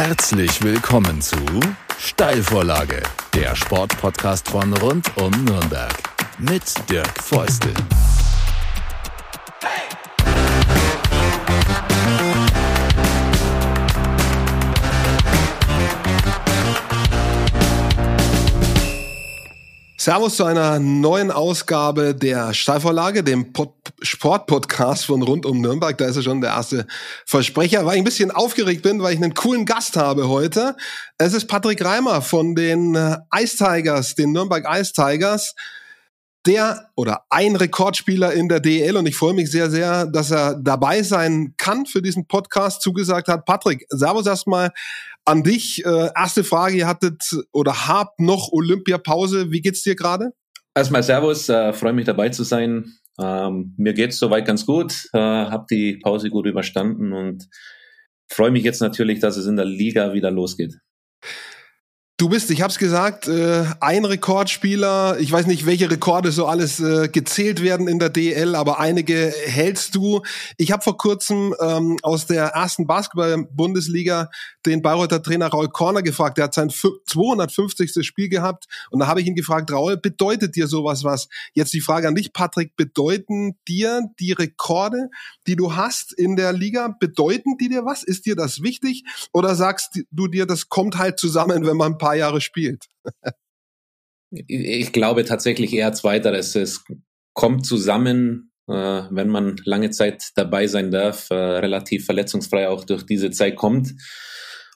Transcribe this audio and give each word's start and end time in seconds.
Herzlich 0.00 0.62
willkommen 0.62 1.20
zu 1.20 1.36
Steilvorlage, 1.98 3.02
der 3.34 3.56
Sportpodcast 3.56 4.48
von 4.48 4.72
rund 4.74 5.10
um 5.16 5.32
Nürnberg 5.44 5.92
mit 6.38 6.62
Dirk 6.88 7.20
Feustel. 7.20 7.74
Servus 19.96 20.36
zu 20.36 20.44
einer 20.44 20.78
neuen 20.78 21.32
Ausgabe 21.32 22.14
der 22.14 22.54
Steilvorlage, 22.54 23.24
dem 23.24 23.52
Pod 23.52 23.77
Sportpodcast 24.02 25.06
von 25.06 25.22
rund 25.22 25.46
um 25.46 25.60
Nürnberg. 25.60 25.96
Da 25.98 26.06
ist 26.06 26.16
ja 26.16 26.22
schon 26.22 26.40
der 26.40 26.50
erste 26.50 26.86
Versprecher, 27.26 27.84
weil 27.84 27.94
ich 27.94 28.00
ein 28.00 28.04
bisschen 28.04 28.30
aufgeregt 28.30 28.82
bin, 28.82 29.02
weil 29.02 29.14
ich 29.14 29.22
einen 29.22 29.34
coolen 29.34 29.64
Gast 29.64 29.96
habe 29.96 30.28
heute. 30.28 30.76
Es 31.18 31.34
ist 31.34 31.46
Patrick 31.46 31.84
Reimer 31.84 32.22
von 32.22 32.54
den 32.54 32.94
äh, 32.94 33.16
Ice 33.36 33.56
Tigers, 33.56 34.14
den 34.14 34.32
Nürnberg 34.32 34.64
Ice 34.68 34.92
Tigers 34.92 35.54
der 36.46 36.88
oder 36.96 37.24
ein 37.30 37.56
Rekordspieler 37.56 38.32
in 38.32 38.48
der 38.48 38.60
DL 38.60 38.96
und 38.96 39.06
ich 39.06 39.16
freue 39.16 39.34
mich 39.34 39.50
sehr, 39.50 39.70
sehr, 39.70 40.06
dass 40.06 40.30
er 40.30 40.54
dabei 40.54 41.02
sein 41.02 41.54
kann 41.58 41.84
für 41.84 42.00
diesen 42.00 42.26
Podcast 42.26 42.80
zugesagt 42.80 43.28
hat. 43.28 43.44
Patrick, 43.44 43.84
Servus 43.90 44.26
erstmal 44.26 44.70
an 45.26 45.42
dich. 45.42 45.84
Äh, 45.84 46.08
erste 46.16 46.44
Frage, 46.44 46.76
ihr 46.76 46.86
hattet 46.86 47.36
oder 47.52 47.86
habt 47.86 48.20
noch 48.20 48.50
Olympiapause. 48.50 49.50
Wie 49.50 49.60
geht's 49.60 49.82
dir 49.82 49.94
gerade? 49.94 50.32
Erstmal 50.74 51.02
Servus, 51.02 51.48
äh, 51.48 51.72
freue 51.72 51.92
mich 51.92 52.06
dabei 52.06 52.30
zu 52.30 52.44
sein. 52.44 52.94
Ähm, 53.20 53.74
mir 53.76 53.94
geht's 53.94 54.18
soweit 54.18 54.46
ganz 54.46 54.64
gut, 54.66 55.08
äh, 55.12 55.18
habe 55.18 55.66
die 55.70 55.96
Pause 55.96 56.30
gut 56.30 56.46
überstanden 56.46 57.12
und 57.12 57.48
freue 58.30 58.50
mich 58.50 58.64
jetzt 58.64 58.80
natürlich, 58.80 59.18
dass 59.20 59.36
es 59.36 59.46
in 59.46 59.56
der 59.56 59.64
Liga 59.64 60.12
wieder 60.12 60.30
losgeht. 60.30 60.78
Du 62.20 62.28
bist, 62.28 62.50
ich 62.50 62.62
habe 62.62 62.72
es 62.72 62.78
gesagt, 62.78 63.28
äh, 63.28 63.64
ein 63.78 64.04
Rekordspieler. 64.04 65.20
Ich 65.20 65.30
weiß 65.30 65.46
nicht, 65.46 65.66
welche 65.66 65.88
Rekorde 65.88 66.32
so 66.32 66.46
alles 66.46 66.80
äh, 66.80 67.06
gezählt 67.06 67.62
werden 67.62 67.86
in 67.86 68.00
der 68.00 68.08
DL, 68.08 68.56
aber 68.56 68.80
einige 68.80 69.32
hältst 69.46 69.94
du. 69.94 70.22
Ich 70.56 70.72
habe 70.72 70.82
vor 70.82 70.98
kurzem 70.98 71.54
ähm, 71.60 71.96
aus 72.02 72.26
der 72.26 72.46
ersten 72.46 72.88
Basketball-Bundesliga 72.88 74.30
den 74.66 74.82
Bayreuther 74.82 75.22
Trainer 75.22 75.46
Raul 75.46 75.68
Korner 75.68 76.02
gefragt. 76.02 76.38
Der 76.38 76.46
hat 76.46 76.54
sein 76.54 76.70
250. 76.70 78.04
Spiel 78.04 78.28
gehabt 78.28 78.64
und 78.90 78.98
da 78.98 79.06
habe 79.06 79.20
ich 79.20 79.28
ihn 79.28 79.36
gefragt, 79.36 79.70
Raul, 79.70 79.96
bedeutet 79.96 80.56
dir 80.56 80.66
sowas 80.66 81.04
was? 81.04 81.28
Jetzt 81.54 81.72
die 81.72 81.80
Frage 81.80 82.08
an 82.08 82.16
dich, 82.16 82.32
Patrick, 82.32 82.74
bedeuten 82.74 83.56
dir 83.68 84.02
die 84.18 84.32
Rekorde, 84.32 85.08
die 85.46 85.54
du 85.54 85.76
hast 85.76 86.12
in 86.12 86.34
der 86.34 86.52
Liga, 86.52 86.96
bedeuten 86.98 87.56
die 87.58 87.68
dir 87.68 87.84
was? 87.84 88.02
Ist 88.02 88.26
dir 88.26 88.34
das 88.34 88.60
wichtig? 88.60 89.04
Oder 89.32 89.54
sagst 89.54 90.00
du 90.10 90.26
dir, 90.26 90.46
das 90.46 90.68
kommt 90.68 90.98
halt 90.98 91.20
zusammen, 91.20 91.64
wenn 91.64 91.76
man 91.76 91.92
ein 91.92 91.98
paar 91.98 92.07
paar 92.08 92.16
Jahre 92.16 92.40
spielt. 92.40 92.86
ich 94.30 94.92
glaube 94.92 95.24
tatsächlich 95.24 95.72
eher 95.72 95.92
zweiteres. 95.92 96.54
Es 96.56 96.84
kommt 97.34 97.66
zusammen, 97.66 98.52
äh, 98.66 98.72
wenn 99.10 99.28
man 99.28 99.56
lange 99.64 99.90
Zeit 99.90 100.30
dabei 100.36 100.66
sein 100.66 100.90
darf, 100.90 101.30
äh, 101.30 101.34
relativ 101.34 102.06
verletzungsfrei 102.06 102.68
auch 102.68 102.84
durch 102.84 103.04
diese 103.04 103.30
Zeit 103.30 103.56
kommt. 103.56 103.94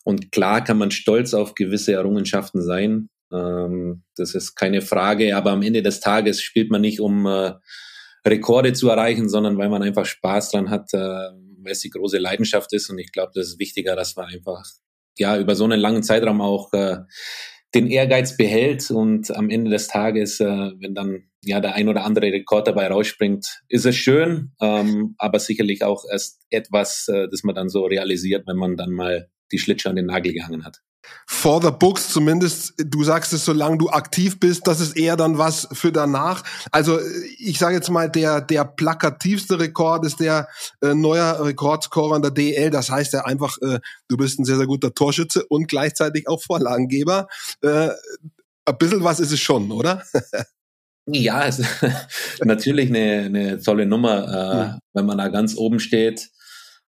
Und 0.04 0.32
klar 0.32 0.62
kann 0.62 0.78
man 0.78 0.90
stolz 0.90 1.32
auf 1.32 1.54
gewisse 1.54 1.92
Errungenschaften 1.92 2.62
sein. 2.62 3.08
Ähm, 3.32 4.04
das 4.16 4.34
ist 4.34 4.54
keine 4.54 4.82
Frage. 4.82 5.36
Aber 5.36 5.52
am 5.52 5.62
Ende 5.62 5.82
des 5.82 6.00
Tages 6.00 6.42
spielt 6.42 6.70
man 6.70 6.82
nicht, 6.82 7.00
um 7.00 7.26
äh, 7.26 7.52
Rekorde 8.26 8.72
zu 8.74 8.90
erreichen, 8.90 9.28
sondern 9.28 9.56
weil 9.58 9.68
man 9.68 9.82
einfach 9.82 10.06
Spaß 10.06 10.50
dran 10.52 10.70
hat, 10.70 10.92
weil 10.92 11.72
es 11.72 11.80
die 11.80 11.90
große 11.90 12.18
Leidenschaft 12.18 12.72
ist. 12.72 12.88
Und 12.88 12.98
ich 12.98 13.10
glaube, 13.10 13.32
das 13.34 13.48
ist 13.48 13.58
wichtiger, 13.58 13.96
dass 13.96 14.14
man 14.14 14.26
einfach 14.26 14.62
ja 15.18 15.38
über 15.38 15.54
so 15.54 15.64
einen 15.64 15.80
langen 15.80 16.02
Zeitraum 16.02 16.40
auch 16.40 16.72
äh, 16.72 16.98
den 17.74 17.86
Ehrgeiz 17.86 18.36
behält 18.36 18.90
und 18.90 19.34
am 19.34 19.48
Ende 19.48 19.70
des 19.70 19.88
Tages, 19.88 20.40
äh, 20.40 20.72
wenn 20.78 20.94
dann 20.94 21.24
ja 21.42 21.60
der 21.60 21.74
ein 21.74 21.88
oder 21.88 22.04
andere 22.04 22.26
Rekord 22.26 22.68
dabei 22.68 22.88
rausspringt, 22.88 23.62
ist 23.68 23.86
es 23.86 23.96
schön, 23.96 24.52
ähm, 24.60 25.14
aber 25.18 25.38
sicherlich 25.38 25.82
auch 25.82 26.04
erst 26.10 26.42
etwas, 26.50 27.08
äh, 27.08 27.28
das 27.30 27.42
man 27.44 27.54
dann 27.54 27.68
so 27.68 27.84
realisiert, 27.84 28.46
wenn 28.46 28.56
man 28.56 28.76
dann 28.76 28.92
mal 28.92 29.28
die 29.50 29.58
Schlitsche 29.58 29.88
an 29.90 29.96
den 29.96 30.06
Nagel 30.06 30.32
gehangen 30.32 30.64
hat 30.64 30.82
for 31.26 31.60
the 31.62 31.70
books 31.70 32.08
zumindest, 32.10 32.74
du 32.78 33.04
sagst 33.04 33.32
es, 33.32 33.44
solange 33.44 33.78
du 33.78 33.90
aktiv 33.90 34.38
bist, 34.38 34.66
das 34.66 34.80
ist 34.80 34.96
eher 34.96 35.16
dann 35.16 35.38
was 35.38 35.68
für 35.72 35.92
danach. 35.92 36.42
Also 36.70 36.98
ich 37.38 37.58
sage 37.58 37.74
jetzt 37.74 37.90
mal, 37.90 38.10
der, 38.10 38.40
der 38.40 38.64
plakativste 38.64 39.58
Rekord 39.58 40.04
ist 40.04 40.20
der 40.20 40.48
äh, 40.80 40.94
neuer 40.94 41.44
Rekordscorer 41.44 42.16
in 42.16 42.22
der 42.22 42.30
DL. 42.30 42.70
Das 42.70 42.90
heißt 42.90 43.12
ja 43.12 43.24
einfach, 43.24 43.56
äh, 43.62 43.80
du 44.08 44.16
bist 44.16 44.38
ein 44.38 44.44
sehr, 44.44 44.56
sehr 44.56 44.66
guter 44.66 44.94
Torschütze 44.94 45.44
und 45.46 45.68
gleichzeitig 45.68 46.28
auch 46.28 46.42
Vorlagengeber. 46.42 47.28
Äh, 47.62 47.90
ein 48.64 48.78
bisschen 48.78 49.04
was 49.04 49.20
ist 49.20 49.32
es 49.32 49.40
schon, 49.40 49.72
oder? 49.72 50.02
ja, 51.06 51.46
es 51.46 51.58
ist 51.58 51.68
natürlich 52.44 52.88
eine, 52.88 53.24
eine 53.26 53.60
tolle 53.60 53.86
Nummer, 53.86 54.28
äh, 54.28 54.56
ja. 54.58 54.78
wenn 54.92 55.06
man 55.06 55.18
da 55.18 55.28
ganz 55.28 55.56
oben 55.56 55.80
steht 55.80 56.30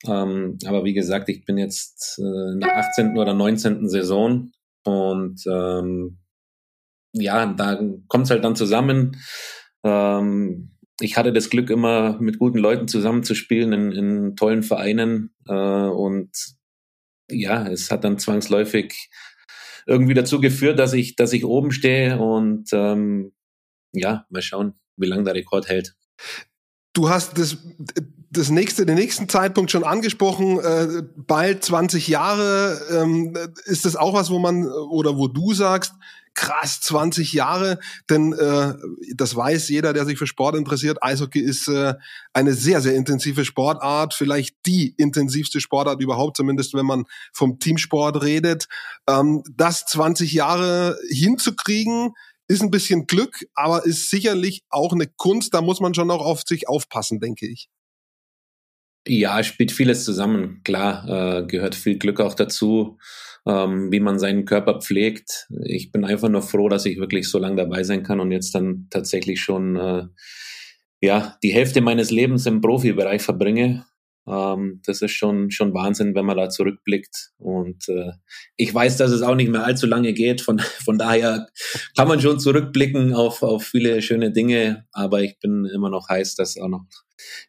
ähm, 0.07 0.57
aber 0.65 0.83
wie 0.83 0.93
gesagt, 0.93 1.29
ich 1.29 1.45
bin 1.45 1.57
jetzt 1.57 2.19
äh, 2.19 2.53
in 2.53 2.59
der 2.59 2.77
18. 2.77 3.17
oder 3.17 3.33
19. 3.33 3.87
Saison 3.87 4.51
und 4.83 5.43
ähm, 5.47 6.17
ja, 7.13 7.45
da 7.45 7.79
kommt 8.07 8.25
es 8.25 8.31
halt 8.31 8.43
dann 8.43 8.55
zusammen. 8.55 9.17
Ähm, 9.83 10.71
ich 10.99 11.17
hatte 11.17 11.33
das 11.33 11.49
Glück, 11.49 11.69
immer 11.69 12.19
mit 12.19 12.39
guten 12.39 12.57
Leuten 12.57 12.87
zusammenzuspielen 12.87 13.73
in, 13.73 13.91
in 13.91 14.35
tollen 14.35 14.63
Vereinen 14.63 15.33
äh, 15.47 15.53
und 15.53 16.29
ja, 17.29 17.67
es 17.67 17.91
hat 17.91 18.03
dann 18.03 18.19
zwangsläufig 18.19 19.09
irgendwie 19.87 20.13
dazu 20.13 20.39
geführt, 20.39 20.79
dass 20.79 20.93
ich, 20.93 21.15
dass 21.15 21.33
ich 21.33 21.45
oben 21.45 21.71
stehe 21.71 22.19
und 22.19 22.69
ähm, 22.73 23.33
ja, 23.93 24.25
mal 24.29 24.41
schauen, 24.41 24.73
wie 24.95 25.07
lange 25.07 25.23
der 25.23 25.35
Rekord 25.35 25.67
hält. 25.67 25.95
Du 26.93 27.09
hast 27.09 27.37
das, 27.37 27.57
das 28.31 28.49
nächste, 28.49 28.85
den 28.85 28.95
nächsten 28.95 29.27
Zeitpunkt 29.27 29.71
schon 29.71 29.83
angesprochen, 29.83 30.59
äh, 30.59 31.03
bald 31.15 31.63
20 31.63 32.07
Jahre. 32.07 32.79
Ähm, 32.89 33.37
ist 33.65 33.85
das 33.85 33.95
auch 33.95 34.13
was, 34.13 34.29
wo 34.29 34.39
man 34.39 34.65
oder 34.67 35.17
wo 35.17 35.27
du 35.27 35.53
sagst, 35.53 35.93
krass, 36.33 36.79
20 36.79 37.33
Jahre, 37.33 37.77
denn 38.09 38.31
äh, 38.31 38.73
das 39.15 39.35
weiß 39.35 39.67
jeder, 39.67 39.91
der 39.91 40.05
sich 40.05 40.17
für 40.17 40.27
Sport 40.27 40.55
interessiert. 40.55 41.03
Eishockey 41.03 41.41
ist 41.41 41.67
äh, 41.67 41.95
eine 42.31 42.53
sehr, 42.53 42.79
sehr 42.79 42.95
intensive 42.95 43.43
Sportart, 43.43 44.13
vielleicht 44.13 44.55
die 44.65 44.93
intensivste 44.97 45.59
Sportart 45.59 46.01
überhaupt, 46.01 46.37
zumindest 46.37 46.73
wenn 46.73 46.85
man 46.85 47.03
vom 47.33 47.59
Teamsport 47.59 48.23
redet. 48.23 48.67
Ähm, 49.07 49.43
das 49.53 49.85
20 49.87 50.31
Jahre 50.31 50.97
hinzukriegen, 51.09 52.13
ist 52.47 52.61
ein 52.61 52.71
bisschen 52.71 53.07
Glück, 53.07 53.45
aber 53.53 53.85
ist 53.85 54.09
sicherlich 54.09 54.63
auch 54.69 54.91
eine 54.91 55.07
Kunst. 55.07 55.53
Da 55.53 55.61
muss 55.61 55.79
man 55.79 55.93
schon 55.93 56.07
noch 56.07 56.19
auf 56.19 56.41
sich 56.45 56.67
aufpassen, 56.67 57.21
denke 57.21 57.47
ich. 57.47 57.69
Ja, 59.07 59.41
spielt 59.43 59.71
vieles 59.71 60.05
zusammen. 60.05 60.61
Klar, 60.63 61.39
äh, 61.39 61.45
gehört 61.47 61.73
viel 61.73 61.97
Glück 61.97 62.19
auch 62.19 62.35
dazu, 62.35 62.99
ähm, 63.47 63.91
wie 63.91 63.99
man 63.99 64.19
seinen 64.19 64.45
Körper 64.45 64.79
pflegt. 64.79 65.47
Ich 65.65 65.91
bin 65.91 66.05
einfach 66.05 66.29
nur 66.29 66.43
froh, 66.43 66.69
dass 66.69 66.85
ich 66.85 66.99
wirklich 66.99 67.27
so 67.27 67.39
lange 67.39 67.55
dabei 67.55 67.83
sein 67.83 68.03
kann 68.03 68.19
und 68.19 68.31
jetzt 68.31 68.53
dann 68.53 68.87
tatsächlich 68.91 69.41
schon 69.41 69.75
äh, 69.75 70.03
ja 71.01 71.35
die 71.41 71.51
Hälfte 71.51 71.81
meines 71.81 72.11
Lebens 72.11 72.45
im 72.45 72.61
Profibereich 72.61 73.23
verbringe. 73.23 73.85
Ähm, 74.31 74.81
das 74.85 75.01
ist 75.01 75.11
schon, 75.11 75.51
schon 75.51 75.73
Wahnsinn, 75.73 76.15
wenn 76.15 76.25
man 76.25 76.37
da 76.37 76.49
zurückblickt. 76.49 77.31
Und 77.37 77.89
äh, 77.89 78.11
ich 78.55 78.73
weiß, 78.73 78.97
dass 78.97 79.11
es 79.11 79.21
auch 79.21 79.35
nicht 79.35 79.51
mehr 79.51 79.65
allzu 79.65 79.87
lange 79.87 80.13
geht. 80.13 80.41
Von, 80.41 80.59
von 80.59 80.97
daher 80.97 81.47
kann 81.97 82.07
man 82.07 82.21
schon 82.21 82.39
zurückblicken 82.39 83.13
auf, 83.13 83.43
auf 83.43 83.63
viele 83.63 84.01
schöne 84.01 84.31
Dinge. 84.31 84.85
Aber 84.93 85.21
ich 85.21 85.37
bin 85.39 85.65
immer 85.65 85.89
noch 85.89 86.07
heiß, 86.07 86.35
dass 86.35 86.57
auch 86.57 86.69
noch 86.69 86.85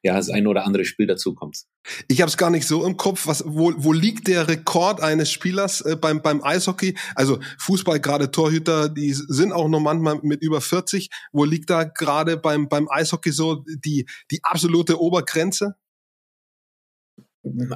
ja, 0.02 0.14
das 0.14 0.28
ein 0.28 0.46
oder 0.46 0.66
andere 0.66 0.84
Spiel 0.84 1.06
dazu 1.06 1.34
kommt. 1.34 1.62
Ich 2.08 2.20
habe 2.20 2.28
es 2.28 2.36
gar 2.36 2.50
nicht 2.50 2.66
so 2.66 2.84
im 2.84 2.96
Kopf. 2.96 3.26
Was, 3.26 3.44
wo, 3.46 3.72
wo 3.76 3.92
liegt 3.92 4.28
der 4.28 4.48
Rekord 4.48 5.00
eines 5.00 5.30
Spielers 5.30 5.80
äh, 5.80 5.96
beim, 5.96 6.22
beim 6.22 6.42
Eishockey? 6.42 6.96
Also 7.14 7.38
Fußball, 7.58 8.00
gerade 8.00 8.30
Torhüter, 8.30 8.88
die 8.88 9.12
sind 9.12 9.52
auch 9.52 9.68
noch 9.68 9.80
manchmal 9.80 10.20
mit 10.22 10.42
über 10.42 10.60
40. 10.60 11.08
Wo 11.32 11.44
liegt 11.44 11.70
da 11.70 11.84
gerade 11.84 12.36
beim, 12.36 12.68
beim 12.68 12.88
Eishockey 12.90 13.32
so 13.32 13.64
die, 13.84 14.06
die 14.30 14.40
absolute 14.42 15.00
Obergrenze? 15.00 15.76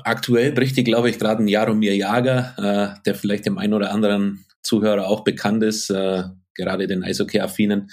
Aktuell 0.04 0.52
bricht 0.52 0.76
die, 0.76 0.84
glaube 0.84 1.10
ich, 1.10 1.18
gerade 1.18 1.42
ein 1.42 1.48
Jaromir 1.48 1.96
Jager, 1.96 2.54
äh, 2.58 3.02
der 3.04 3.14
vielleicht 3.14 3.46
dem 3.46 3.58
einen 3.58 3.74
oder 3.74 3.92
anderen 3.92 4.44
Zuhörer 4.62 5.08
auch 5.08 5.24
bekannt 5.24 5.62
ist, 5.62 5.90
äh, 5.90 6.24
gerade 6.54 6.86
den 6.86 7.02
Eishockey-Affinen. 7.02 7.90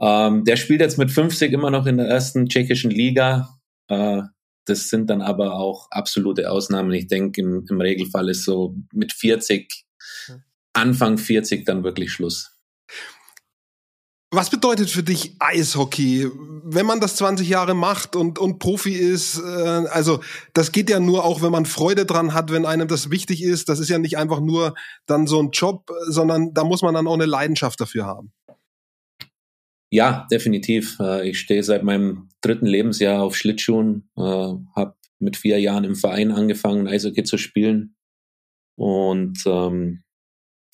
Ähm, 0.00 0.44
der 0.44 0.56
spielt 0.56 0.80
jetzt 0.80 0.98
mit 0.98 1.10
50 1.10 1.52
immer 1.52 1.70
noch 1.70 1.86
in 1.86 1.98
der 1.98 2.08
ersten 2.08 2.48
tschechischen 2.48 2.90
Liga. 2.90 3.58
Äh, 3.88 4.22
das 4.64 4.88
sind 4.88 5.10
dann 5.10 5.22
aber 5.22 5.54
auch 5.54 5.88
absolute 5.90 6.50
Ausnahmen. 6.50 6.92
Ich 6.92 7.08
denke, 7.08 7.40
im, 7.40 7.66
im 7.68 7.80
Regelfall 7.80 8.28
ist 8.28 8.44
so 8.44 8.76
mit 8.92 9.12
40, 9.12 9.84
Anfang 10.72 11.18
40 11.18 11.64
dann 11.64 11.84
wirklich 11.84 12.12
Schluss. 12.12 12.51
Was 14.34 14.48
bedeutet 14.48 14.88
für 14.88 15.02
dich 15.02 15.36
Eishockey? 15.40 16.26
Wenn 16.64 16.86
man 16.86 17.00
das 17.00 17.16
20 17.16 17.46
Jahre 17.46 17.74
macht 17.74 18.16
und, 18.16 18.38
und 18.38 18.58
Profi 18.60 18.94
ist, 18.94 19.38
äh, 19.38 19.42
also 19.42 20.20
das 20.54 20.72
geht 20.72 20.88
ja 20.88 21.00
nur 21.00 21.26
auch, 21.26 21.42
wenn 21.42 21.52
man 21.52 21.66
Freude 21.66 22.06
dran 22.06 22.32
hat, 22.32 22.50
wenn 22.50 22.64
einem 22.64 22.88
das 22.88 23.10
wichtig 23.10 23.42
ist. 23.42 23.68
Das 23.68 23.78
ist 23.78 23.90
ja 23.90 23.98
nicht 23.98 24.16
einfach 24.16 24.40
nur 24.40 24.74
dann 25.04 25.26
so 25.26 25.38
ein 25.38 25.50
Job, 25.50 25.90
sondern 26.08 26.54
da 26.54 26.64
muss 26.64 26.80
man 26.80 26.94
dann 26.94 27.06
auch 27.06 27.12
eine 27.12 27.26
Leidenschaft 27.26 27.78
dafür 27.78 28.06
haben. 28.06 28.32
Ja, 29.90 30.26
definitiv. 30.30 30.96
Äh, 30.98 31.28
ich 31.28 31.38
stehe 31.38 31.62
seit 31.62 31.82
meinem 31.82 32.30
dritten 32.40 32.64
Lebensjahr 32.64 33.22
auf 33.22 33.36
Schlittschuhen, 33.36 34.08
äh, 34.16 34.22
habe 34.22 34.94
mit 35.18 35.36
vier 35.36 35.60
Jahren 35.60 35.84
im 35.84 35.94
Verein 35.94 36.32
angefangen, 36.32 36.88
Eishockey 36.88 37.24
zu 37.24 37.36
spielen. 37.36 37.96
Und 38.78 39.42
ähm, 39.44 40.04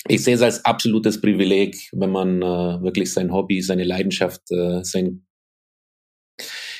ich 0.06 0.22
sehe 0.22 0.34
es 0.34 0.42
als 0.42 0.64
absolutes 0.64 1.20
Privileg, 1.20 1.88
wenn 1.92 2.10
man 2.10 2.42
äh, 2.42 2.82
wirklich 2.82 3.12
sein 3.12 3.32
Hobby, 3.32 3.60
seine 3.62 3.84
Leidenschaft, 3.84 4.42
äh, 4.50 4.84
sein 4.84 5.26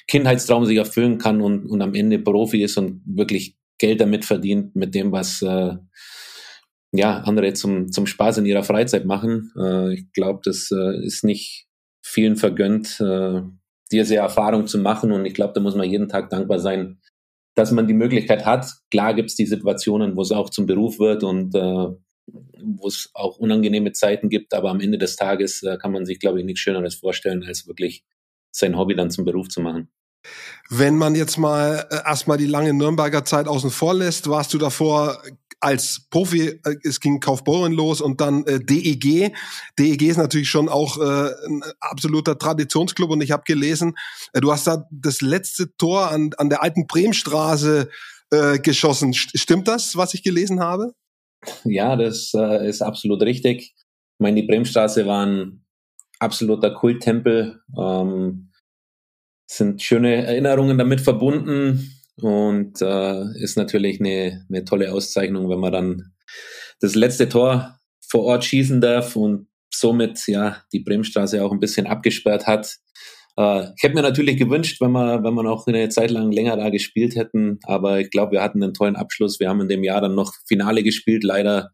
Kindheitstraum 0.07 0.65
sich 0.65 0.79
erfüllen 0.79 1.19
kann 1.19 1.41
und, 1.41 1.67
und 1.67 1.83
am 1.83 1.95
Ende 1.95 2.19
Profi 2.19 2.63
ist 2.63 2.79
und 2.79 3.03
wirklich 3.05 3.57
Geld 3.79 4.01
damit 4.01 4.25
verdient, 4.25 4.75
mit 4.75 4.95
dem, 4.95 5.13
was 5.13 5.43
äh, 5.43 5.77
ja, 6.93 7.19
andere 7.21 7.53
zum, 7.53 7.93
zum 7.93 8.07
Spaß 8.07 8.39
in 8.39 8.47
ihrer 8.47 8.63
Freizeit 8.63 9.05
machen. 9.05 9.53
Äh, 9.59 9.95
ich 9.95 10.13
glaube, 10.13 10.41
das 10.45 10.71
äh, 10.71 11.05
ist 11.05 11.25
nicht 11.25 11.67
vielen 12.03 12.37
vergönnt, 12.37 12.99
äh, 13.01 13.43
diese 13.93 14.17
Erfahrung 14.17 14.67
zu 14.67 14.79
machen. 14.79 15.13
Und 15.13 15.27
ich 15.27 15.35
glaube, 15.35 15.53
da 15.55 15.61
muss 15.61 15.77
man 15.77 15.89
jeden 15.89 16.09
Tag 16.09 16.31
dankbar 16.31 16.59
sein, 16.59 17.01
dass 17.55 17.73
man 17.73 17.87
die 17.87 17.95
Möglichkeit 17.95 18.47
hat. 18.47 18.67
Klar 18.91 19.15
gibt 19.15 19.31
es 19.31 19.37
die 19.37 19.47
Situationen, 19.47 20.17
wo 20.17 20.23
es 20.23 20.33
auch 20.33 20.51
zum 20.51 20.67
Beruf 20.67 20.99
wird 20.99 21.25
und 21.25 21.55
äh, 21.55 21.89
wo 22.63 22.89
es 22.89 23.11
auch 23.15 23.39
unangenehme 23.39 23.93
Zeiten 23.93 24.29
gibt, 24.29 24.55
aber 24.55 24.71
am 24.71 24.81
Ende 24.81 24.99
des 24.99 25.17
Tages 25.17 25.63
äh, 25.63 25.77
kann 25.79 25.93
man 25.93 26.07
sich, 26.07 26.19
glaube 26.19 26.41
ich, 26.41 26.45
nichts 26.45 26.61
Schöneres 26.61 26.97
vorstellen, 26.97 27.45
als 27.45 27.67
wirklich 27.67 28.05
sein 28.51 28.77
Hobby 28.77 28.95
dann 28.95 29.11
zum 29.11 29.25
Beruf 29.25 29.49
zu 29.49 29.61
machen. 29.61 29.89
Wenn 30.69 30.97
man 30.97 31.15
jetzt 31.15 31.39
mal 31.39 31.87
äh, 31.91 31.97
erstmal 32.07 32.39
die 32.39 32.47
lange 32.47 32.75
Nürnberger 32.75 33.25
Zeit 33.25 33.49
außen 33.49 33.71
vor 33.71 33.95
lässt, 33.95 34.29
warst 34.29 34.53
du 34.53 34.59
davor 34.59 35.23
als 35.61 36.07
Profi, 36.11 36.61
äh, 36.65 36.77
es 36.85 37.01
ging 37.01 37.21
Kaufbeuren 37.21 37.73
los 37.73 38.01
und 38.01 38.21
dann 38.21 38.45
äh, 38.47 38.61
DEG. 38.61 39.35
DEG 39.79 40.03
ist 40.03 40.17
natürlich 40.17 40.51
schon 40.51 40.69
auch 40.69 40.99
äh, 40.99 41.31
ein 41.47 41.63
absoluter 41.81 42.39
Traditionsclub 42.39 43.11
und 43.11 43.21
ich 43.23 43.31
habe 43.31 43.45
gelesen, 43.47 43.95
äh, 44.33 44.41
du 44.41 44.53
hast 44.53 44.67
da 44.67 44.87
das 44.91 45.21
letzte 45.21 45.75
Tor 45.77 46.11
an, 46.11 46.31
an 46.37 46.51
der 46.51 46.63
alten 46.63 46.87
Bremstraße 46.87 47.89
äh, 48.31 48.59
geschossen. 48.59 49.15
Stimmt 49.15 49.69
das, 49.69 49.97
was 49.97 50.15
ich 50.15 50.23
gelesen 50.23 50.61
habe? 50.61 50.93
Ja, 51.65 51.97
das 51.97 52.33
äh, 52.35 52.69
ist 52.69 52.83
absolut 52.83 53.23
richtig. 53.23 53.75
Ich 53.75 54.21
meine, 54.21 54.41
die 54.41 54.47
Bremstraße 54.47 55.07
war 55.07 55.27
ein 55.27 55.65
absoluter 56.19 56.73
Kulttempel. 56.73 57.61
Ähm, 57.79 58.53
sind 59.51 59.83
schöne 59.83 60.27
Erinnerungen 60.27 60.77
damit 60.77 61.01
verbunden 61.01 61.95
und 62.17 62.83
äh, 62.83 63.43
ist 63.43 63.57
natürlich 63.57 64.01
eine, 64.01 64.45
eine 64.49 64.65
tolle 64.65 64.93
Auszeichnung, 64.93 65.49
wenn 65.49 65.61
man 65.61 65.73
dann 65.73 66.13
das 66.81 66.95
letzte 66.95 67.29
Tor 67.29 67.79
vor 68.07 68.25
Ort 68.25 68.45
schießen 68.45 68.81
darf 68.81 69.17
und 69.17 69.49
somit 69.73 70.27
ja 70.27 70.63
die 70.73 70.81
Bremstraße 70.81 71.43
auch 71.43 71.53
ein 71.53 71.61
bisschen 71.61 71.87
abgesperrt 71.87 72.47
hat. 72.47 72.79
Äh, 73.39 73.73
ich 73.77 73.83
hätte 73.83 73.95
mir 73.95 74.03
natürlich 74.03 74.37
gewünscht, 74.37 74.81
wenn 74.81 74.91
wir, 74.93 75.23
wenn 75.23 75.35
wir 75.35 75.45
noch 75.45 75.67
eine 75.67 75.89
Zeit 75.89 76.11
lang 76.11 76.33
länger 76.33 76.57
da 76.57 76.71
gespielt 76.71 77.15
hätten, 77.15 77.61
aber 77.63 78.01
ich 78.01 78.11
glaube, 78.11 78.33
wir 78.33 78.43
hatten 78.43 78.63
einen 78.63 78.75
tollen 78.75 78.97
Abschluss. 78.97 79.39
Wir 79.39 79.49
haben 79.49 79.61
in 79.61 79.69
dem 79.69 79.85
Jahr 79.85 80.01
dann 80.01 80.17
noch 80.17 80.35
Finale 80.47 80.83
gespielt, 80.83 81.23
leider 81.23 81.71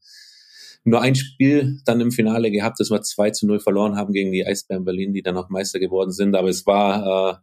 nur 0.85 1.01
ein 1.01 1.15
Spiel 1.15 1.81
dann 1.87 2.03
im 2.03 2.13
Finale 2.13 2.51
gehabt, 2.51 2.79
das 2.79 2.91
wir 2.91 3.01
2 3.01 3.31
zu 3.31 3.47
0 3.47 3.61
verloren 3.61 3.97
haben 3.97 4.13
gegen 4.13 4.33
die 4.33 4.47
Eisbären 4.47 4.85
Berlin, 4.85 5.15
die 5.15 5.23
dann 5.23 5.35
noch 5.35 5.49
Meister 5.49 5.79
geworden 5.79 6.13
sind. 6.13 6.37
Aber 6.37 6.51
es 6.51 6.67
war 6.67 7.41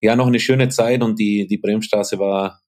äh, 0.00 0.06
ja 0.06 0.16
noch 0.16 0.26
eine 0.26 0.40
schöne 0.40 0.68
Zeit 0.68 1.00
und 1.00 1.20
die, 1.20 1.46
die 1.46 1.58
Bremstraße 1.58 2.18
war 2.18 2.60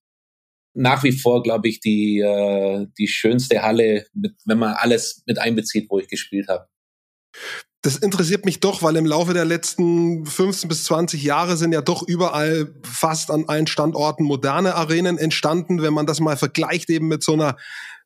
nach 0.77 1.03
wie 1.03 1.13
vor, 1.13 1.43
glaube 1.43 1.69
ich, 1.69 1.81
die, 1.81 2.21
äh, 2.21 2.87
die 2.97 3.09
schönste 3.09 3.63
Halle, 3.63 4.07
mit, 4.13 4.35
wenn 4.45 4.59
man 4.59 4.75
alles 4.75 5.25
mit 5.27 5.41
einbezieht, 5.41 5.91
wo 5.91 5.99
ich 5.99 6.07
gespielt 6.07 6.47
habe 6.49 6.69
das 7.85 7.97
interessiert 7.97 8.47
mich 8.47 8.61
doch, 8.61 8.83
weil 8.83 8.97
im 8.97 9.05
Laufe 9.05 9.35
der 9.35 9.45
letzten 9.45 10.25
15 10.25 10.69
bis 10.71 10.85
20 10.85 11.23
Jahre 11.23 11.59
sind 11.59 11.73
ja 11.73 11.83
doch 11.83 12.03
überall 12.03 12.75
fast 12.83 13.31
an 13.31 13.45
allen 13.47 13.67
Standorten 13.67 14.25
moderne 14.25 14.75
Arenen 14.75 15.19
entstanden. 15.19 15.83
Wenn 15.83 15.93
man 15.93 16.07
das 16.07 16.19
mal 16.19 16.39
vergleicht 16.39 16.89
eben 16.89 17.09
mit 17.09 17.23
so 17.23 17.35
einer, 17.35 17.59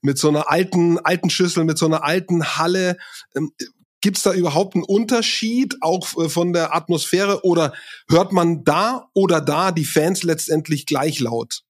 mit 0.03 0.19
so 0.19 0.31
einer 0.31 0.51
alten, 0.51 0.99
alten 0.99 1.31
Schüssel, 1.31 1.63
mit 1.63 1.79
so 1.79 1.87
einer 1.87 2.03
alten 2.05 2.45
Halle, 2.45 2.97
ähm, 3.37 3.53
Gibt 4.01 4.17
es 4.17 4.23
da 4.23 4.33
überhaupt 4.33 4.77
einen 4.77 4.85
Unterschied, 4.85 5.77
auch 5.81 6.07
äh, 6.17 6.29
von 6.29 6.53
der 6.53 6.73
Atmosphäre, 6.75 7.45
oder 7.45 7.73
hört 8.09 8.33
man 8.33 8.63
da 8.63 9.09
oder 9.13 9.41
da 9.41 9.73
die 9.73 9.85
Fans 9.85 10.23
letztendlich 10.23 10.87
gleich 10.87 11.19
laut? 11.19 11.63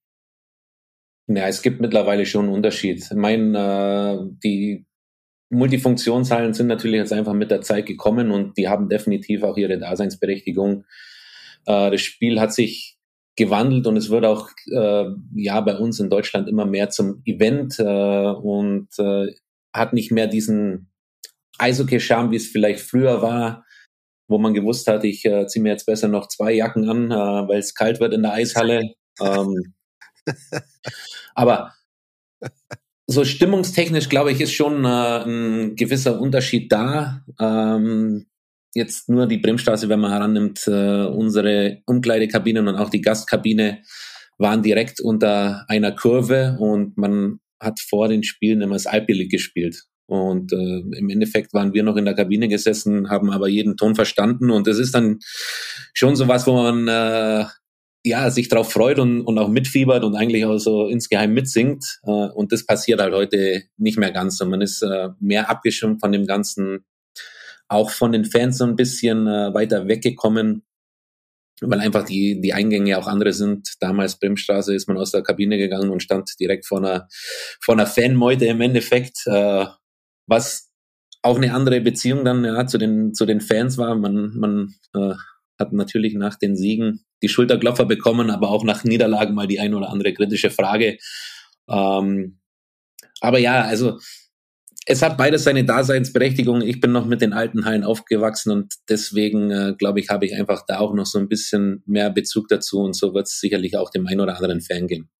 Ja, 1.26 1.46
es 1.48 1.62
gibt 1.62 1.80
mittlerweile 1.80 2.26
schon 2.26 2.46
einen 2.46 2.54
Unterschied. 2.54 3.02
Ich 3.02 3.16
meine, 3.16 4.28
äh, 4.28 4.36
die 4.44 4.87
Multifunktionshallen 5.50 6.52
sind 6.54 6.66
natürlich 6.66 6.98
jetzt 6.98 7.12
einfach 7.12 7.32
mit 7.32 7.50
der 7.50 7.62
Zeit 7.62 7.86
gekommen 7.86 8.30
und 8.30 8.56
die 8.58 8.68
haben 8.68 8.88
definitiv 8.88 9.42
auch 9.42 9.56
ihre 9.56 9.78
Daseinsberechtigung. 9.78 10.84
Äh, 11.66 11.90
das 11.90 12.00
Spiel 12.00 12.40
hat 12.40 12.52
sich 12.52 12.98
gewandelt 13.36 13.86
und 13.86 13.96
es 13.96 14.10
wird 14.10 14.24
auch 14.24 14.50
äh, 14.70 15.04
ja 15.34 15.60
bei 15.60 15.76
uns 15.76 16.00
in 16.00 16.10
Deutschland 16.10 16.48
immer 16.48 16.66
mehr 16.66 16.90
zum 16.90 17.22
Event 17.24 17.78
äh, 17.78 17.82
und 17.82 18.88
äh, 18.98 19.28
hat 19.72 19.92
nicht 19.92 20.10
mehr 20.10 20.26
diesen 20.26 20.90
Eishockey-Charme, 21.58 22.30
wie 22.32 22.36
es 22.36 22.48
vielleicht 22.48 22.80
früher 22.80 23.22
war, 23.22 23.64
wo 24.28 24.38
man 24.38 24.54
gewusst 24.54 24.86
hat, 24.88 25.04
ich 25.04 25.24
äh, 25.24 25.46
ziehe 25.46 25.62
mir 25.62 25.70
jetzt 25.70 25.86
besser 25.86 26.08
noch 26.08 26.28
zwei 26.28 26.52
Jacken 26.52 26.88
an, 26.88 27.10
äh, 27.10 27.48
weil 27.48 27.58
es 27.58 27.74
kalt 27.74 28.00
wird 28.00 28.12
in 28.12 28.22
der 28.22 28.32
Eishalle. 28.32 28.82
Ähm, 29.20 29.74
aber 31.34 31.74
so 33.10 33.24
stimmungstechnisch, 33.24 34.10
glaube 34.10 34.32
ich, 34.32 34.40
ist 34.40 34.52
schon 34.52 34.84
äh, 34.84 35.24
ein 35.24 35.76
gewisser 35.76 36.20
Unterschied 36.20 36.70
da. 36.70 37.24
Ähm, 37.40 38.26
jetzt 38.74 39.08
nur 39.08 39.26
die 39.26 39.38
Bremstraße, 39.38 39.88
wenn 39.88 40.00
man 40.00 40.12
herannimmt, 40.12 40.66
äh, 40.66 41.06
unsere 41.06 41.78
Umkleidekabinen 41.86 42.68
und 42.68 42.76
auch 42.76 42.90
die 42.90 43.00
Gastkabine 43.00 43.82
waren 44.36 44.62
direkt 44.62 45.00
unter 45.00 45.64
einer 45.68 45.92
Kurve 45.92 46.58
und 46.60 46.98
man 46.98 47.40
hat 47.58 47.80
vor 47.80 48.08
den 48.08 48.22
Spielen 48.22 48.60
immer 48.60 48.74
das 48.74 48.86
Alpilic 48.86 49.30
gespielt. 49.30 49.84
Und 50.06 50.52
äh, 50.52 50.78
im 50.96 51.08
Endeffekt 51.08 51.52
waren 51.54 51.72
wir 51.72 51.82
noch 51.82 51.96
in 51.96 52.04
der 52.04 52.14
Kabine 52.14 52.48
gesessen, 52.48 53.10
haben 53.10 53.30
aber 53.30 53.48
jeden 53.48 53.76
Ton 53.76 53.94
verstanden. 53.94 54.50
Und 54.50 54.68
es 54.68 54.78
ist 54.78 54.94
dann 54.94 55.18
schon 55.92 56.14
so 56.14 56.28
was, 56.28 56.46
wo 56.46 56.54
man 56.54 56.88
äh, 56.88 57.46
ja, 58.08 58.30
sich 58.30 58.48
darauf 58.48 58.72
freut 58.72 58.98
und, 58.98 59.22
und 59.22 59.38
auch 59.38 59.48
mitfiebert 59.48 60.04
und 60.04 60.16
eigentlich 60.16 60.44
auch 60.44 60.58
so 60.58 60.86
insgeheim 60.86 61.32
mitsingt. 61.32 62.00
Äh, 62.04 62.10
und 62.10 62.52
das 62.52 62.66
passiert 62.66 63.00
halt 63.00 63.14
heute 63.14 63.62
nicht 63.76 63.98
mehr 63.98 64.12
ganz. 64.12 64.40
Und 64.40 64.50
man 64.50 64.60
ist 64.60 64.82
äh, 64.82 65.10
mehr 65.20 65.50
abgeschirmt 65.50 66.00
von 66.00 66.12
dem 66.12 66.26
Ganzen, 66.26 66.84
auch 67.68 67.90
von 67.90 68.12
den 68.12 68.24
Fans 68.24 68.58
so 68.58 68.64
ein 68.64 68.76
bisschen 68.76 69.26
äh, 69.26 69.52
weiter 69.54 69.88
weggekommen, 69.88 70.64
weil 71.60 71.80
einfach 71.80 72.04
die, 72.04 72.40
die 72.40 72.52
Eingänge 72.52 72.98
auch 72.98 73.06
andere 73.06 73.32
sind. 73.32 73.74
Damals 73.80 74.18
Bremstraße 74.18 74.74
ist 74.74 74.88
man 74.88 74.96
aus 74.96 75.10
der 75.10 75.22
Kabine 75.22 75.58
gegangen 75.58 75.90
und 75.90 76.02
stand 76.02 76.30
direkt 76.40 76.66
vor 76.66 76.78
einer, 76.78 77.08
vor 77.60 77.74
einer 77.74 77.86
Fanmeute 77.86 78.46
im 78.46 78.60
Endeffekt, 78.60 79.26
äh, 79.26 79.66
was 80.26 80.70
auch 81.22 81.36
eine 81.36 81.52
andere 81.52 81.80
Beziehung 81.80 82.24
dann 82.24 82.44
ja, 82.44 82.66
zu, 82.66 82.78
den, 82.78 83.12
zu 83.12 83.26
den 83.26 83.40
Fans 83.40 83.76
war. 83.76 83.94
Man, 83.94 84.36
man 84.36 84.74
äh, 84.94 85.14
hat 85.58 85.72
natürlich 85.72 86.14
nach 86.14 86.36
den 86.36 86.56
Siegen 86.56 87.04
die 87.22 87.28
Schulterklopfer 87.28 87.84
bekommen, 87.84 88.30
aber 88.30 88.50
auch 88.50 88.64
nach 88.64 88.84
Niederlagen 88.84 89.34
mal 89.34 89.46
die 89.46 89.60
ein 89.60 89.74
oder 89.74 89.90
andere 89.90 90.12
kritische 90.12 90.50
Frage. 90.50 90.98
Ähm, 91.68 92.38
aber 93.20 93.38
ja, 93.38 93.62
also 93.62 93.98
es 94.86 95.02
hat 95.02 95.18
beides 95.18 95.44
seine 95.44 95.64
Daseinsberechtigung. 95.64 96.62
Ich 96.62 96.80
bin 96.80 96.92
noch 96.92 97.04
mit 97.04 97.20
den 97.20 97.34
alten 97.34 97.66
Hallen 97.66 97.84
aufgewachsen 97.84 98.50
und 98.52 98.74
deswegen 98.88 99.50
äh, 99.50 99.74
glaube 99.76 100.00
ich, 100.00 100.08
habe 100.08 100.24
ich 100.24 100.34
einfach 100.34 100.64
da 100.66 100.78
auch 100.78 100.94
noch 100.94 101.06
so 101.06 101.18
ein 101.18 101.28
bisschen 101.28 101.82
mehr 101.84 102.10
Bezug 102.10 102.48
dazu 102.48 102.80
und 102.80 102.96
so 102.96 103.12
wird 103.12 103.26
es 103.26 103.38
sicherlich 103.38 103.76
auch 103.76 103.90
dem 103.90 104.06
einen 104.06 104.20
oder 104.20 104.36
anderen 104.36 104.62
Fan 104.62 104.86
gehen. 104.86 105.10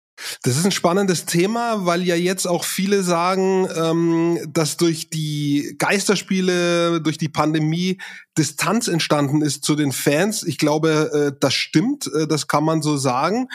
Das 0.42 0.56
ist 0.56 0.64
ein 0.64 0.72
spannendes 0.72 1.26
Thema, 1.26 1.86
weil 1.86 2.02
ja 2.02 2.16
jetzt 2.16 2.46
auch 2.46 2.64
viele 2.64 3.02
sagen, 3.02 3.68
ähm, 3.74 4.38
dass 4.48 4.76
durch 4.76 5.10
die 5.10 5.76
Geisterspiele, 5.78 7.00
durch 7.00 7.18
die 7.18 7.28
Pandemie 7.28 7.98
Distanz 8.36 8.88
entstanden 8.88 9.42
ist 9.42 9.64
zu 9.64 9.74
den 9.74 9.92
Fans. 9.92 10.42
Ich 10.42 10.58
glaube, 10.58 11.10
äh, 11.12 11.38
das 11.38 11.54
stimmt, 11.54 12.10
äh, 12.14 12.26
das 12.26 12.48
kann 12.48 12.64
man 12.64 12.82
so 12.82 12.96
sagen. 12.96 13.48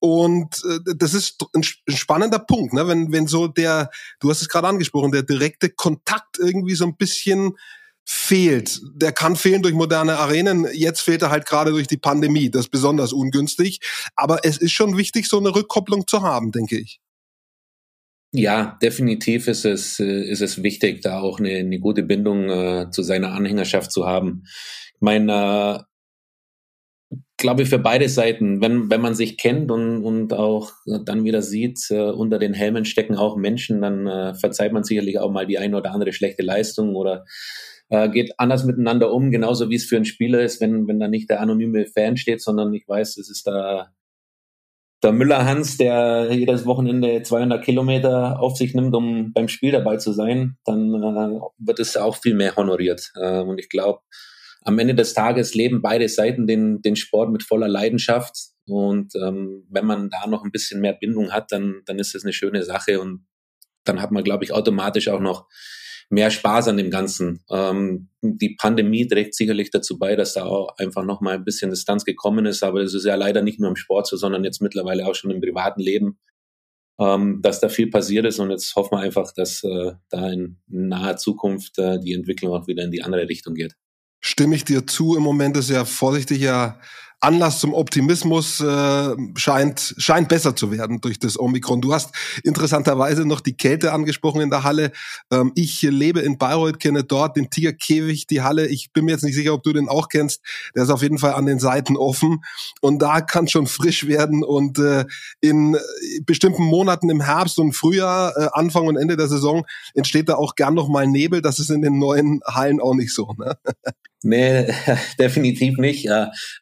Und 0.00 0.62
äh, 0.64 0.94
das 0.96 1.14
ist 1.14 1.44
ein, 1.54 1.62
spannender 1.62 2.38
Punkt, 2.38 2.72
ne? 2.72 2.86
wenn, 2.86 3.12
wenn 3.12 3.26
so 3.26 3.48
der, 3.48 3.90
du 4.20 4.30
hast 4.30 4.42
es 4.42 4.48
gerade 4.48 4.68
angesprochen, 4.68 5.10
der 5.12 5.24
direkte 5.24 5.70
Kontakt 5.70 6.38
irgendwie 6.38 6.76
so 6.76 6.84
ein 6.84 6.96
bisschen 6.96 7.56
fehlt. 8.10 8.80
Der 8.94 9.12
kann 9.12 9.36
fehlen 9.36 9.60
durch 9.60 9.74
moderne 9.74 10.16
Arenen. 10.16 10.66
Jetzt 10.72 11.02
fehlt 11.02 11.20
er 11.20 11.30
halt 11.30 11.44
gerade 11.44 11.72
durch 11.72 11.86
die 11.86 11.98
Pandemie. 11.98 12.50
Das 12.50 12.62
ist 12.62 12.70
besonders 12.70 13.12
ungünstig. 13.12 13.80
Aber 14.16 14.46
es 14.46 14.56
ist 14.56 14.72
schon 14.72 14.96
wichtig, 14.96 15.26
so 15.28 15.38
eine 15.38 15.54
Rückkopplung 15.54 16.06
zu 16.06 16.22
haben, 16.22 16.50
denke 16.50 16.78
ich. 16.78 17.00
Ja, 18.32 18.78
definitiv 18.82 19.46
ist 19.46 19.66
es, 19.66 20.00
äh, 20.00 20.22
ist 20.22 20.40
es 20.40 20.62
wichtig, 20.62 21.02
da 21.02 21.20
auch 21.20 21.38
eine, 21.38 21.50
eine 21.50 21.78
gute 21.80 22.02
Bindung 22.02 22.48
äh, 22.48 22.90
zu 22.90 23.02
seiner 23.02 23.32
Anhängerschaft 23.32 23.92
zu 23.92 24.06
haben. 24.06 24.44
Ich 24.94 25.00
meine, 25.00 25.84
äh, 27.10 27.16
glaube 27.36 27.62
ich, 27.62 27.68
für 27.68 27.78
beide 27.78 28.08
Seiten, 28.08 28.62
wenn, 28.62 28.90
wenn 28.90 29.02
man 29.02 29.14
sich 29.14 29.36
kennt 29.36 29.70
und, 29.70 30.02
und 30.02 30.32
auch 30.32 30.72
dann 31.04 31.24
wieder 31.24 31.42
sieht, 31.42 31.90
äh, 31.90 32.10
unter 32.10 32.38
den 32.38 32.54
Helmen 32.54 32.86
stecken 32.86 33.16
auch 33.16 33.36
Menschen, 33.36 33.82
dann 33.82 34.06
äh, 34.06 34.34
verzeiht 34.34 34.72
man 34.72 34.84
sicherlich 34.84 35.18
auch 35.18 35.30
mal 35.30 35.46
die 35.46 35.58
eine 35.58 35.76
oder 35.76 35.92
andere 35.92 36.14
schlechte 36.14 36.42
Leistung 36.42 36.96
oder 36.96 37.26
äh, 37.90 38.08
geht 38.08 38.32
anders 38.38 38.64
miteinander 38.64 39.12
um, 39.12 39.30
genauso 39.30 39.70
wie 39.70 39.76
es 39.76 39.84
für 39.84 39.96
einen 39.96 40.04
Spieler 40.04 40.42
ist, 40.42 40.60
wenn, 40.60 40.86
wenn 40.88 41.00
da 41.00 41.08
nicht 41.08 41.30
der 41.30 41.40
anonyme 41.40 41.86
Fan 41.86 42.16
steht, 42.16 42.42
sondern 42.42 42.72
ich 42.74 42.86
weiß, 42.86 43.16
es 43.16 43.30
ist 43.30 43.46
da 43.46 43.90
der 45.02 45.12
Müller 45.12 45.44
Hans, 45.44 45.76
der 45.76 46.28
jedes 46.32 46.66
Wochenende 46.66 47.22
200 47.22 47.64
Kilometer 47.64 48.40
auf 48.40 48.56
sich 48.56 48.74
nimmt, 48.74 48.94
um 48.94 49.32
beim 49.32 49.48
Spiel 49.48 49.70
dabei 49.70 49.96
zu 49.96 50.12
sein, 50.12 50.56
dann 50.64 50.92
äh, 50.94 51.40
wird 51.58 51.78
es 51.78 51.96
auch 51.96 52.16
viel 52.16 52.34
mehr 52.34 52.56
honoriert. 52.56 53.12
Äh, 53.14 53.40
und 53.40 53.58
ich 53.58 53.68
glaube, 53.68 54.00
am 54.62 54.78
Ende 54.78 54.94
des 54.94 55.14
Tages 55.14 55.54
leben 55.54 55.82
beide 55.82 56.08
Seiten 56.08 56.46
den, 56.46 56.82
den 56.82 56.96
Sport 56.96 57.30
mit 57.30 57.44
voller 57.44 57.68
Leidenschaft. 57.68 58.36
Und 58.66 59.14
ähm, 59.14 59.64
wenn 59.70 59.86
man 59.86 60.10
da 60.10 60.26
noch 60.26 60.44
ein 60.44 60.50
bisschen 60.50 60.80
mehr 60.80 60.94
Bindung 60.94 61.30
hat, 61.30 61.52
dann, 61.52 61.82
dann 61.86 61.98
ist 61.98 62.14
das 62.14 62.24
eine 62.24 62.32
schöne 62.32 62.64
Sache. 62.64 63.00
Und 63.00 63.26
dann 63.84 64.02
hat 64.02 64.10
man, 64.10 64.24
glaube 64.24 64.44
ich, 64.44 64.52
automatisch 64.52 65.08
auch 65.08 65.20
noch 65.20 65.46
mehr 66.10 66.30
Spaß 66.30 66.68
an 66.68 66.76
dem 66.76 66.90
Ganzen. 66.90 67.44
Ähm, 67.50 68.08
die 68.22 68.56
Pandemie 68.58 69.06
trägt 69.06 69.34
sicherlich 69.34 69.70
dazu 69.70 69.98
bei, 69.98 70.16
dass 70.16 70.34
da 70.34 70.44
auch 70.44 70.76
einfach 70.78 71.04
noch 71.04 71.20
mal 71.20 71.34
ein 71.34 71.44
bisschen 71.44 71.70
Distanz 71.70 72.04
gekommen 72.04 72.46
ist, 72.46 72.62
aber 72.62 72.80
es 72.80 72.94
ist 72.94 73.04
ja 73.04 73.14
leider 73.14 73.42
nicht 73.42 73.60
nur 73.60 73.68
im 73.68 73.76
Sport 73.76 74.06
so, 74.06 74.16
sondern 74.16 74.44
jetzt 74.44 74.62
mittlerweile 74.62 75.06
auch 75.06 75.14
schon 75.14 75.30
im 75.30 75.40
privaten 75.40 75.80
Leben, 75.80 76.18
ähm, 76.98 77.40
dass 77.42 77.60
da 77.60 77.68
viel 77.68 77.90
passiert 77.90 78.24
ist 78.24 78.38
und 78.38 78.50
jetzt 78.50 78.74
hoffen 78.74 78.98
wir 78.98 79.00
einfach, 79.00 79.32
dass 79.32 79.62
äh, 79.64 79.92
da 80.08 80.30
in 80.30 80.58
naher 80.66 81.16
Zukunft 81.16 81.78
äh, 81.78 82.00
die 82.00 82.14
Entwicklung 82.14 82.52
auch 82.52 82.66
wieder 82.66 82.84
in 82.84 82.90
die 82.90 83.02
andere 83.02 83.28
Richtung 83.28 83.54
geht. 83.54 83.74
Stimme 84.20 84.56
ich 84.56 84.64
dir 84.64 84.86
zu, 84.86 85.16
im 85.16 85.22
Moment 85.22 85.56
ist 85.56 85.70
ja 85.70 85.84
vorsichtiger 85.84 86.80
Anlass 87.20 87.58
zum 87.58 87.74
Optimismus 87.74 88.60
äh, 88.60 89.16
scheint, 89.34 89.94
scheint 89.98 90.28
besser 90.28 90.54
zu 90.54 90.70
werden 90.70 91.00
durch 91.00 91.18
das 91.18 91.38
Omikron. 91.38 91.80
Du 91.80 91.92
hast 91.92 92.14
interessanterweise 92.44 93.26
noch 93.26 93.40
die 93.40 93.56
Kälte 93.56 93.92
angesprochen 93.92 94.40
in 94.40 94.50
der 94.50 94.62
Halle. 94.62 94.92
Ähm, 95.32 95.50
ich 95.56 95.82
lebe 95.82 96.20
in 96.20 96.38
Bayreuth, 96.38 96.78
kenne 96.78 97.02
dort 97.02 97.36
den 97.36 97.50
Tigerkäfig, 97.50 98.28
die 98.28 98.42
Halle. 98.42 98.68
Ich 98.68 98.92
bin 98.92 99.04
mir 99.04 99.12
jetzt 99.12 99.24
nicht 99.24 99.34
sicher, 99.34 99.52
ob 99.54 99.64
du 99.64 99.72
den 99.72 99.88
auch 99.88 100.08
kennst. 100.08 100.42
Der 100.76 100.84
ist 100.84 100.90
auf 100.90 101.02
jeden 101.02 101.18
Fall 101.18 101.32
an 101.32 101.46
den 101.46 101.58
Seiten 101.58 101.96
offen. 101.96 102.44
Und 102.80 103.02
da 103.02 103.20
kann 103.20 103.48
schon 103.48 103.66
frisch 103.66 104.06
werden. 104.06 104.44
Und 104.44 104.78
äh, 104.78 105.04
in 105.40 105.76
bestimmten 106.24 106.64
Monaten 106.64 107.10
im 107.10 107.20
Herbst 107.20 107.58
und 107.58 107.72
Frühjahr, 107.72 108.36
äh, 108.36 108.48
Anfang 108.52 108.86
und 108.86 108.96
Ende 108.96 109.16
der 109.16 109.26
Saison, 109.26 109.66
entsteht 109.94 110.28
da 110.28 110.36
auch 110.36 110.54
gern 110.54 110.74
noch 110.74 110.88
mal 110.88 111.06
Nebel. 111.06 111.42
Das 111.42 111.58
ist 111.58 111.70
in 111.70 111.82
den 111.82 111.98
neuen 111.98 112.40
Hallen 112.46 112.80
auch 112.80 112.94
nicht 112.94 113.12
so. 113.12 113.34
Ne? 113.36 113.56
Nee, 114.22 114.66
definitiv 115.18 115.78
nicht. 115.78 116.08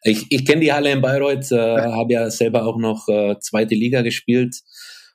Ich, 0.03 0.25
ich 0.29 0.45
kenne 0.47 0.61
die 0.61 0.73
Halle 0.73 0.91
in 0.91 1.01
Bayreuth, 1.01 1.51
äh, 1.51 1.81
habe 1.81 2.13
ja 2.13 2.29
selber 2.29 2.65
auch 2.65 2.77
noch 2.77 3.07
äh, 3.07 3.35
zweite 3.39 3.75
Liga 3.75 4.01
gespielt 4.01 4.55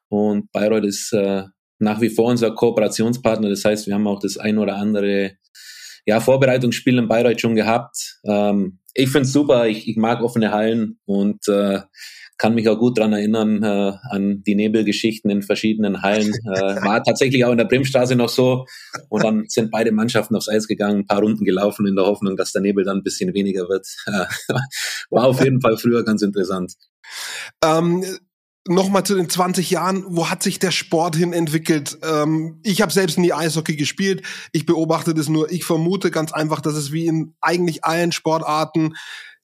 und 0.09 0.53
Bayreuth 0.53 0.85
ist 0.85 1.13
äh, 1.13 1.45
nach 1.79 2.01
wie 2.01 2.11
vor 2.11 2.27
unser 2.27 2.55
Kooperationspartner. 2.55 3.49
Das 3.49 3.65
heißt, 3.65 3.87
wir 3.87 3.95
haben 3.95 4.07
auch 4.07 4.21
das 4.21 4.37
ein 4.37 4.59
oder 4.59 4.77
andere 4.77 5.33
ja, 6.07 6.21
Vorbereitungsspiel 6.21 6.99
in 6.99 7.09
Bayreuth 7.09 7.41
schon 7.41 7.57
gehabt. 7.57 8.19
Ähm, 8.25 8.79
ich 8.95 9.09
finde 9.09 9.27
es 9.27 9.33
super, 9.33 9.67
ich, 9.67 9.89
ich 9.89 9.97
mag 9.97 10.23
offene 10.23 10.53
Hallen 10.53 10.99
und 11.07 11.49
äh, 11.49 11.81
kann 12.39 12.55
mich 12.55 12.69
auch 12.69 12.79
gut 12.79 12.99
dran 12.99 13.13
erinnern 13.13 13.63
äh, 13.63 13.93
an 14.11 14.43
die 14.43 14.55
Nebelgeschichten 14.55 15.31
in 15.31 15.43
verschiedenen 15.43 16.03
Hallen. 16.03 16.33
Äh, 16.53 16.83
war 16.83 17.03
tatsächlich 17.03 17.45
auch 17.45 17.53
in 17.53 17.59
der 17.59 17.65
Bremstraße 17.65 18.15
noch 18.15 18.29
so. 18.29 18.67
Und 19.09 19.25
dann 19.25 19.45
sind 19.49 19.71
beide 19.71 19.93
Mannschaften 19.93 20.37
aufs 20.37 20.49
Eis 20.49 20.67
gegangen, 20.67 21.01
ein 21.01 21.07
paar 21.07 21.21
Runden 21.21 21.45
gelaufen 21.45 21.87
in 21.87 21.97
der 21.97 22.05
Hoffnung, 22.05 22.37
dass 22.37 22.53
der 22.53 22.61
Nebel 22.61 22.85
dann 22.85 22.99
ein 22.99 23.03
bisschen 23.03 23.33
weniger 23.33 23.69
wird. 23.69 23.87
war 25.11 25.25
auf 25.25 25.43
jeden 25.43 25.61
Fall 25.61 25.79
früher 25.79 26.05
ganz 26.05 26.21
interessant. 26.23 26.75
Ähm 27.65 28.05
Nochmal 28.69 29.03
zu 29.03 29.17
den 29.17 29.29
20 29.29 29.73
Jahren, 29.73 30.05
wo 30.07 30.31
hat 30.31 30.45
sich 30.45 30.61
der 30.61 30.71
Sport 30.71 31.17
hin 31.17 31.33
entwickelt? 31.33 31.99
Ähm, 32.03 32.61
ich 32.63 32.81
habe 32.81 32.93
selbst 32.93 33.19
nie 33.19 33.33
Eishockey 33.33 33.75
gespielt, 33.75 34.23
ich 34.53 34.67
beobachte 34.67 35.15
das 35.15 35.29
nur. 35.29 35.51
Ich 35.51 35.65
vermute 35.65 36.13
ganz 36.13 36.33
einfach, 36.33 36.61
dass 36.61 36.75
es 36.75 36.93
wie 36.93 37.07
in 37.07 37.35
eigentlich 37.41 37.85
allen 37.85 38.13
Sportarten 38.13 38.95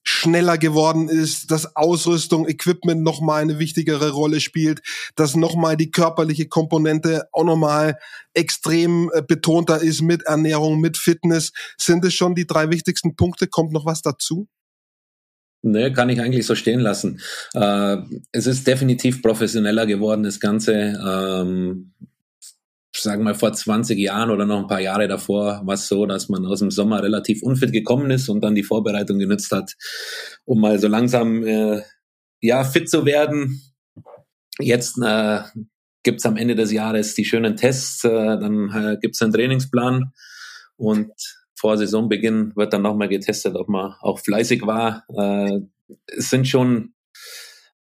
schneller 0.03 0.59
geworden 0.59 1.09
ist, 1.09 1.51
dass 1.51 1.77
Ausrüstung, 1.77 2.49
Equipment 2.49 3.03
nochmal 3.03 3.43
eine 3.43 3.59
wichtigere 3.59 4.11
Rolle 4.11 4.41
spielt, 4.41 4.81
dass 5.17 5.37
nochmal 5.37 5.77
die 5.77 5.91
körperliche 5.91 6.49
Komponente 6.49 7.29
auch 7.33 7.45
nochmal 7.45 7.99
extrem 8.35 9.11
äh, 9.13 9.23
betonter 9.23 9.83
ist 9.83 10.01
mit 10.01 10.23
Ernährung, 10.23 10.81
mit 10.81 10.97
Fitness. 10.97 11.53
Sind 11.79 12.05
es 12.05 12.15
schon 12.15 12.35
die 12.35 12.47
drei 12.47 12.71
wichtigsten 12.71 13.17
Punkte? 13.17 13.47
Kommt 13.49 13.73
noch 13.73 13.85
was 13.85 14.03
dazu? 14.03 14.49
Nee, 15.63 15.93
kann 15.93 16.09
ich 16.09 16.21
eigentlich 16.21 16.47
so 16.47 16.55
stehen 16.55 16.81
lassen. 16.81 17.21
Äh, 17.53 17.97
es 18.33 18.47
ist 18.47 18.67
definitiv 18.67 19.23
professioneller 19.23 19.87
geworden, 19.87 20.23
das 20.23 20.39
Ganze. 20.39 20.99
Ähm, 21.05 21.93
sagen 23.01 23.21
wir 23.23 23.33
mal 23.33 23.35
vor 23.35 23.53
20 23.53 23.99
Jahren 23.99 24.31
oder 24.31 24.47
noch 24.47 24.61
ein 24.61 24.67
paar 24.67 24.81
Jahre 24.81 25.09
davor 25.09 25.63
war 25.65 25.75
es 25.75 25.89
so, 25.89 26.07
dass 26.07 26.29
man 26.29 26.45
aus 26.47 26.61
dem 26.61 26.71
Sommer 26.71 27.03
relativ 27.03 27.43
unfit 27.43 27.73
gekommen 27.73 28.11
ist 28.11 28.29
und 28.29 28.43
dann 28.43 28.55
die 28.55 28.63
Vorbereitung 28.63 29.19
genützt 29.19 29.53
hat, 29.53 29.75
um 30.45 30.61
mal 30.61 30.79
so 30.79 30.89
langsam 30.89 31.45
äh, 31.47 31.83
ja 32.41 32.65
fit 32.65 32.89
zu 32.89 33.05
werden. 33.05 33.61
Jetzt 34.61 34.99
äh, 35.03 35.41
gibt 36.03 36.25
am 36.27 36.37
Ende 36.37 36.55
des 36.55 36.73
Jahres 36.73 37.15
die 37.15 37.25
schönen 37.25 37.57
Tests, 37.57 38.05
äh, 38.05 38.09
dann 38.11 38.71
äh, 38.71 38.97
gibt 39.01 39.21
einen 39.23 39.33
Trainingsplan 39.33 40.13
und 40.77 41.13
vor 41.55 41.77
Saisonbeginn 41.77 42.55
wird 42.55 42.73
dann 42.73 42.83
nochmal 42.83 43.09
getestet, 43.09 43.57
ob 43.57 43.69
man 43.69 43.95
auch 44.01 44.21
fleißig 44.21 44.63
war. 44.63 45.05
Äh, 45.09 45.61
es 46.07 46.31
sind 46.31 46.47
schon 46.47 46.95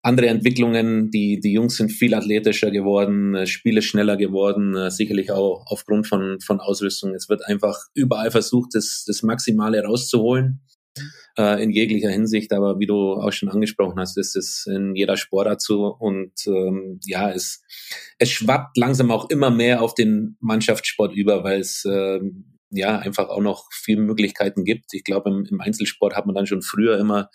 andere 0.08 0.28
Entwicklungen. 0.28 1.10
Die, 1.10 1.38
die 1.38 1.52
Jungs 1.52 1.76
sind 1.76 1.90
viel 1.90 2.14
athletischer 2.14 2.70
geworden, 2.70 3.34
äh, 3.34 3.46
Spiele 3.46 3.82
schneller 3.82 4.16
geworden, 4.16 4.74
äh, 4.74 4.90
sicherlich 4.90 5.30
auch 5.30 5.64
aufgrund 5.66 6.06
von, 6.06 6.40
von 6.40 6.60
Ausrüstung. 6.60 7.14
Es 7.14 7.28
wird 7.28 7.46
einfach 7.46 7.78
überall 7.94 8.30
versucht, 8.30 8.70
das, 8.74 9.04
das 9.06 9.22
Maximale 9.22 9.84
rauszuholen 9.84 10.60
äh, 11.36 11.62
in 11.62 11.70
jeglicher 11.70 12.10
Hinsicht. 12.10 12.52
Aber 12.52 12.80
wie 12.80 12.86
du 12.86 13.12
auch 13.12 13.32
schon 13.32 13.50
angesprochen 13.50 14.00
hast, 14.00 14.16
ist 14.16 14.34
es 14.34 14.66
in 14.66 14.96
jeder 14.96 15.16
Sportart 15.16 15.60
so. 15.60 15.86
Und 15.86 16.32
ähm, 16.46 17.00
ja, 17.04 17.30
es, 17.30 17.62
es 18.18 18.30
schwappt 18.30 18.76
langsam 18.76 19.10
auch 19.10 19.28
immer 19.28 19.50
mehr 19.50 19.82
auf 19.82 19.94
den 19.94 20.36
Mannschaftssport 20.40 21.14
über, 21.14 21.44
weil 21.44 21.60
es 21.60 21.84
ähm, 21.84 22.56
ja 22.70 22.98
einfach 22.98 23.28
auch 23.28 23.42
noch 23.42 23.68
viele 23.72 24.00
Möglichkeiten 24.00 24.64
gibt. 24.64 24.92
Ich 24.92 25.04
glaube, 25.04 25.30
im, 25.30 25.44
im 25.44 25.60
Einzelsport 25.60 26.16
hat 26.16 26.26
man 26.26 26.34
dann 26.34 26.46
schon 26.46 26.62
früher 26.62 26.98
immer 26.98 27.28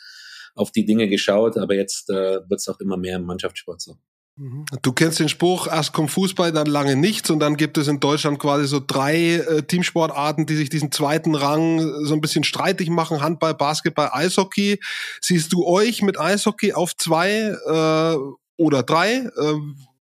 auf 0.56 0.72
die 0.72 0.86
Dinge 0.86 1.08
geschaut, 1.08 1.58
aber 1.58 1.76
jetzt 1.76 2.10
äh, 2.10 2.40
wird 2.48 2.60
es 2.60 2.68
auch 2.68 2.80
immer 2.80 2.98
mehr 2.98 3.18
im 3.18 3.26
Mannschaftssport 3.26 3.82
so. 3.82 3.98
Mhm. 4.36 4.66
Du 4.82 4.94
kennst 4.94 5.20
den 5.20 5.30
Spruch, 5.30 5.68
erst 5.68 5.94
kommt 5.94 6.10
Fußball, 6.10 6.52
dann 6.52 6.66
lange 6.66 6.96
nichts 6.96 7.30
und 7.30 7.40
dann 7.40 7.56
gibt 7.56 7.78
es 7.78 7.88
in 7.88 8.00
Deutschland 8.00 8.40
quasi 8.40 8.68
so 8.68 8.82
drei 8.86 9.36
äh, 9.36 9.62
Teamsportarten, 9.62 10.48
die 10.48 10.56
sich 10.56 10.70
diesen 10.70 10.92
zweiten 10.92 11.36
Rang 11.36 11.80
so 12.06 12.16
ein 12.16 12.22
bisschen 12.22 12.44
streitig 12.44 12.90
machen, 12.90 13.22
Handball, 13.22 13.54
Basketball, 13.54 14.10
Eishockey. 14.12 14.80
Siehst 15.22 15.54
du 15.54 15.68
euch 15.68 16.02
mit 16.02 16.20
Eishockey 16.20 16.74
auf 16.74 16.96
zwei 16.98 17.56
äh, 17.66 18.18
oder 18.58 18.82
drei? 18.82 19.18
Äh, 19.18 19.54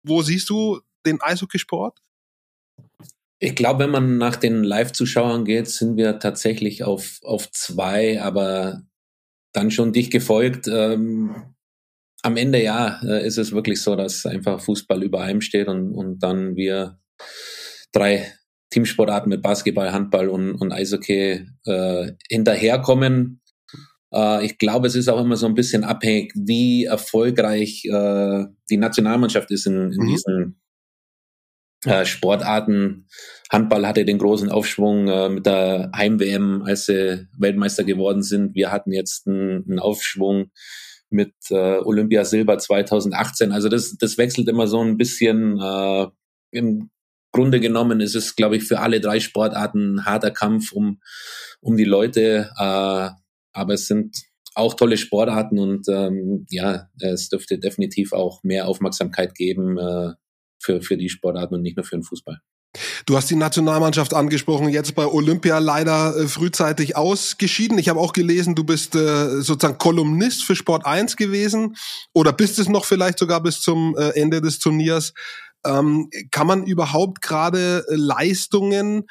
wo 0.02 0.22
siehst 0.22 0.48
du 0.48 0.80
den 1.04 1.20
Eishockeysport? 1.20 1.98
Ich 3.38 3.54
glaube, 3.54 3.84
wenn 3.84 3.90
man 3.90 4.16
nach 4.16 4.36
den 4.36 4.64
Live-Zuschauern 4.64 5.44
geht, 5.44 5.68
sind 5.68 5.98
wir 5.98 6.18
tatsächlich 6.18 6.84
auf, 6.84 7.20
auf 7.22 7.50
zwei, 7.52 8.22
aber 8.22 8.82
dann 9.56 9.70
schon 9.70 9.92
dich 9.92 10.10
gefolgt. 10.10 10.68
Ähm, 10.68 11.34
am 12.22 12.36
Ende 12.36 12.62
ja, 12.62 13.00
äh, 13.02 13.26
ist 13.26 13.38
es 13.38 13.52
wirklich 13.52 13.80
so, 13.80 13.96
dass 13.96 14.26
einfach 14.26 14.60
Fußball 14.60 15.02
über 15.02 15.20
allem 15.20 15.40
steht 15.40 15.68
und, 15.68 15.92
und 15.94 16.22
dann 16.22 16.56
wir 16.56 16.98
drei 17.92 18.32
Teamsportarten 18.70 19.30
mit 19.30 19.42
Basketball, 19.42 19.92
Handball 19.92 20.28
und, 20.28 20.54
und 20.54 20.72
Eishockey 20.72 21.46
äh, 21.64 22.12
hinterherkommen. 22.28 23.40
Äh, 24.12 24.44
ich 24.44 24.58
glaube, 24.58 24.88
es 24.88 24.96
ist 24.96 25.08
auch 25.08 25.20
immer 25.20 25.36
so 25.36 25.46
ein 25.46 25.54
bisschen 25.54 25.84
abhängig, 25.84 26.32
wie 26.34 26.84
erfolgreich 26.84 27.84
äh, 27.84 28.44
die 28.68 28.76
Nationalmannschaft 28.76 29.50
ist 29.50 29.66
in, 29.66 29.92
in 29.92 30.02
mhm. 30.02 30.06
diesen 30.08 30.60
Sportarten. 32.02 33.06
Handball 33.50 33.86
hatte 33.86 34.04
den 34.04 34.18
großen 34.18 34.50
Aufschwung 34.50 35.08
äh, 35.08 35.28
mit 35.28 35.46
der 35.46 35.90
Heim-WM, 35.94 36.62
als 36.62 36.86
sie 36.86 37.28
Weltmeister 37.38 37.84
geworden 37.84 38.22
sind. 38.22 38.54
Wir 38.54 38.72
hatten 38.72 38.92
jetzt 38.92 39.26
einen, 39.28 39.78
Aufschwung 39.78 40.50
mit 41.10 41.34
äh, 41.50 41.78
Olympia 41.78 42.24
Silber 42.24 42.58
2018. 42.58 43.52
Also 43.52 43.68
das, 43.68 43.96
das 43.98 44.18
wechselt 44.18 44.48
immer 44.48 44.66
so 44.66 44.80
ein 44.80 44.96
bisschen. 44.96 45.60
Äh, 45.60 46.06
Im 46.50 46.90
Grunde 47.32 47.60
genommen 47.60 48.00
ist 48.00 48.16
es, 48.16 48.34
glaube 48.34 48.56
ich, 48.56 48.64
für 48.64 48.80
alle 48.80 49.00
drei 49.00 49.20
Sportarten 49.20 49.96
ein 49.96 50.04
harter 50.04 50.30
Kampf 50.30 50.72
um, 50.72 51.00
um 51.60 51.76
die 51.76 51.84
Leute. 51.84 52.50
Äh, 52.58 53.10
aber 53.52 53.74
es 53.74 53.86
sind 53.86 54.16
auch 54.54 54.74
tolle 54.74 54.96
Sportarten 54.96 55.58
und 55.58 55.86
ähm, 55.88 56.46
ja, 56.50 56.88
es 56.98 57.28
dürfte 57.28 57.58
definitiv 57.58 58.12
auch 58.12 58.42
mehr 58.42 58.66
Aufmerksamkeit 58.68 59.34
geben. 59.34 59.78
Äh, 59.78 60.14
für, 60.58 60.82
für 60.82 60.96
die 60.96 61.08
Sportarten 61.08 61.54
und 61.54 61.62
nicht 61.62 61.76
nur 61.76 61.84
für 61.84 61.96
den 61.96 62.02
Fußball. 62.02 62.40
Du 63.06 63.16
hast 63.16 63.30
die 63.30 63.36
Nationalmannschaft 63.36 64.14
angesprochen, 64.14 64.68
jetzt 64.68 64.94
bei 64.94 65.06
Olympia 65.06 65.58
leider 65.58 66.16
äh, 66.16 66.28
frühzeitig 66.28 66.96
ausgeschieden. 66.96 67.78
Ich 67.78 67.88
habe 67.88 68.00
auch 68.00 68.12
gelesen, 68.12 68.54
du 68.54 68.64
bist 68.64 68.94
äh, 68.94 69.40
sozusagen 69.40 69.78
Kolumnist 69.78 70.44
für 70.44 70.56
Sport 70.56 70.86
1 70.86 71.16
gewesen 71.16 71.76
oder 72.12 72.32
bist 72.32 72.58
es 72.58 72.68
noch 72.68 72.84
vielleicht 72.84 73.18
sogar 73.18 73.42
bis 73.42 73.60
zum 73.60 73.96
äh, 73.96 74.10
Ende 74.10 74.40
des 74.40 74.58
Turniers. 74.58 75.12
Ähm, 75.64 76.10
kann 76.30 76.46
man 76.46 76.64
überhaupt 76.64 77.22
gerade 77.22 77.84
äh, 77.88 77.94
Leistungen 77.94 79.06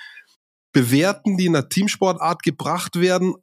bewerten, 0.71 1.37
die 1.37 1.45
in 1.45 1.55
einer 1.55 1.69
Teamsportart 1.69 2.43
gebracht 2.43 2.99
werden, 2.99 3.35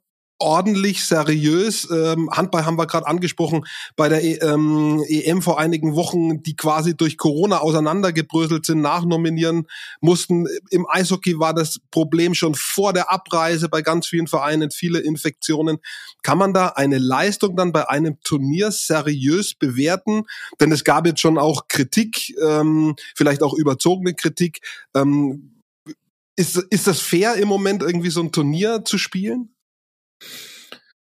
ordentlich, 0.43 1.05
seriös. 1.05 1.89
Ähm, 1.89 2.29
Handball 2.29 2.65
haben 2.65 2.77
wir 2.77 2.85
gerade 2.85 3.07
angesprochen 3.07 3.65
bei 3.95 4.09
der 4.09 4.23
e 4.23 4.33
ähm, 4.41 5.03
EM 5.07 5.41
vor 5.41 5.59
einigen 5.59 5.95
Wochen, 5.95 6.43
die 6.43 6.55
quasi 6.55 6.95
durch 6.95 7.17
Corona 7.17 7.59
auseinandergebröselt 7.59 8.65
sind, 8.65 8.81
nachnominieren 8.81 9.67
mussten. 10.01 10.45
Im 10.69 10.85
Eishockey 10.89 11.39
war 11.39 11.53
das 11.53 11.79
Problem 11.91 12.35
schon 12.35 12.55
vor 12.55 12.91
der 12.93 13.11
Abreise 13.11 13.69
bei 13.69 13.81
ganz 13.81 14.07
vielen 14.07 14.27
Vereinen, 14.27 14.69
viele 14.69 14.99
Infektionen. 14.99 15.77
Kann 16.21 16.37
man 16.37 16.53
da 16.53 16.67
eine 16.67 16.97
Leistung 16.97 17.55
dann 17.55 17.71
bei 17.71 17.89
einem 17.89 18.19
Turnier 18.23 18.71
seriös 18.71 19.53
bewerten? 19.55 20.23
Denn 20.59 20.71
es 20.71 20.83
gab 20.83 21.07
jetzt 21.07 21.21
schon 21.21 21.37
auch 21.37 21.67
Kritik, 21.69 22.35
ähm, 22.41 22.95
vielleicht 23.15 23.41
auch 23.41 23.53
überzogene 23.53 24.13
Kritik. 24.13 24.59
Ähm, 24.93 25.53
ist, 26.35 26.57
ist 26.57 26.87
das 26.87 26.99
fair 26.99 27.35
im 27.35 27.47
Moment 27.47 27.83
irgendwie 27.83 28.09
so 28.09 28.21
ein 28.21 28.31
Turnier 28.31 28.83
zu 28.83 28.97
spielen? 28.97 29.52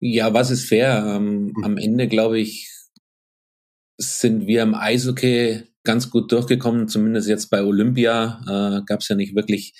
Ja, 0.00 0.34
was 0.34 0.50
ist 0.50 0.68
fair? 0.68 1.04
Ähm, 1.06 1.52
mhm. 1.56 1.64
Am 1.64 1.76
Ende, 1.78 2.08
glaube 2.08 2.38
ich, 2.38 2.70
sind 3.98 4.46
wir 4.46 4.62
im 4.62 4.74
Eishockey 4.74 5.62
ganz 5.84 6.10
gut 6.10 6.30
durchgekommen, 6.32 6.88
zumindest 6.88 7.28
jetzt 7.28 7.48
bei 7.48 7.62
Olympia 7.62 8.40
äh, 8.42 8.84
gab 8.84 9.00
es 9.00 9.08
ja 9.08 9.16
nicht 9.16 9.34
wirklich 9.34 9.74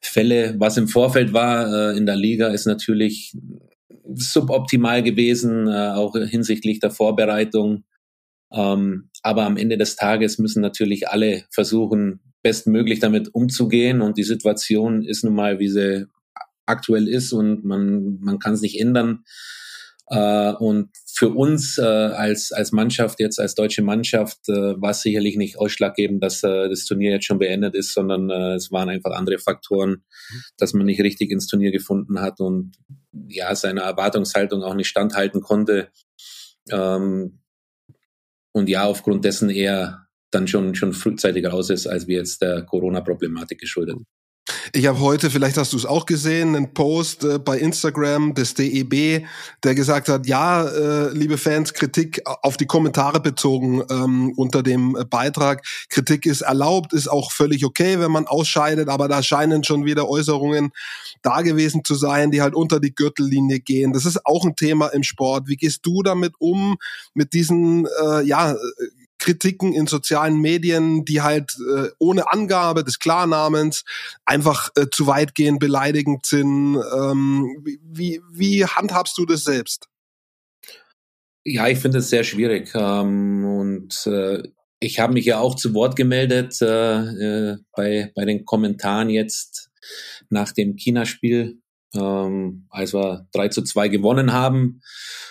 Fälle. 0.00 0.56
Was 0.58 0.76
im 0.76 0.88
Vorfeld 0.88 1.32
war 1.32 1.92
äh, 1.92 1.96
in 1.96 2.06
der 2.06 2.16
Liga, 2.16 2.48
ist 2.48 2.66
natürlich 2.66 3.36
suboptimal 4.14 5.02
gewesen, 5.02 5.68
äh, 5.68 5.92
auch 5.94 6.16
hinsichtlich 6.16 6.80
der 6.80 6.90
Vorbereitung. 6.90 7.84
Ähm, 8.52 9.10
aber 9.22 9.44
am 9.44 9.56
Ende 9.56 9.78
des 9.78 9.94
Tages 9.94 10.38
müssen 10.38 10.60
natürlich 10.60 11.08
alle 11.08 11.44
versuchen, 11.50 12.20
bestmöglich 12.42 12.98
damit 12.98 13.32
umzugehen. 13.34 14.00
Und 14.00 14.18
die 14.18 14.24
Situation 14.24 15.04
ist 15.04 15.22
nun 15.22 15.34
mal, 15.34 15.60
wie 15.60 15.68
sie 15.68 16.06
aktuell 16.66 17.08
ist 17.08 17.32
und 17.32 17.64
man, 17.64 18.18
man 18.20 18.38
kann 18.38 18.54
es 18.54 18.60
nicht 18.60 18.80
ändern. 18.80 19.24
Äh, 20.08 20.52
und 20.52 20.90
für 21.06 21.30
uns 21.30 21.78
äh, 21.78 21.82
als, 21.82 22.52
als 22.52 22.72
Mannschaft, 22.72 23.20
jetzt 23.20 23.38
als 23.40 23.54
deutsche 23.54 23.82
Mannschaft, 23.82 24.48
äh, 24.48 24.80
war 24.80 24.90
es 24.90 25.00
sicherlich 25.00 25.36
nicht 25.36 25.58
ausschlaggebend, 25.58 26.22
dass 26.22 26.42
äh, 26.42 26.68
das 26.68 26.84
Turnier 26.84 27.12
jetzt 27.12 27.24
schon 27.24 27.38
beendet 27.38 27.74
ist, 27.74 27.94
sondern 27.94 28.28
äh, 28.28 28.54
es 28.54 28.70
waren 28.72 28.88
einfach 28.88 29.12
andere 29.12 29.38
Faktoren, 29.38 29.90
mhm. 29.90 30.42
dass 30.58 30.74
man 30.74 30.86
nicht 30.86 31.00
richtig 31.00 31.30
ins 31.30 31.46
Turnier 31.46 31.70
gefunden 31.70 32.20
hat 32.20 32.40
und 32.40 32.72
ja, 33.28 33.54
seiner 33.54 33.82
Erwartungshaltung 33.82 34.62
auch 34.62 34.74
nicht 34.74 34.88
standhalten 34.88 35.40
konnte. 35.40 35.90
Ähm, 36.70 37.38
und 38.52 38.68
ja, 38.68 38.84
aufgrund 38.84 39.24
dessen 39.24 39.48
eher 39.48 40.06
dann 40.30 40.46
schon, 40.48 40.74
schon 40.74 40.92
frühzeitig 40.92 41.46
raus 41.46 41.70
ist, 41.70 41.86
als 41.86 42.06
wir 42.06 42.16
jetzt 42.16 42.42
der 42.42 42.62
Corona-Problematik 42.62 43.58
geschuldet. 43.58 43.96
Ich 44.72 44.86
habe 44.86 44.98
heute, 44.98 45.30
vielleicht 45.30 45.56
hast 45.56 45.72
du 45.72 45.76
es 45.76 45.86
auch 45.86 46.04
gesehen, 46.04 46.56
einen 46.56 46.74
Post 46.74 47.22
äh, 47.22 47.38
bei 47.38 47.58
Instagram 47.58 48.34
des 48.34 48.54
DEB, 48.54 49.24
der 49.62 49.74
gesagt 49.76 50.08
hat, 50.08 50.26
ja, 50.26 50.64
äh, 50.66 51.10
liebe 51.10 51.38
Fans, 51.38 51.74
Kritik 51.74 52.22
auf 52.24 52.56
die 52.56 52.66
Kommentare 52.66 53.20
bezogen 53.20 53.82
ähm, 53.88 54.32
unter 54.36 54.64
dem 54.64 54.96
Beitrag. 55.08 55.64
Kritik 55.88 56.26
ist 56.26 56.40
erlaubt, 56.40 56.92
ist 56.92 57.06
auch 57.06 57.30
völlig 57.30 57.64
okay, 57.64 58.00
wenn 58.00 58.10
man 58.10 58.26
ausscheidet, 58.26 58.88
aber 58.88 59.06
da 59.06 59.22
scheinen 59.22 59.62
schon 59.62 59.84
wieder 59.84 60.08
Äußerungen 60.08 60.72
da 61.22 61.42
gewesen 61.42 61.84
zu 61.84 61.94
sein, 61.94 62.32
die 62.32 62.42
halt 62.42 62.54
unter 62.56 62.80
die 62.80 62.94
Gürtellinie 62.94 63.60
gehen. 63.60 63.92
Das 63.92 64.06
ist 64.06 64.26
auch 64.26 64.44
ein 64.44 64.56
Thema 64.56 64.88
im 64.88 65.04
Sport. 65.04 65.46
Wie 65.46 65.56
gehst 65.56 65.86
du 65.86 66.02
damit 66.02 66.34
um, 66.40 66.78
mit 67.14 67.32
diesen, 67.32 67.86
äh, 68.02 68.22
ja, 68.22 68.56
Kritiken 69.22 69.72
in 69.72 69.86
sozialen 69.86 70.40
Medien, 70.40 71.04
die 71.04 71.22
halt 71.22 71.56
äh, 71.76 71.90
ohne 71.98 72.32
Angabe 72.32 72.82
des 72.82 72.98
Klarnamens 72.98 73.84
einfach 74.24 74.70
äh, 74.74 74.86
zu 74.90 75.06
weitgehend 75.06 75.60
beleidigend 75.60 76.26
sind. 76.26 76.76
Ähm, 76.76 77.64
wie, 77.84 78.20
wie 78.32 78.66
handhabst 78.66 79.16
du 79.16 79.24
das 79.24 79.44
selbst? 79.44 79.88
Ja, 81.44 81.68
ich 81.68 81.78
finde 81.78 81.98
es 81.98 82.10
sehr 82.10 82.24
schwierig. 82.24 82.72
Ähm, 82.74 83.44
und 83.44 84.06
äh, 84.08 84.42
ich 84.80 84.98
habe 84.98 85.12
mich 85.12 85.26
ja 85.26 85.38
auch 85.38 85.54
zu 85.54 85.72
Wort 85.72 85.94
gemeldet 85.94 86.60
äh, 86.60 87.52
äh, 87.52 87.58
bei, 87.76 88.10
bei 88.16 88.24
den 88.24 88.44
Kommentaren 88.44 89.08
jetzt 89.08 89.70
nach 90.30 90.50
dem 90.50 90.74
China-Spiel, 90.74 91.60
ähm, 91.94 92.66
als 92.70 92.94
wir 92.94 93.26
3 93.32 93.48
zu 93.48 93.62
2 93.62 93.88
gewonnen 93.88 94.32
haben 94.32 94.80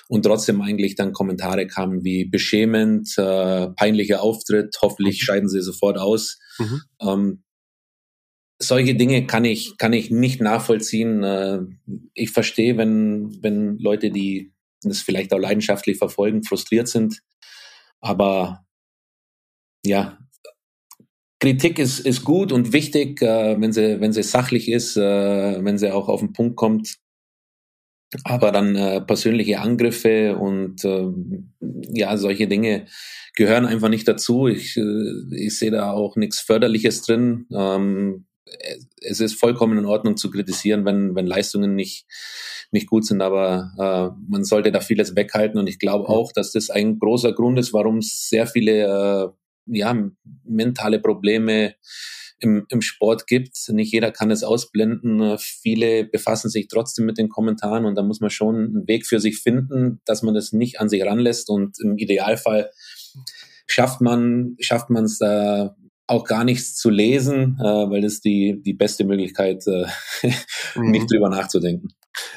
und 0.08 0.24
trotzdem 0.24 0.62
eigentlich 0.62 0.96
dann 0.96 1.14
Kommentare 1.14 1.68
kamen 1.68 2.04
wie 2.04 2.26
beschämend, 2.26 3.18
äh, 3.18 3.70
peinlicher 3.70 4.22
Auftritt, 4.22 4.76
hoffentlich 4.82 5.22
mhm. 5.22 5.26
scheiden 5.26 5.50
sie 5.50 5.62
sofort 5.62 5.98
aus. 5.98 6.40
Mhm. 6.60 6.82
Ähm, 7.02 7.44
solche 8.60 8.96
Dinge 8.96 9.26
kann 9.26 9.46
ich, 9.46 9.78
kann 9.78 9.94
ich 9.94 10.12
nicht 10.12 10.42
nachvollziehen. 10.42 11.24
Äh, 11.24 11.60
ich 12.14 12.32
verstehe, 12.32 12.78
wenn, 12.78 13.38
wenn 13.42 13.78
Leute, 13.78 14.12
die 14.12 14.54
das 14.84 15.02
vielleicht 15.02 15.34
auch 15.34 15.40
leidenschaftlich 15.40 15.98
verfolgen, 15.98 16.44
frustriert 16.44 16.88
sind. 16.88 17.22
Aber 18.00 18.66
ja, 19.86 20.18
Kritik 21.42 21.80
ist, 21.80 22.00
ist 22.00 22.24
gut 22.24 22.52
und 22.52 22.72
wichtig, 22.72 23.20
äh, 23.24 23.60
wenn 23.60 23.74
sie, 23.74 24.00
wenn 24.00 24.14
sie 24.14 24.22
sachlich 24.22 24.70
ist, 24.70 24.96
äh, 24.96 25.02
wenn 25.64 25.80
sie 25.80 25.92
auch 25.92 26.08
auf 26.08 26.20
den 26.20 26.34
Punkt 26.34 26.56
kommt. 26.56 26.98
Aber 28.24 28.52
dann 28.52 28.76
äh, 28.76 29.02
persönliche 29.02 29.60
Angriffe 29.60 30.38
und 30.38 30.86
äh, 30.86 31.08
ja, 31.94 32.16
solche 32.18 32.48
Dinge 32.48 32.86
gehören 33.36 33.66
einfach 33.66 33.90
nicht 33.90 34.08
dazu. 34.08 34.48
Ich, 34.48 34.78
äh, 34.78 35.36
ich 35.36 35.58
sehe 35.58 35.72
da 35.72 35.92
auch 35.92 36.16
nichts 36.16 36.40
Förderliches 36.40 37.02
drin. 37.02 37.48
Ähm, 37.52 38.28
es 39.02 39.20
ist 39.20 39.40
vollkommen 39.40 39.80
in 39.80 39.86
Ordnung 39.86 40.18
zu 40.18 40.30
kritisieren, 40.30 40.86
wenn, 40.86 41.16
wenn 41.16 41.26
Leistungen 41.26 41.74
nicht, 41.74 42.06
nicht 42.72 42.88
gut 42.88 43.06
sind, 43.06 43.22
aber 43.22 43.72
äh, 43.80 44.22
man 44.30 44.44
sollte 44.44 44.72
da 44.72 44.82
vieles 44.82 45.16
weghalten. 45.16 45.60
Und 45.60 45.68
ich 45.68 45.80
glaube 45.80 46.08
auch, 46.08 46.32
dass 46.34 46.52
das 46.52 46.70
ein 46.70 47.00
großer 47.00 47.34
Grund 47.34 47.58
ist, 47.58 47.74
warum 47.74 48.02
sehr 48.02 48.46
viele 48.46 48.84
äh, 48.84 49.41
ja, 49.66 49.96
mentale 50.44 51.00
Probleme 51.00 51.76
im, 52.42 52.66
im 52.70 52.82
Sport 52.82 53.28
gibt. 53.28 53.58
Nicht 53.70 53.94
jeder 53.94 54.12
kann 54.12 54.32
es 54.32 54.44
ausblenden. 54.44 55.38
Viele 55.38 56.06
befassen 56.06 56.50
sich 56.50 56.68
trotzdem 56.68 57.06
mit 57.06 57.18
den 57.18 57.30
Kommentaren 57.30 57.86
und 57.86 57.96
da 57.96 58.04
muss 58.04 58.20
man 58.20 58.30
schon 58.30 58.56
einen 58.56 58.88
Weg 58.88 59.06
für 59.06 59.20
sich 59.20 59.40
finden, 59.40 60.02
dass 60.06 60.24
man 60.24 60.34
das 60.34 60.52
nicht 60.52 60.80
an 60.80 60.90
sich 60.90 61.04
ranlässt 61.06 61.50
und 61.50 61.78
im 61.80 61.98
Idealfall 61.98 62.72
schafft 63.68 64.02
man 64.02 64.56
schafft 64.60 64.90
man 64.90 65.06
es 65.06 65.20
da 65.20 65.76
auch 66.08 66.26
gar 66.26 66.44
nichts 66.44 66.76
zu 66.76 66.90
lesen, 66.90 67.58
äh, 67.60 67.64
weil 67.64 68.02
das 68.02 68.20
die 68.20 68.62
die 68.62 68.74
beste 68.74 69.06
Möglichkeit, 69.06 69.66
äh, 69.68 69.86
mhm. 70.76 70.92
nicht 70.92 71.12
drüber 71.12 71.30
nachzudenken. 71.30 71.90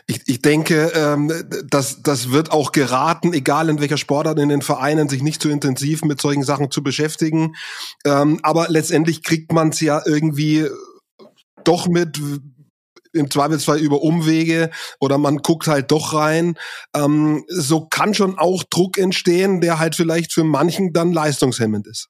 Ich, 0.07 0.23
ich 0.27 0.43
denke, 0.43 0.93
ähm, 0.95 1.33
das, 1.69 2.03
das 2.03 2.31
wird 2.31 2.53
auch 2.53 2.73
geraten, 2.73 3.33
egal 3.33 3.69
in 3.69 3.81
welcher 3.81 3.97
Sportart 3.97 4.39
in 4.39 4.49
den 4.49 4.63
Vereinen, 4.63 5.09
sich 5.09 5.23
nicht 5.23 5.43
zu 5.43 5.49
intensiv 5.49 6.05
mit 6.05 6.21
solchen 6.21 6.43
Sachen 6.45 6.71
zu 6.71 6.83
beschäftigen. 6.83 7.55
Ähm, 8.05 8.41
aber 8.43 8.67
letztendlich 8.69 9.23
kriegt 9.23 9.53
man 9.53 9.71
es 9.71 9.81
ja 9.81 10.03
irgendwie 10.05 10.69
doch 11.65 11.89
mit 11.89 12.21
im 13.15 13.31
Zweifelsfall 13.31 13.79
über 13.79 14.03
Umwege 14.03 14.71
oder 15.01 15.19
man 15.19 15.39
guckt 15.39 15.67
halt 15.67 15.91
doch 15.91 16.15
rein. 16.15 16.57
Ähm, 16.95 17.45
so 17.49 17.87
kann 17.87 18.13
schon 18.13 18.39
auch 18.39 18.65
Druck 18.65 18.99
entstehen, 18.99 19.61
der 19.61 19.79
halt 19.79 19.95
vielleicht 19.95 20.33
für 20.33 20.45
manchen 20.45 20.93
dann 20.93 21.13
leistungshemmend 21.13 21.87
ist. 21.87 22.09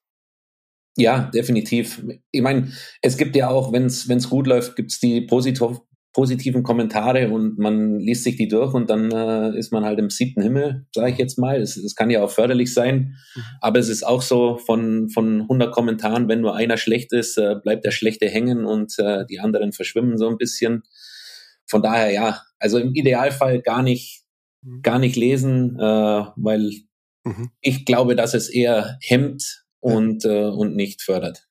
Ja, 0.96 1.30
definitiv. 1.34 2.02
Ich 2.30 2.42
meine, 2.42 2.72
es 3.02 3.16
gibt 3.16 3.34
ja 3.36 3.48
auch, 3.48 3.72
wenn 3.72 3.86
es 3.86 4.30
gut 4.30 4.46
läuft, 4.46 4.76
gibt 4.76 4.92
es 4.92 5.00
die 5.00 5.22
positiv, 5.22 5.80
positiven 6.14 6.62
Kommentare 6.62 7.28
und 7.30 7.58
man 7.58 7.98
liest 7.98 8.22
sich 8.22 8.36
die 8.36 8.46
durch 8.46 8.72
und 8.72 8.88
dann 8.88 9.10
äh, 9.10 9.58
ist 9.58 9.72
man 9.72 9.84
halt 9.84 9.98
im 9.98 10.10
siebten 10.10 10.40
Himmel, 10.42 10.86
sage 10.94 11.10
ich 11.10 11.18
jetzt 11.18 11.38
mal. 11.38 11.60
Es, 11.60 11.76
es 11.76 11.96
kann 11.96 12.08
ja 12.08 12.22
auch 12.22 12.30
förderlich 12.30 12.72
sein, 12.72 13.16
mhm. 13.34 13.42
aber 13.60 13.80
es 13.80 13.88
ist 13.88 14.06
auch 14.06 14.22
so 14.22 14.56
von, 14.56 15.10
von 15.10 15.42
100 15.42 15.74
Kommentaren, 15.74 16.28
wenn 16.28 16.40
nur 16.40 16.54
einer 16.54 16.76
schlecht 16.76 17.12
ist, 17.12 17.36
äh, 17.36 17.56
bleibt 17.60 17.84
der 17.84 17.90
Schlechte 17.90 18.28
hängen 18.28 18.64
und 18.64 18.96
äh, 18.98 19.26
die 19.26 19.40
anderen 19.40 19.72
verschwimmen 19.72 20.16
so 20.16 20.28
ein 20.28 20.38
bisschen. 20.38 20.84
Von 21.66 21.82
daher 21.82 22.10
ja, 22.10 22.40
also 22.60 22.78
im 22.78 22.94
Idealfall 22.94 23.60
gar 23.60 23.82
nicht, 23.82 24.22
mhm. 24.62 24.82
gar 24.82 25.00
nicht 25.00 25.16
lesen, 25.16 25.76
äh, 25.80 26.24
weil 26.36 26.70
mhm. 27.24 27.50
ich 27.60 27.84
glaube, 27.84 28.14
dass 28.14 28.34
es 28.34 28.48
eher 28.48 28.98
hemmt 29.02 29.64
und, 29.80 30.24
äh, 30.24 30.44
und 30.44 30.76
nicht 30.76 31.02
fördert. 31.02 31.48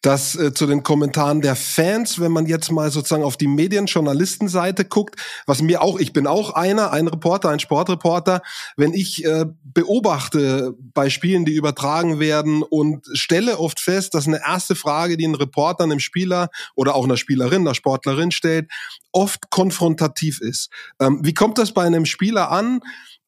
Dass 0.00 0.34
äh, 0.34 0.52
zu 0.52 0.66
den 0.66 0.82
Kommentaren 0.82 1.40
der 1.40 1.56
Fans, 1.56 2.20
wenn 2.20 2.32
man 2.32 2.46
jetzt 2.46 2.70
mal 2.70 2.90
sozusagen 2.90 3.24
auf 3.24 3.36
die 3.36 3.46
Medienjournalistenseite 3.46 4.84
guckt, 4.84 5.20
was 5.46 5.62
mir 5.62 5.82
auch, 5.82 5.98
ich 5.98 6.12
bin 6.12 6.26
auch 6.26 6.50
einer, 6.50 6.92
ein 6.92 7.08
Reporter, 7.08 7.50
ein 7.50 7.60
Sportreporter, 7.60 8.42
wenn 8.76 8.92
ich 8.94 9.24
äh, 9.24 9.46
beobachte 9.64 10.74
bei 10.78 11.10
Spielen, 11.10 11.44
die 11.44 11.54
übertragen 11.54 12.18
werden 12.18 12.62
und 12.62 13.06
stelle 13.12 13.58
oft 13.58 13.80
fest, 13.80 14.14
dass 14.14 14.26
eine 14.26 14.40
erste 14.44 14.74
Frage, 14.74 15.16
die 15.16 15.26
ein 15.26 15.34
Reporter 15.34 15.84
einem 15.84 16.00
Spieler 16.00 16.50
oder 16.74 16.94
auch 16.94 17.04
einer 17.04 17.16
Spielerin, 17.16 17.62
einer 17.62 17.74
Sportlerin 17.74 18.30
stellt, 18.30 18.70
oft 19.12 19.50
konfrontativ 19.50 20.40
ist. 20.40 20.70
Ähm, 21.00 21.20
wie 21.22 21.34
kommt 21.34 21.58
das 21.58 21.72
bei 21.72 21.84
einem 21.84 22.06
Spieler 22.06 22.50
an? 22.50 22.80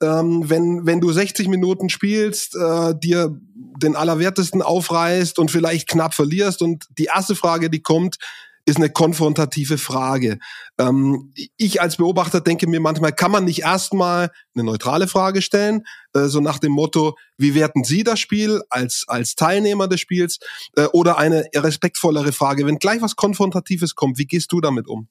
Ähm, 0.05 0.49
wenn, 0.49 0.87
wenn 0.87 1.01
du 1.01 1.11
60 1.11 1.49
Minuten 1.49 1.89
spielst, 1.89 2.55
äh, 2.57 2.95
dir 2.99 3.39
den 3.55 3.97
Allerwertesten 3.97 4.63
aufreißt 4.63 5.39
und 5.39 5.51
vielleicht 5.51 5.89
knapp 5.89 6.15
verlierst 6.15 6.63
und 6.63 6.85
die 6.99 7.05
erste 7.05 7.35
Frage, 7.35 7.71
die 7.71 7.83
kommt, 7.83 8.19
ist 8.67 8.79
eine 8.79 8.91
konfrontative 8.91 9.79
Frage. 9.79 10.39
Ähm, 10.79 11.33
ich 11.57 11.81
als 11.83 11.97
Beobachter 11.97 12.41
denke 12.41 12.67
mir 12.67 12.81
manchmal, 12.81 13.13
kann 13.13 13.31
man 13.31 13.45
nicht 13.45 13.63
erstmal 13.63 14.31
eine 14.55 14.65
neutrale 14.65 15.07
Frage 15.07 15.43
stellen, 15.43 15.83
äh, 16.15 16.25
so 16.25 16.41
nach 16.41 16.59
dem 16.59 16.73
Motto, 16.73 17.17
wie 17.37 17.55
werten 17.55 17.85
Sie 17.85 18.05
das 18.05 18.21
Spiel 18.21 18.63
als, 18.71 19.05
als 19.07 19.35
Teilnehmer 19.35 19.87
des 19.87 20.01
Spiels, 20.01 20.39
äh, 20.77 20.87
oder 20.93 21.19
eine 21.19 21.47
respektvollere 21.55 22.33
Frage, 22.33 22.67
wenn 22.67 22.79
gleich 22.79 23.03
was 23.03 23.17
Konfrontatives 23.17 23.95
kommt, 23.95 24.19
wie 24.19 24.27
gehst 24.27 24.51
du 24.53 24.61
damit 24.61 24.89
um? 24.89 25.09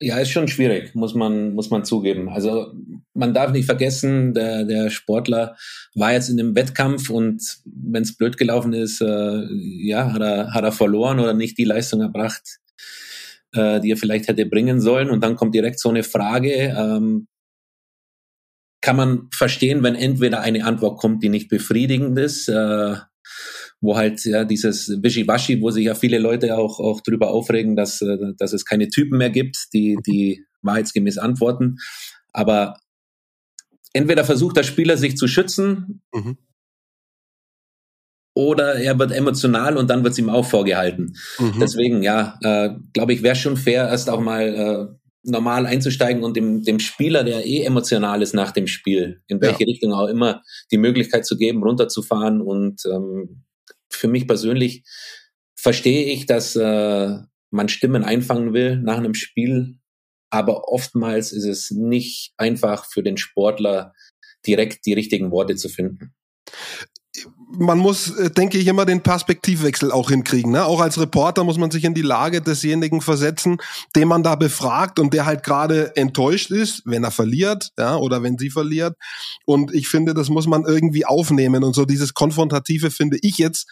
Ja, 0.00 0.18
ist 0.18 0.30
schon 0.30 0.46
schwierig, 0.46 0.94
muss 0.94 1.14
man, 1.14 1.54
muss 1.54 1.70
man 1.70 1.84
zugeben. 1.84 2.28
Also 2.28 2.72
man 3.14 3.34
darf 3.34 3.50
nicht 3.50 3.66
vergessen, 3.66 4.32
der, 4.32 4.64
der 4.64 4.90
Sportler 4.90 5.56
war 5.94 6.12
jetzt 6.12 6.28
in 6.28 6.38
einem 6.38 6.54
Wettkampf 6.54 7.10
und 7.10 7.42
wenn 7.64 8.04
es 8.04 8.16
blöd 8.16 8.36
gelaufen 8.36 8.72
ist, 8.72 9.00
äh, 9.00 9.42
ja, 9.50 10.12
hat 10.12 10.22
er, 10.22 10.54
hat 10.54 10.62
er 10.62 10.70
verloren 10.70 11.18
oder 11.18 11.34
nicht 11.34 11.58
die 11.58 11.64
Leistung 11.64 12.00
erbracht, 12.00 12.58
äh, 13.52 13.80
die 13.80 13.90
er 13.90 13.96
vielleicht 13.96 14.28
hätte 14.28 14.46
bringen 14.46 14.80
sollen. 14.80 15.10
Und 15.10 15.20
dann 15.24 15.34
kommt 15.34 15.56
direkt 15.56 15.80
so 15.80 15.88
eine 15.88 16.04
Frage. 16.04 16.52
Ähm, 16.78 17.26
kann 18.80 18.96
man 18.96 19.28
verstehen, 19.34 19.82
wenn 19.82 19.96
entweder 19.96 20.40
eine 20.40 20.64
Antwort 20.64 21.00
kommt, 21.00 21.24
die 21.24 21.28
nicht 21.28 21.48
befriedigend 21.48 22.16
ist, 22.18 22.48
äh, 22.48 22.94
wo 23.80 23.96
halt 23.96 24.24
ja 24.24 24.44
dieses 24.44 24.88
Wischiwaschi, 25.02 25.60
wo 25.60 25.70
sich 25.70 25.84
ja 25.84 25.94
viele 25.94 26.18
Leute 26.18 26.56
auch, 26.56 26.80
auch 26.80 27.00
drüber 27.00 27.30
aufregen, 27.30 27.76
dass, 27.76 28.02
äh, 28.02 28.16
dass 28.36 28.52
es 28.52 28.64
keine 28.64 28.88
Typen 28.88 29.18
mehr 29.18 29.30
gibt, 29.30 29.68
die, 29.72 29.96
die 30.06 30.44
wahrheitsgemäß 30.62 31.18
antworten. 31.18 31.76
Aber 32.32 32.78
entweder 33.92 34.24
versucht 34.24 34.56
der 34.56 34.64
Spieler 34.64 34.96
sich 34.96 35.16
zu 35.16 35.28
schützen 35.28 36.02
mhm. 36.12 36.38
oder 38.34 38.74
er 38.74 38.98
wird 38.98 39.12
emotional 39.12 39.76
und 39.76 39.88
dann 39.90 40.02
wird 40.02 40.12
es 40.12 40.18
ihm 40.18 40.30
auch 40.30 40.44
vorgehalten. 40.44 41.16
Mhm. 41.38 41.60
Deswegen, 41.60 42.02
ja, 42.02 42.38
äh, 42.42 42.70
glaube 42.92 43.12
ich, 43.12 43.22
wäre 43.22 43.36
schon 43.36 43.56
fair, 43.56 43.88
erst 43.88 44.10
auch 44.10 44.20
mal 44.20 44.42
äh, 44.42 44.98
normal 45.22 45.66
einzusteigen 45.66 46.22
und 46.24 46.36
dem, 46.36 46.62
dem 46.62 46.80
Spieler, 46.80 47.22
der 47.22 47.46
eh 47.46 47.62
emotional 47.62 48.22
ist 48.22 48.34
nach 48.34 48.52
dem 48.52 48.66
Spiel, 48.66 49.20
in 49.28 49.40
welche 49.40 49.64
ja. 49.64 49.66
Richtung 49.66 49.92
auch 49.92 50.08
immer, 50.08 50.42
die 50.70 50.78
Möglichkeit 50.78 51.26
zu 51.26 51.36
geben, 51.36 51.62
runterzufahren 51.62 52.40
und 52.40 52.82
ähm, 52.86 53.44
für 53.90 54.08
mich 54.08 54.26
persönlich 54.26 54.84
verstehe 55.56 56.12
ich, 56.12 56.26
dass 56.26 56.56
äh, 56.56 57.18
man 57.50 57.68
Stimmen 57.68 58.04
einfangen 58.04 58.52
will 58.52 58.76
nach 58.76 58.98
einem 58.98 59.14
Spiel, 59.14 59.78
aber 60.30 60.68
oftmals 60.68 61.32
ist 61.32 61.44
es 61.44 61.70
nicht 61.70 62.32
einfach 62.36 62.84
für 62.84 63.02
den 63.02 63.16
Sportler 63.16 63.92
direkt 64.46 64.86
die 64.86 64.92
richtigen 64.92 65.30
Worte 65.30 65.56
zu 65.56 65.68
finden 65.68 66.14
man 67.50 67.78
muss, 67.78 68.10
äh, 68.10 68.30
denke 68.30 68.58
ich, 68.58 68.66
immer 68.66 68.84
den 68.84 69.02
Perspektivwechsel 69.02 69.90
auch 69.90 70.10
hinkriegen. 70.10 70.52
Ne? 70.52 70.64
Auch 70.64 70.80
als 70.80 71.00
Reporter 71.00 71.44
muss 71.44 71.58
man 71.58 71.70
sich 71.70 71.84
in 71.84 71.94
die 71.94 72.02
Lage 72.02 72.42
desjenigen 72.42 73.00
versetzen, 73.00 73.58
den 73.96 74.08
man 74.08 74.22
da 74.22 74.34
befragt 74.34 74.98
und 74.98 75.14
der 75.14 75.24
halt 75.24 75.42
gerade 75.44 75.96
enttäuscht 75.96 76.50
ist, 76.50 76.82
wenn 76.84 77.04
er 77.04 77.10
verliert, 77.10 77.70
ja, 77.78 77.96
oder 77.96 78.22
wenn 78.22 78.38
sie 78.38 78.50
verliert. 78.50 78.96
Und 79.46 79.74
ich 79.74 79.88
finde, 79.88 80.14
das 80.14 80.28
muss 80.28 80.46
man 80.46 80.64
irgendwie 80.64 81.06
aufnehmen. 81.06 81.64
Und 81.64 81.74
so 81.74 81.84
dieses 81.84 82.14
Konfrontative 82.14 82.90
finde 82.90 83.18
ich 83.22 83.38
jetzt 83.38 83.66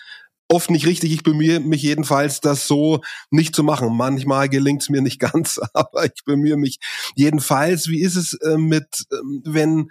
oft 0.49 0.71
nicht 0.71 0.87
richtig. 0.87 1.13
Ich 1.13 1.23
bemühe 1.23 1.61
mich 1.61 1.83
jedenfalls, 1.83 2.41
das 2.41 2.67
so 2.67 3.01
nicht 3.31 3.55
zu 3.55 3.63
machen. 3.63 3.95
Manchmal 3.97 4.49
gelingt 4.49 4.83
es 4.83 4.89
mir 4.89 5.03
nicht 5.03 5.19
ganz, 5.21 5.61
aber 5.75 6.07
ich 6.07 6.25
bemühe 6.25 6.57
mich 6.57 6.79
jedenfalls. 7.15 7.89
Wie 7.89 8.01
ist 8.01 8.17
es 8.17 8.35
äh, 8.35 8.57
mit, 8.57 9.07
äh, 9.11 9.17
wenn, 9.45 9.91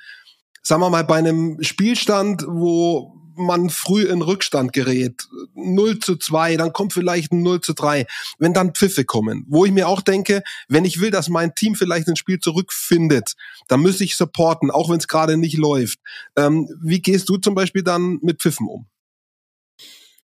sagen 0.64 0.82
wir 0.82 0.90
mal, 0.90 1.04
bei 1.04 1.18
einem 1.18 1.62
Spielstand, 1.62 2.46
wo 2.48 3.25
man 3.36 3.70
früh 3.70 4.04
in 4.04 4.22
Rückstand 4.22 4.74
gerät, 4.74 5.28
0 5.54 6.00
zu 6.00 6.16
2, 6.16 6.58
dann 6.58 6.74
kommt 6.74 6.94
vielleicht 6.94 7.32
ein 7.32 7.42
0 7.42 7.62
zu 7.62 7.74
3, 7.74 8.06
wenn 8.40 8.54
dann 8.54 8.74
Pfiffe 8.74 9.06
kommen, 9.06 9.46
wo 9.48 9.66
ich 9.66 9.72
mir 9.72 9.88
auch 9.88 10.02
denke, 10.02 10.44
wenn 10.68 10.86
ich 10.86 11.00
will, 11.00 11.12
dass 11.12 11.30
mein 11.30 11.56
Team 11.56 11.76
vielleicht 11.76 12.08
ein 12.08 12.16
Spiel 12.16 12.40
zurückfindet, 12.40 13.34
dann 13.68 13.82
muss 13.82 14.02
ich 14.02 14.16
supporten, 14.16 14.72
auch 14.72 14.90
wenn 14.90 14.98
es 14.98 15.08
gerade 15.08 15.38
nicht 15.38 15.58
läuft. 15.58 16.00
Ähm, 16.36 16.70
wie 16.82 17.02
gehst 17.02 17.30
du 17.30 17.38
zum 17.38 17.56
Beispiel 17.56 17.84
dann 17.84 18.20
mit 18.22 18.42
Pfiffen 18.42 18.68
um? 18.68 18.88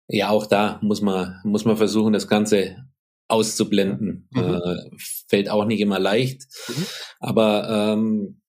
Ja, 0.08 0.30
auch 0.30 0.46
da 0.46 0.78
muss 0.82 1.02
man, 1.02 1.40
muss 1.44 1.64
man 1.64 1.76
versuchen, 1.76 2.14
das 2.14 2.28
Ganze 2.28 2.88
auszublenden. 3.28 4.26
Mhm. 4.30 4.42
Äh, 4.42 4.90
fällt 5.28 5.50
auch 5.50 5.66
nicht 5.66 5.80
immer 5.80 5.98
leicht. 5.98 6.46
Mhm. 6.68 6.86
Aber 7.20 7.68
ähm, 7.92 8.40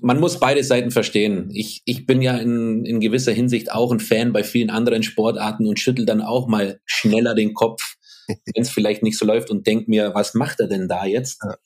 man 0.00 0.20
muss 0.20 0.40
beide 0.40 0.62
Seiten 0.62 0.90
verstehen. 0.90 1.50
Ich, 1.52 1.82
ich 1.84 2.06
bin 2.06 2.22
ja 2.22 2.36
in, 2.36 2.84
in 2.84 3.00
gewisser 3.00 3.32
Hinsicht 3.32 3.72
auch 3.72 3.92
ein 3.92 4.00
Fan 4.00 4.32
bei 4.32 4.44
vielen 4.44 4.70
anderen 4.70 5.02
Sportarten 5.02 5.66
und 5.66 5.80
schüttel 5.80 6.06
dann 6.06 6.22
auch 6.22 6.48
mal 6.48 6.80
schneller 6.84 7.34
den 7.34 7.54
Kopf, 7.54 7.96
wenn 8.28 8.62
es 8.62 8.70
vielleicht 8.70 9.02
nicht 9.02 9.18
so 9.18 9.26
läuft 9.26 9.50
und 9.50 9.66
denk 9.66 9.88
mir, 9.88 10.14
was 10.14 10.34
macht 10.34 10.60
er 10.60 10.68
denn 10.68 10.88
da 10.88 11.04
jetzt? 11.04 11.42
Ja. 11.42 11.56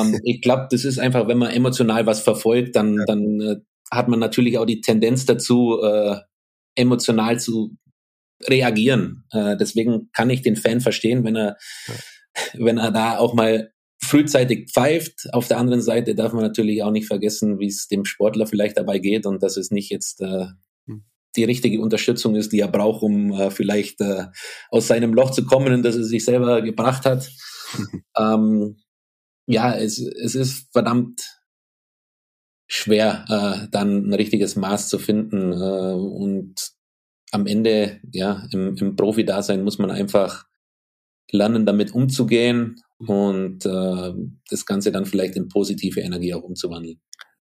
Ähm, 0.00 0.20
ich 0.24 0.40
glaube, 0.40 0.68
das 0.70 0.84
ist 0.84 0.98
einfach, 0.98 1.28
wenn 1.28 1.38
man 1.38 1.50
emotional 1.50 2.06
was 2.06 2.20
verfolgt, 2.20 2.76
dann, 2.76 2.96
ja. 2.96 3.04
dann 3.06 3.40
äh, 3.40 3.56
hat 3.90 4.08
man 4.08 4.18
natürlich 4.18 4.58
auch 4.58 4.66
die 4.66 4.80
Tendenz 4.80 5.26
dazu, 5.26 5.80
äh, 5.82 6.16
emotional 6.76 7.38
zu 7.38 7.76
reagieren. 8.48 9.24
Äh, 9.30 9.56
deswegen 9.56 10.10
kann 10.12 10.30
ich 10.30 10.42
den 10.42 10.56
Fan 10.56 10.80
verstehen, 10.80 11.24
wenn 11.24 11.36
er, 11.36 11.56
ja. 11.86 11.94
wenn 12.64 12.78
er 12.78 12.90
da 12.90 13.18
auch 13.18 13.34
mal 13.34 13.73
frühzeitig 14.00 14.70
pfeift. 14.70 15.32
Auf 15.32 15.48
der 15.48 15.58
anderen 15.58 15.82
Seite 15.82 16.14
darf 16.14 16.32
man 16.32 16.42
natürlich 16.42 16.82
auch 16.82 16.90
nicht 16.90 17.06
vergessen, 17.06 17.58
wie 17.58 17.66
es 17.66 17.88
dem 17.88 18.04
Sportler 18.04 18.46
vielleicht 18.46 18.76
dabei 18.76 18.98
geht 18.98 19.26
und 19.26 19.42
dass 19.42 19.56
es 19.56 19.70
nicht 19.70 19.90
jetzt 19.90 20.20
äh, 20.20 20.46
hm. 20.86 21.04
die 21.36 21.44
richtige 21.44 21.80
Unterstützung 21.80 22.34
ist, 22.34 22.52
die 22.52 22.60
er 22.60 22.68
braucht, 22.68 23.02
um 23.02 23.32
äh, 23.32 23.50
vielleicht 23.50 24.00
äh, 24.00 24.26
aus 24.70 24.86
seinem 24.86 25.14
Loch 25.14 25.30
zu 25.30 25.44
kommen 25.44 25.72
und 25.72 25.82
dass 25.82 25.96
er 25.96 26.04
sich 26.04 26.24
selber 26.24 26.62
gebracht 26.62 27.06
hat. 27.06 27.30
ähm, 28.18 28.76
ja, 29.46 29.74
es, 29.74 29.98
es 29.98 30.34
ist 30.34 30.72
verdammt 30.72 31.40
schwer, 32.66 33.24
äh, 33.28 33.68
dann 33.70 34.08
ein 34.08 34.14
richtiges 34.14 34.56
Maß 34.56 34.88
zu 34.88 34.98
finden. 34.98 35.52
Äh, 35.52 35.94
und 35.94 36.72
am 37.30 37.46
Ende, 37.46 38.00
ja, 38.12 38.46
im, 38.52 38.76
im 38.76 38.96
Profi-Dasein 38.96 39.64
muss 39.64 39.78
man 39.78 39.90
einfach 39.90 40.46
lernen, 41.30 41.66
damit 41.66 41.92
umzugehen 41.92 42.80
und 42.98 43.66
äh, 43.66 44.12
das 44.50 44.66
Ganze 44.66 44.92
dann 44.92 45.06
vielleicht 45.06 45.36
in 45.36 45.48
positive 45.48 46.00
Energie 46.00 46.34
auch 46.34 46.42
umzuwandeln. 46.42 47.00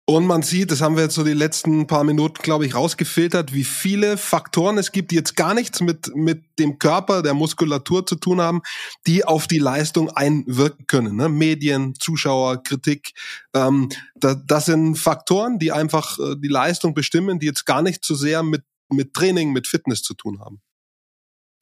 Und 0.10 0.26
man 0.26 0.42
sieht, 0.42 0.72
das 0.72 0.80
haben 0.80 0.96
wir 0.96 1.04
jetzt 1.04 1.16
so 1.16 1.26
die 1.26 1.34
letzten 1.34 1.86
paar 1.86 2.06
Minuten, 2.06 2.42
glaube 2.42 2.66
ich, 2.66 2.76
rausgefiltert, 2.76 3.54
wie 3.54 3.66
viele 3.66 4.16
Faktoren 4.16 4.78
es 4.78 4.94
gibt, 4.94 5.12
die 5.12 5.16
jetzt 5.16 5.36
gar 5.36 5.54
nichts 5.54 5.82
mit, 5.82 6.16
mit 6.16 6.46
dem 6.60 6.80
Körper, 6.80 7.22
der 7.22 7.34
Muskulatur 7.34 8.06
zu 8.06 8.16
tun 8.16 8.40
haben, 8.40 8.62
die 9.06 9.26
auf 9.26 9.48
die 9.48 9.60
Leistung 9.60 10.10
einwirken 10.10 10.88
können. 10.88 11.18
Ne? 11.18 11.28
Medien, 11.28 11.94
Zuschauer, 11.94 12.64
Kritik. 12.64 13.12
Ähm, 13.54 13.90
da, 14.16 14.36
das 14.36 14.68
sind 14.68 14.96
Faktoren, 14.96 15.60
die 15.60 15.74
einfach 15.74 16.18
äh, 16.20 16.36
die 16.38 16.48
Leistung 16.48 16.94
bestimmen, 16.94 17.40
die 17.40 17.48
jetzt 17.48 17.66
gar 17.66 17.82
nicht 17.82 18.06
so 18.06 18.16
sehr 18.16 18.44
mit, 18.44 18.64
mit 18.90 19.14
Training, 19.14 19.52
mit 19.52 19.68
Fitness 19.68 20.04
zu 20.04 20.14
tun 20.14 20.40
haben. 20.40 20.62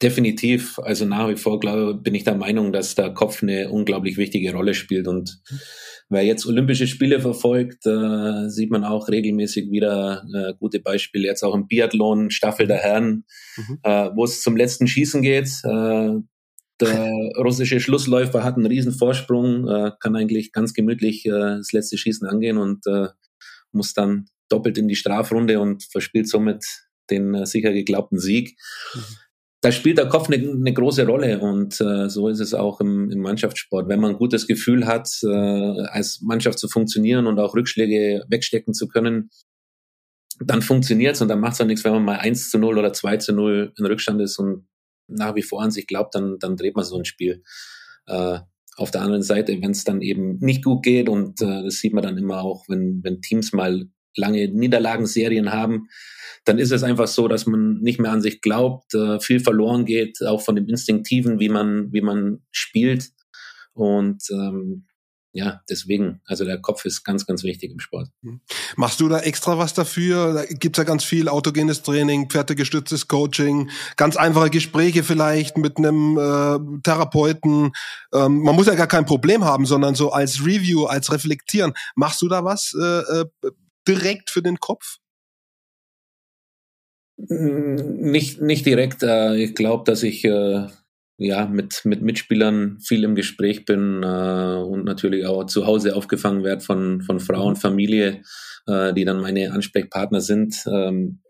Definitiv. 0.02 0.78
Also 0.80 1.06
nach 1.06 1.28
wie 1.30 1.36
vor 1.36 1.58
glaube, 1.58 1.94
bin 1.94 2.14
ich 2.14 2.24
der 2.24 2.34
Meinung, 2.34 2.70
dass 2.70 2.94
der 2.94 3.14
Kopf 3.14 3.42
eine 3.42 3.70
unglaublich 3.70 4.18
wichtige 4.18 4.52
Rolle 4.52 4.74
spielt. 4.74 5.08
Und 5.08 5.40
wer 6.10 6.22
jetzt 6.22 6.44
Olympische 6.44 6.86
Spiele 6.86 7.18
verfolgt, 7.18 7.86
äh, 7.86 8.50
sieht 8.50 8.70
man 8.70 8.84
auch 8.84 9.08
regelmäßig 9.08 9.70
wieder 9.70 10.22
äh, 10.34 10.52
gute 10.58 10.80
Beispiele. 10.80 11.26
Jetzt 11.26 11.42
auch 11.42 11.54
im 11.54 11.66
Biathlon, 11.66 12.30
Staffel 12.30 12.66
der 12.66 12.76
Herren, 12.76 13.24
mhm. 13.56 13.78
äh, 13.84 14.10
wo 14.14 14.24
es 14.24 14.42
zum 14.42 14.54
letzten 14.54 14.86
Schießen 14.86 15.22
geht. 15.22 15.48
Äh, 15.64 16.10
der 16.78 17.10
russische 17.38 17.80
Schlussläufer 17.80 18.44
hat 18.44 18.56
einen 18.56 18.66
riesen 18.66 18.92
Vorsprung, 18.92 19.66
äh, 19.66 19.92
kann 19.98 20.14
eigentlich 20.14 20.52
ganz 20.52 20.74
gemütlich 20.74 21.24
äh, 21.24 21.30
das 21.30 21.72
letzte 21.72 21.96
Schießen 21.96 22.28
angehen 22.28 22.58
und 22.58 22.84
muss 23.72 23.94
dann 23.94 24.26
doppelt 24.50 24.76
in 24.76 24.88
die 24.88 24.96
Strafrunde 24.96 25.58
und 25.58 25.84
verspielt 25.84 26.28
somit 26.28 26.64
den 27.10 27.46
sicher 27.46 27.72
geglaubten 27.72 28.18
Sieg. 28.18 28.56
Mhm 28.94 29.00
da 29.62 29.72
spielt 29.72 29.98
der 29.98 30.08
Kopf 30.08 30.28
eine, 30.28 30.36
eine 30.36 30.72
große 30.72 31.06
Rolle 31.06 31.40
und 31.40 31.80
äh, 31.80 32.08
so 32.08 32.28
ist 32.28 32.40
es 32.40 32.54
auch 32.54 32.80
im, 32.80 33.10
im, 33.10 33.20
Mannschaftssport. 33.20 33.88
Wenn 33.88 34.00
man 34.00 34.12
ein 34.12 34.18
gutes 34.18 34.46
Gefühl 34.46 34.86
hat, 34.86 35.08
äh, 35.22 35.28
als 35.28 36.20
Mannschaft 36.20 36.58
zu 36.58 36.68
funktionieren 36.68 37.26
und 37.26 37.38
auch 37.38 37.54
Rückschläge 37.54 38.24
wegstecken 38.28 38.74
zu 38.74 38.86
können, 38.86 39.30
dann 40.40 40.62
funktioniert 40.62 41.14
es 41.14 41.22
und 41.22 41.28
dann 41.28 41.40
macht 41.40 41.54
es 41.54 41.60
auch 41.60 41.66
nichts, 41.66 41.84
wenn 41.84 41.92
man 41.92 42.04
mal 42.04 42.18
1 42.18 42.50
zu 42.50 42.58
0 42.58 42.78
oder 42.78 42.92
2 42.92 43.16
zu 43.16 43.32
0 43.32 43.72
in 43.76 43.86
Rückstand 43.86 44.20
ist 44.20 44.38
und 44.38 44.68
nach 45.08 45.34
wie 45.34 45.42
vor 45.42 45.62
an 45.62 45.70
sich 45.70 45.86
glaubt, 45.86 46.14
dann, 46.14 46.38
dann 46.38 46.56
dreht 46.56 46.76
man 46.76 46.84
so 46.84 46.98
ein 46.98 47.04
Spiel. 47.04 47.42
Äh, 48.06 48.40
auf 48.76 48.90
der 48.90 49.00
anderen 49.00 49.22
Seite, 49.22 49.58
wenn 49.62 49.70
es 49.70 49.84
dann 49.84 50.02
eben 50.02 50.38
nicht 50.38 50.62
gut 50.62 50.82
geht, 50.82 51.08
und 51.08 51.40
äh, 51.40 51.62
das 51.64 51.76
sieht 51.76 51.94
man 51.94 52.02
dann 52.02 52.18
immer 52.18 52.42
auch, 52.42 52.64
wenn, 52.68 53.00
wenn 53.02 53.22
Teams 53.22 53.52
mal 53.52 53.86
lange 54.14 54.48
Niederlagenserien 54.48 55.52
haben, 55.52 55.88
dann 56.46 56.58
ist 56.58 56.72
es 56.72 56.82
einfach 56.82 57.08
so, 57.08 57.28
dass 57.28 57.46
man 57.46 57.80
nicht 57.80 58.00
mehr 58.00 58.12
an 58.12 58.22
sich 58.22 58.40
glaubt, 58.40 58.94
äh, 58.94 59.20
viel 59.20 59.40
verloren 59.40 59.84
geht, 59.84 60.24
auch 60.24 60.40
von 60.40 60.54
dem 60.56 60.68
Instinktiven, 60.68 61.40
wie 61.40 61.48
man, 61.48 61.92
wie 61.92 62.00
man 62.00 62.42
spielt. 62.52 63.10
Und 63.74 64.22
ähm, 64.30 64.86
ja, 65.32 65.60
deswegen, 65.68 66.22
also 66.24 66.46
der 66.46 66.62
Kopf 66.62 66.86
ist 66.86 67.04
ganz, 67.04 67.26
ganz 67.26 67.42
wichtig 67.42 67.70
im 67.72 67.80
Sport. 67.80 68.08
Hm. 68.22 68.40
Machst 68.76 69.00
du 69.00 69.08
da 69.08 69.18
extra 69.18 69.58
was 69.58 69.74
dafür? 69.74 70.32
Da 70.32 70.44
gibt's 70.46 70.78
ja 70.78 70.84
ganz 70.84 71.04
viel 71.04 71.28
autogenes 71.28 71.82
Training, 71.82 72.30
pferdegestütztes 72.30 73.06
Coaching, 73.06 73.68
ganz 73.96 74.16
einfache 74.16 74.48
Gespräche 74.48 75.02
vielleicht 75.02 75.58
mit 75.58 75.76
einem 75.76 76.16
äh, 76.16 76.80
Therapeuten. 76.84 77.72
Ähm, 78.14 78.42
man 78.42 78.54
muss 78.54 78.68
ja 78.68 78.76
gar 78.76 78.86
kein 78.86 79.04
Problem 79.04 79.44
haben, 79.44 79.66
sondern 79.66 79.94
so 79.94 80.10
als 80.10 80.46
Review, 80.46 80.86
als 80.86 81.12
Reflektieren. 81.12 81.74
Machst 81.96 82.22
du 82.22 82.28
da 82.28 82.44
was 82.44 82.72
äh, 82.80 83.00
äh 83.00 83.26
direkt 83.86 84.30
für 84.30 84.42
den 84.42 84.58
Kopf? 84.58 84.98
Nicht, 87.16 88.40
nicht 88.40 88.66
direkt. 88.66 89.02
Äh, 89.02 89.36
ich 89.36 89.54
glaube, 89.54 89.84
dass 89.84 90.02
ich 90.02 90.24
äh, 90.24 90.66
ja, 91.18 91.46
mit, 91.46 91.82
mit 91.84 92.02
Mitspielern 92.02 92.78
viel 92.80 93.04
im 93.04 93.14
Gespräch 93.14 93.64
bin 93.64 94.02
äh, 94.02 94.06
und 94.56 94.84
natürlich 94.84 95.26
auch 95.26 95.44
zu 95.44 95.66
Hause 95.66 95.96
aufgefangen 95.96 96.44
werde 96.44 96.62
von, 96.62 97.00
von 97.00 97.20
Frau 97.20 97.46
und 97.46 97.56
Familie, 97.56 98.22
äh, 98.66 98.92
die 98.92 99.04
dann 99.04 99.20
meine 99.20 99.52
Ansprechpartner 99.52 100.20
sind. 100.20 100.62
Ähm, 100.66 101.22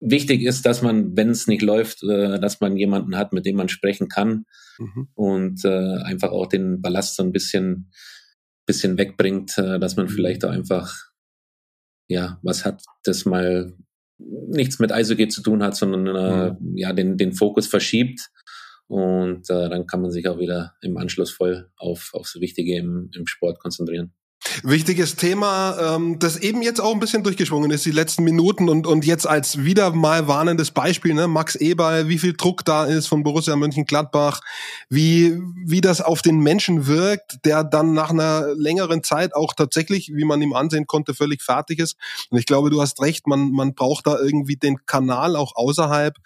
wichtig 0.00 0.42
ist, 0.42 0.64
dass 0.64 0.80
man, 0.80 1.16
wenn 1.16 1.30
es 1.30 1.46
nicht 1.46 1.62
läuft, 1.62 2.02
äh, 2.02 2.40
dass 2.40 2.60
man 2.60 2.78
jemanden 2.78 3.16
hat, 3.16 3.34
mit 3.34 3.44
dem 3.44 3.56
man 3.56 3.68
sprechen 3.68 4.08
kann 4.08 4.46
mhm. 4.78 5.08
und 5.14 5.64
äh, 5.66 5.98
einfach 6.02 6.30
auch 6.30 6.46
den 6.46 6.80
Ballast 6.80 7.16
so 7.16 7.22
ein 7.22 7.32
bisschen, 7.32 7.90
bisschen 8.64 8.96
wegbringt, 8.96 9.58
äh, 9.58 9.78
dass 9.78 9.96
man 9.96 10.06
mhm. 10.06 10.10
vielleicht 10.10 10.46
auch 10.46 10.50
einfach 10.50 10.94
ja 12.08 12.38
was 12.42 12.64
hat, 12.64 12.82
das 13.04 13.26
mal 13.26 13.74
nichts 14.18 14.78
mit 14.78 14.92
Eishockey 14.92 15.28
zu 15.28 15.42
tun 15.42 15.62
hat, 15.62 15.76
sondern 15.76 16.06
äh, 16.14 16.50
mhm. 16.50 16.76
ja 16.76 16.92
den, 16.92 17.16
den 17.16 17.32
Fokus 17.32 17.66
verschiebt 17.66 18.30
und 18.88 19.50
äh, 19.50 19.68
dann 19.68 19.86
kann 19.86 20.00
man 20.00 20.10
sich 20.10 20.28
auch 20.28 20.38
wieder 20.38 20.74
im 20.80 20.96
Anschluss 20.96 21.30
voll 21.30 21.70
auf, 21.76 22.10
auf 22.14 22.26
so 22.26 22.40
Wichtige 22.40 22.76
im, 22.76 23.10
im 23.14 23.26
Sport 23.26 23.60
konzentrieren. 23.60 24.12
Wichtiges 24.62 25.16
Thema, 25.16 25.94
ähm, 25.96 26.18
das 26.18 26.36
eben 26.36 26.62
jetzt 26.62 26.80
auch 26.80 26.92
ein 26.92 27.00
bisschen 27.00 27.22
durchgeschwungen 27.22 27.70
ist, 27.70 27.84
die 27.84 27.90
letzten 27.90 28.24
Minuten 28.24 28.68
und, 28.68 28.86
und 28.86 29.04
jetzt 29.04 29.26
als 29.26 29.64
wieder 29.64 29.92
mal 29.92 30.28
warnendes 30.28 30.70
Beispiel, 30.70 31.14
ne, 31.14 31.28
Max 31.28 31.56
Eberl, 31.56 32.08
wie 32.08 32.18
viel 32.18 32.34
Druck 32.34 32.64
da 32.64 32.84
ist 32.84 33.06
von 33.06 33.22
Borussia 33.22 33.56
Mönchengladbach, 33.56 34.40
wie, 34.88 35.38
wie 35.64 35.80
das 35.80 36.00
auf 36.00 36.22
den 36.22 36.38
Menschen 36.40 36.86
wirkt, 36.86 37.44
der 37.44 37.64
dann 37.64 37.92
nach 37.92 38.10
einer 38.10 38.54
längeren 38.54 39.02
Zeit 39.02 39.34
auch 39.34 39.52
tatsächlich, 39.54 40.12
wie 40.14 40.24
man 40.24 40.42
ihm 40.42 40.52
ansehen 40.52 40.86
konnte, 40.86 41.14
völlig 41.14 41.42
fertig 41.42 41.78
ist. 41.78 41.96
Und 42.30 42.38
ich 42.38 42.46
glaube, 42.46 42.70
du 42.70 42.80
hast 42.80 43.00
recht, 43.00 43.26
man, 43.26 43.50
man 43.50 43.74
braucht 43.74 44.06
da 44.06 44.18
irgendwie 44.18 44.56
den 44.56 44.84
Kanal 44.86 45.36
auch 45.36 45.56
außerhalb 45.56 46.16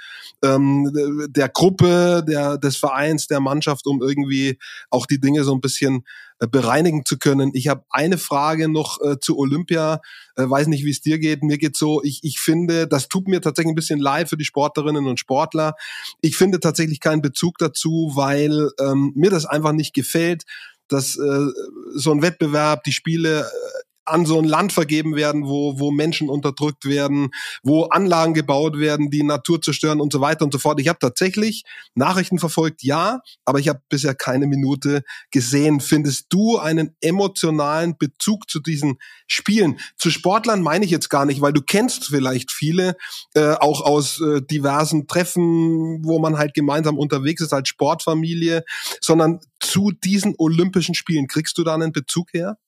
ähm, 0.43 0.91
der 1.29 1.49
Gruppe, 1.49 2.25
der, 2.27 2.59
des 2.59 2.77
Vereins, 2.77 3.27
der 3.27 3.41
Mannschaft, 3.41 3.87
um 3.87 4.03
irgendwie 4.03 4.59
auch 4.91 5.07
die 5.07 5.21
Dinge 5.21 5.45
so 5.45 5.55
ein 5.55 5.61
bisschen 5.61 6.05
bereinigen 6.47 7.05
zu 7.05 7.19
können. 7.19 7.51
Ich 7.55 7.69
habe 7.69 7.85
eine 7.91 8.19
Frage 8.19 8.69
noch 8.69 9.01
äh, 9.01 9.19
zu 9.21 9.39
Olympia. 9.39 10.01
Äh, 10.37 10.49
weiß 10.49 10.67
nicht, 10.69 10.85
wie 10.85 10.91
es 10.91 11.01
dir 11.01 11.19
geht. 11.19 11.43
Mir 11.43 11.59
geht 11.59 11.77
so, 11.77 12.03
ich, 12.03 12.21
ich 12.23 12.41
finde, 12.41 12.87
das 12.87 13.09
tut 13.09 13.29
mir 13.29 13.41
tatsächlich 13.41 13.73
ein 13.73 13.77
bisschen 13.77 14.01
leid 14.01 14.29
für 14.29 14.37
die 14.37 14.45
Sportlerinnen 14.45 15.07
und 15.07 15.21
Sportler. 15.21 15.75
Ich 16.21 16.37
finde 16.37 16.61
tatsächlich 16.61 17.01
keinen 17.01 17.23
Bezug 17.23 17.59
dazu, 17.59 18.13
weil 18.15 18.71
ähm, 18.81 19.13
mir 19.15 19.31
das 19.31 19.47
einfach 19.47 19.73
nicht 19.73 19.95
gefällt 19.95 20.45
dass 20.89 21.17
äh, 21.17 21.47
so 21.95 22.13
ein 22.13 22.23
Wettbewerb, 22.23 22.85
die 22.85 22.93
Spiele 22.93 23.41
äh, 23.41 23.83
an 24.05 24.27
so 24.27 24.39
ein 24.39 24.45
Land 24.45 24.73
vergeben 24.73 25.15
werden, 25.15 25.47
wo, 25.47 25.79
wo 25.79 25.91
Menschen 25.91 26.29
unterdrückt 26.29 26.85
werden, 26.85 27.31
wo 27.63 27.85
Anlagen 27.85 28.35
gebaut 28.35 28.79
werden, 28.79 29.11
die 29.11 29.23
Natur 29.23 29.63
zerstören 29.63 30.01
und 30.01 30.13
so 30.13 30.21
weiter 30.21 30.45
und 30.45 30.53
so 30.53 30.59
fort. 30.59 30.81
Ich 30.81 30.89
habe 30.89 30.99
tatsächlich 30.99 31.65
Nachrichten 31.95 32.39
verfolgt, 32.39 32.83
ja, 32.83 33.21
aber 33.45 33.61
ich 33.61 33.69
habe 33.69 33.81
bisher 33.89 34.15
keine 34.15 34.47
Minute 34.47 35.03
gesehen. 35.31 35.81
Findest 35.81 36.27
du 36.31 36.59
einen 36.59 36.97
emotionalen 37.01 37.97
Bezug 37.97 38.51
zu 38.51 38.61
diesen 38.61 38.99
Spielen? 39.27 39.79
Zu 39.97 40.11
Sportlern 40.11 40.63
meine 40.63 40.85
ich 40.85 40.91
jetzt 40.91 41.09
gar 41.09 41.25
nicht, 41.25 41.41
weil 41.41 41.53
du 41.53 41.63
kennst 41.63 42.07
vielleicht 42.07 42.51
viele, 42.51 42.97
äh, 43.35 43.55
auch 43.61 43.81
aus 43.83 44.21
äh, 44.21 44.43
diversen 44.43 45.07
Treffen, 45.07 46.05
wo 46.05 46.19
man 46.19 46.39
halt 46.39 46.55
gemeinsam 46.55 46.99
unterwegs 46.99 47.41
ist 47.41 47.53
als 47.53 47.69
Sportfamilie, 47.69 48.65
sondern 49.01 49.41
zu 49.61 49.93
diesen 49.93 50.35
Olympischen 50.39 50.95
Spielen. 50.95 51.29
Kriegst 51.29 51.57
du 51.57 51.65
da 51.65 51.75
einen 51.75 51.93
Bezug 51.93 52.33
her? 52.33 52.59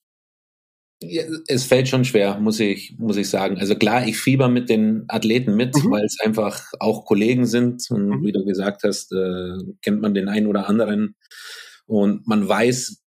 Es 1.46 1.64
fällt 1.64 1.88
schon 1.88 2.04
schwer, 2.04 2.38
muss 2.38 2.60
ich, 2.60 2.94
muss 2.98 3.16
ich 3.16 3.28
sagen. 3.28 3.58
Also 3.58 3.74
klar, 3.74 4.06
ich 4.06 4.18
fieber 4.18 4.48
mit 4.48 4.68
den 4.68 5.04
Athleten 5.08 5.54
mit, 5.54 5.74
mhm. 5.74 5.90
weil 5.90 6.04
es 6.04 6.18
einfach 6.24 6.62
auch 6.80 7.04
Kollegen 7.04 7.46
sind. 7.46 7.82
Und 7.90 8.08
mhm. 8.08 8.24
wie 8.24 8.32
du 8.32 8.44
gesagt 8.44 8.82
hast, 8.84 9.12
äh, 9.12 9.58
kennt 9.82 10.02
man 10.02 10.14
den 10.14 10.28
einen 10.28 10.46
oder 10.46 10.68
anderen. 10.68 11.16
Und 11.86 12.26
man 12.26 12.48
weiß, 12.48 13.02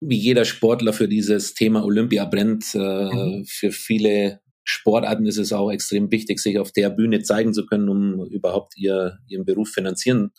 wie 0.00 0.16
jeder 0.16 0.44
Sportler 0.44 0.92
für 0.92 1.08
dieses 1.08 1.54
Thema 1.54 1.84
Olympia 1.84 2.24
brennt. 2.24 2.74
Äh, 2.74 2.78
mhm. 2.78 3.44
Für 3.46 3.72
viele 3.72 4.40
Sportarten 4.64 5.26
ist 5.26 5.38
es 5.38 5.52
auch 5.52 5.70
extrem 5.70 6.10
wichtig, 6.10 6.40
sich 6.40 6.58
auf 6.58 6.72
der 6.72 6.90
Bühne 6.90 7.22
zeigen 7.22 7.54
zu 7.54 7.64
können, 7.66 7.88
um 7.88 8.26
überhaupt 8.26 8.76
ihr, 8.76 9.18
ihren 9.26 9.44
Beruf 9.44 9.70
finanzieren 9.70 10.30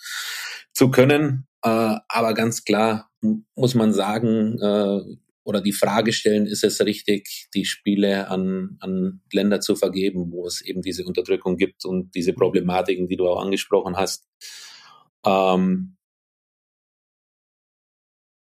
zu 0.73 0.91
können. 0.91 1.47
Äh, 1.63 1.95
aber 2.07 2.33
ganz 2.33 2.63
klar 2.63 3.09
muss 3.55 3.75
man 3.75 3.91
sagen, 3.91 4.59
äh, 4.61 5.01
oder 5.49 5.61
die 5.61 5.73
Frage 5.73 6.13
stellen, 6.13 6.45
ist 6.45 6.63
es 6.63 6.79
richtig, 6.85 7.47
die 7.55 7.65
Spiele 7.65 8.27
an, 8.29 8.77
an 8.81 9.21
Länder 9.33 9.59
zu 9.61 9.75
vergeben, 9.75 10.31
wo 10.31 10.45
es 10.45 10.61
eben 10.61 10.83
diese 10.83 11.05
Unterdrückung 11.05 11.57
gibt 11.57 11.85
und 11.85 12.13
diese 12.13 12.33
Problematiken, 12.33 13.07
die 13.07 13.17
du 13.17 13.27
auch 13.27 13.41
angesprochen 13.41 13.97
hast. 13.97 14.27
Ähm, 15.25 15.97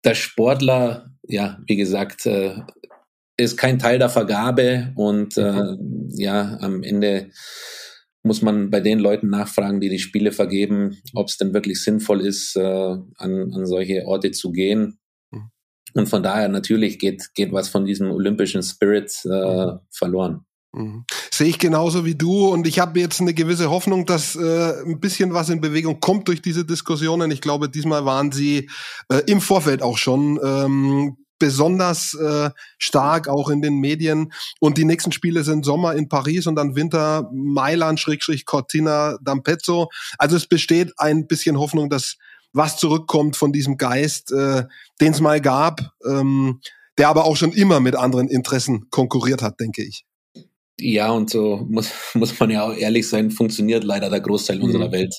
der 0.04 0.14
Sportler, 0.14 1.10
ja, 1.26 1.58
wie 1.66 1.76
gesagt, 1.76 2.24
äh, 2.26 2.54
ist 3.36 3.56
kein 3.56 3.80
Teil 3.80 3.98
der 3.98 4.08
Vergabe 4.08 4.92
und 4.94 5.36
äh, 5.36 5.74
mhm. 5.74 6.08
ja, 6.12 6.56
am 6.60 6.84
Ende 6.84 7.30
muss 8.22 8.42
man 8.42 8.70
bei 8.70 8.78
den 8.78 9.00
Leuten 9.00 9.28
nachfragen, 9.28 9.80
die 9.80 9.88
die 9.88 9.98
Spiele 9.98 10.30
vergeben, 10.30 11.02
ob 11.14 11.26
es 11.26 11.36
denn 11.36 11.52
wirklich 11.52 11.82
sinnvoll 11.82 12.20
ist, 12.20 12.54
äh, 12.54 12.60
an, 12.62 13.04
an 13.16 13.66
solche 13.66 14.06
Orte 14.06 14.30
zu 14.30 14.52
gehen. 14.52 15.00
Und 15.94 16.08
von 16.08 16.22
daher 16.22 16.48
natürlich 16.48 16.98
geht, 16.98 17.34
geht 17.34 17.52
was 17.52 17.68
von 17.68 17.84
diesem 17.84 18.10
olympischen 18.10 18.62
Spirit 18.62 19.12
äh, 19.24 19.28
mhm. 19.28 19.78
verloren. 19.90 20.44
Mhm. 20.74 21.04
Sehe 21.30 21.48
ich 21.48 21.58
genauso 21.58 22.04
wie 22.06 22.14
du 22.14 22.48
und 22.48 22.66
ich 22.66 22.78
habe 22.78 22.98
jetzt 22.98 23.20
eine 23.20 23.34
gewisse 23.34 23.70
Hoffnung, 23.70 24.06
dass 24.06 24.36
äh, 24.36 24.82
ein 24.86 25.00
bisschen 25.00 25.34
was 25.34 25.50
in 25.50 25.60
Bewegung 25.60 26.00
kommt 26.00 26.28
durch 26.28 26.40
diese 26.40 26.64
Diskussionen. 26.64 27.30
Ich 27.30 27.42
glaube, 27.42 27.68
diesmal 27.68 28.06
waren 28.06 28.32
sie 28.32 28.70
äh, 29.10 29.22
im 29.26 29.42
Vorfeld 29.42 29.82
auch 29.82 29.98
schon 29.98 30.40
ähm, 30.42 31.16
besonders 31.42 32.14
äh, 32.14 32.50
stark, 32.78 33.26
auch 33.26 33.50
in 33.50 33.62
den 33.62 33.80
Medien. 33.80 34.32
Und 34.60 34.78
die 34.78 34.84
nächsten 34.84 35.10
Spiele 35.10 35.42
sind 35.42 35.64
Sommer 35.64 35.96
in 35.96 36.08
Paris 36.08 36.46
und 36.46 36.54
dann 36.54 36.76
Winter 36.76 37.28
Mailand, 37.32 37.98
Schrägstrich 37.98 38.46
Cortina 38.46 39.16
d'Ampezzo. 39.16 39.88
Also 40.18 40.36
es 40.36 40.46
besteht 40.46 40.92
ein 40.98 41.26
bisschen 41.26 41.58
Hoffnung, 41.58 41.90
dass 41.90 42.16
was 42.52 42.76
zurückkommt 42.76 43.36
von 43.36 43.52
diesem 43.52 43.76
Geist, 43.76 44.32
äh, 44.32 44.64
den 45.00 45.12
es 45.12 45.20
mal 45.20 45.40
gab, 45.40 45.80
ähm, 46.06 46.60
der 46.98 47.08
aber 47.08 47.24
auch 47.24 47.36
schon 47.36 47.52
immer 47.52 47.80
mit 47.80 47.96
anderen 47.96 48.28
Interessen 48.28 48.88
konkurriert 48.90 49.42
hat, 49.42 49.60
denke 49.60 49.82
ich. 49.82 50.04
Ja, 50.78 51.10
und 51.10 51.30
so 51.30 51.64
muss, 51.68 51.90
muss 52.14 52.38
man 52.38 52.50
ja 52.50 52.64
auch 52.64 52.74
ehrlich 52.74 53.08
sein, 53.08 53.30
funktioniert 53.30 53.84
leider 53.84 54.10
der 54.10 54.20
Großteil 54.20 54.58
mhm. 54.58 54.64
unserer 54.64 54.92
Welt, 54.92 55.14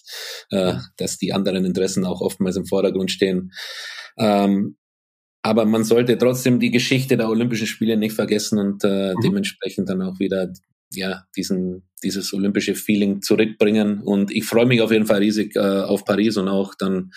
äh, 0.51 0.75
dass 0.97 1.17
die 1.17 1.33
anderen 1.33 1.65
Interessen 1.65 2.05
auch 2.05 2.21
oftmals 2.21 2.55
im 2.55 2.65
Vordergrund 2.65 3.11
stehen. 3.11 3.51
Ähm, 4.17 4.77
aber 5.41 5.65
man 5.65 5.83
sollte 5.83 6.17
trotzdem 6.17 6.59
die 6.59 6.71
Geschichte 6.71 7.17
der 7.17 7.29
Olympischen 7.29 7.67
Spiele 7.67 7.97
nicht 7.97 8.15
vergessen 8.15 8.59
und 8.59 8.83
äh, 8.83 9.13
mhm. 9.13 9.21
dementsprechend 9.21 9.89
dann 9.89 10.01
auch 10.01 10.19
wieder 10.19 10.53
ja, 10.95 11.25
diesen, 11.35 11.89
dieses 12.03 12.33
olympische 12.33 12.75
Feeling 12.75 13.21
zurückbringen. 13.21 14.01
Und 14.01 14.31
ich 14.31 14.45
freue 14.45 14.65
mich 14.65 14.81
auf 14.81 14.91
jeden 14.91 15.05
Fall 15.05 15.19
riesig 15.19 15.55
äh, 15.55 15.59
auf 15.59 16.05
Paris 16.05 16.37
und 16.37 16.47
auch 16.47 16.75
dann 16.75 17.11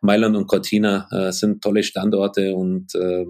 Mailand 0.00 0.36
und 0.36 0.46
Cortina 0.46 1.08
äh, 1.10 1.32
sind 1.32 1.62
tolle 1.62 1.82
Standorte 1.82 2.54
und 2.54 2.94
äh, 2.94 3.26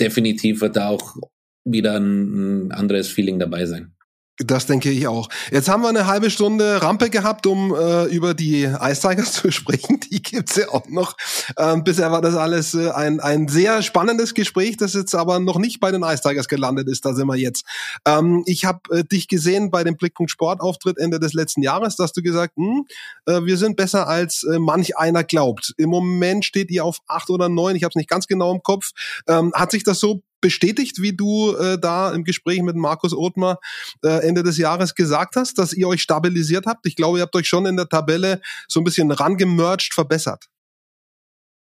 definitiv 0.00 0.60
wird 0.60 0.76
da 0.76 0.88
auch 0.88 1.16
wieder 1.64 1.94
ein, 1.96 2.66
ein 2.66 2.72
anderes 2.72 3.08
Feeling 3.08 3.38
dabei 3.38 3.66
sein. 3.66 3.93
Das 4.38 4.66
denke 4.66 4.90
ich 4.90 5.06
auch. 5.06 5.28
Jetzt 5.52 5.68
haben 5.68 5.82
wir 5.82 5.88
eine 5.88 6.08
halbe 6.08 6.28
Stunde 6.28 6.82
Rampe 6.82 7.08
gehabt, 7.08 7.46
um 7.46 7.72
äh, 7.72 8.06
über 8.06 8.34
die 8.34 8.64
Ice 8.64 9.00
Tigers 9.00 9.32
zu 9.34 9.52
sprechen. 9.52 10.00
Die 10.00 10.20
gibt's 10.20 10.56
ja 10.56 10.70
auch 10.70 10.88
noch. 10.88 11.16
Ähm, 11.56 11.84
bisher 11.84 12.10
war 12.10 12.20
das 12.20 12.34
alles 12.34 12.74
äh, 12.74 12.90
ein, 12.90 13.20
ein 13.20 13.46
sehr 13.46 13.82
spannendes 13.82 14.34
Gespräch, 14.34 14.76
das 14.76 14.94
jetzt 14.94 15.14
aber 15.14 15.38
noch 15.38 15.58
nicht 15.60 15.78
bei 15.78 15.92
den 15.92 16.02
Ice 16.02 16.20
Tigers 16.20 16.48
gelandet 16.48 16.88
ist. 16.88 17.04
Da 17.04 17.14
sind 17.14 17.28
wir 17.28 17.36
jetzt. 17.36 17.64
Ähm, 18.04 18.42
ich 18.46 18.64
habe 18.64 18.80
äh, 18.90 19.04
dich 19.04 19.28
gesehen 19.28 19.70
bei 19.70 19.84
dem 19.84 19.96
Blickpunkt 19.96 20.32
Sportauftritt 20.32 20.98
Ende 20.98 21.20
des 21.20 21.32
letzten 21.32 21.62
Jahres, 21.62 21.94
dass 21.94 22.12
du 22.12 22.20
gesagt, 22.20 22.56
hm, 22.56 22.86
äh, 23.26 23.42
wir 23.44 23.56
sind 23.56 23.76
besser 23.76 24.08
als 24.08 24.42
äh, 24.42 24.58
manch 24.58 24.98
einer 24.98 25.22
glaubt. 25.22 25.74
Im 25.76 25.90
Moment 25.90 26.44
steht 26.44 26.72
ihr 26.72 26.84
auf 26.84 26.98
acht 27.06 27.30
oder 27.30 27.48
neun. 27.48 27.76
Ich 27.76 27.84
habe 27.84 27.90
es 27.90 27.96
nicht 27.96 28.10
ganz 28.10 28.26
genau 28.26 28.52
im 28.52 28.64
Kopf. 28.64 28.90
Ähm, 29.28 29.52
hat 29.54 29.70
sich 29.70 29.84
das 29.84 30.00
so 30.00 30.22
bestätigt, 30.44 31.00
wie 31.00 31.16
du 31.16 31.56
äh, 31.56 31.78
da 31.78 32.12
im 32.12 32.22
Gespräch 32.22 32.60
mit 32.60 32.76
Markus 32.76 33.14
Othmar 33.14 33.60
äh, 34.04 34.28
Ende 34.28 34.42
des 34.42 34.58
Jahres 34.58 34.94
gesagt 34.94 35.36
hast, 35.36 35.56
dass 35.56 35.72
ihr 35.72 35.88
euch 35.88 36.02
stabilisiert 36.02 36.66
habt? 36.66 36.86
Ich 36.86 36.96
glaube, 36.96 37.16
ihr 37.16 37.22
habt 37.22 37.34
euch 37.34 37.48
schon 37.48 37.64
in 37.64 37.78
der 37.78 37.88
Tabelle 37.88 38.42
so 38.68 38.78
ein 38.78 38.84
bisschen 38.84 39.10
rangemerged, 39.10 39.94
verbessert. 39.94 40.44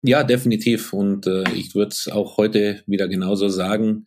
Ja, 0.04 0.24
definitiv. 0.24 0.94
Und 0.94 1.26
äh, 1.26 1.50
ich 1.54 1.74
würde 1.74 1.90
es 1.90 2.08
auch 2.08 2.38
heute 2.38 2.84
wieder 2.86 3.08
genauso 3.08 3.50
sagen. 3.50 4.06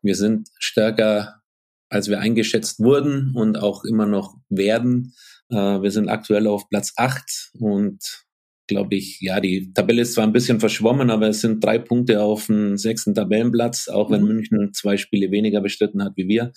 Wir 0.00 0.14
sind 0.14 0.48
stärker, 0.58 1.42
als 1.90 2.08
wir 2.08 2.18
eingeschätzt 2.18 2.80
wurden 2.80 3.34
und 3.34 3.58
auch 3.58 3.84
immer 3.84 4.06
noch 4.06 4.38
werden. 4.48 5.12
Äh, 5.50 5.56
wir 5.56 5.90
sind 5.90 6.08
aktuell 6.08 6.46
auf 6.46 6.70
Platz 6.70 6.94
acht 6.96 7.50
und 7.52 8.25
glaube 8.66 8.96
ich, 8.96 9.20
ja, 9.20 9.40
die 9.40 9.72
Tabelle 9.72 10.02
ist 10.02 10.14
zwar 10.14 10.24
ein 10.24 10.32
bisschen 10.32 10.60
verschwommen, 10.60 11.10
aber 11.10 11.28
es 11.28 11.40
sind 11.40 11.62
drei 11.62 11.78
Punkte 11.78 12.22
auf 12.22 12.46
dem 12.46 12.76
sechsten 12.76 13.14
Tabellenplatz, 13.14 13.88
auch 13.88 14.10
wenn 14.10 14.22
mhm. 14.22 14.28
München 14.28 14.74
zwei 14.74 14.96
Spiele 14.96 15.30
weniger 15.30 15.60
bestritten 15.60 16.02
hat 16.02 16.12
wie 16.16 16.28
wir. 16.28 16.52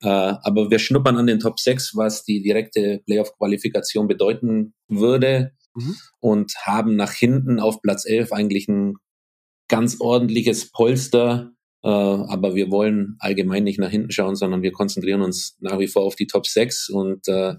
Äh, 0.00 0.08
aber 0.08 0.70
wir 0.70 0.78
schnuppern 0.78 1.16
an 1.16 1.26
den 1.26 1.40
Top 1.40 1.58
6, 1.58 1.96
was 1.96 2.24
die 2.24 2.42
direkte 2.42 3.00
Playoff-Qualifikation 3.06 4.06
bedeuten 4.06 4.74
würde 4.88 5.52
mhm. 5.74 5.96
und 6.20 6.54
haben 6.62 6.96
nach 6.96 7.12
hinten 7.12 7.58
auf 7.60 7.82
Platz 7.82 8.04
11 8.04 8.32
eigentlich 8.32 8.68
ein 8.68 8.94
ganz 9.68 10.00
ordentliches 10.00 10.70
Polster. 10.70 11.52
Äh, 11.82 11.88
aber 11.88 12.54
wir 12.54 12.70
wollen 12.70 13.16
allgemein 13.18 13.64
nicht 13.64 13.78
nach 13.78 13.90
hinten 13.90 14.10
schauen, 14.10 14.36
sondern 14.36 14.62
wir 14.62 14.72
konzentrieren 14.72 15.22
uns 15.22 15.56
nach 15.60 15.78
wie 15.78 15.88
vor 15.88 16.02
auf 16.02 16.16
die 16.16 16.26
Top 16.26 16.46
6 16.46 16.88
und 16.90 17.26
äh, 17.28 17.54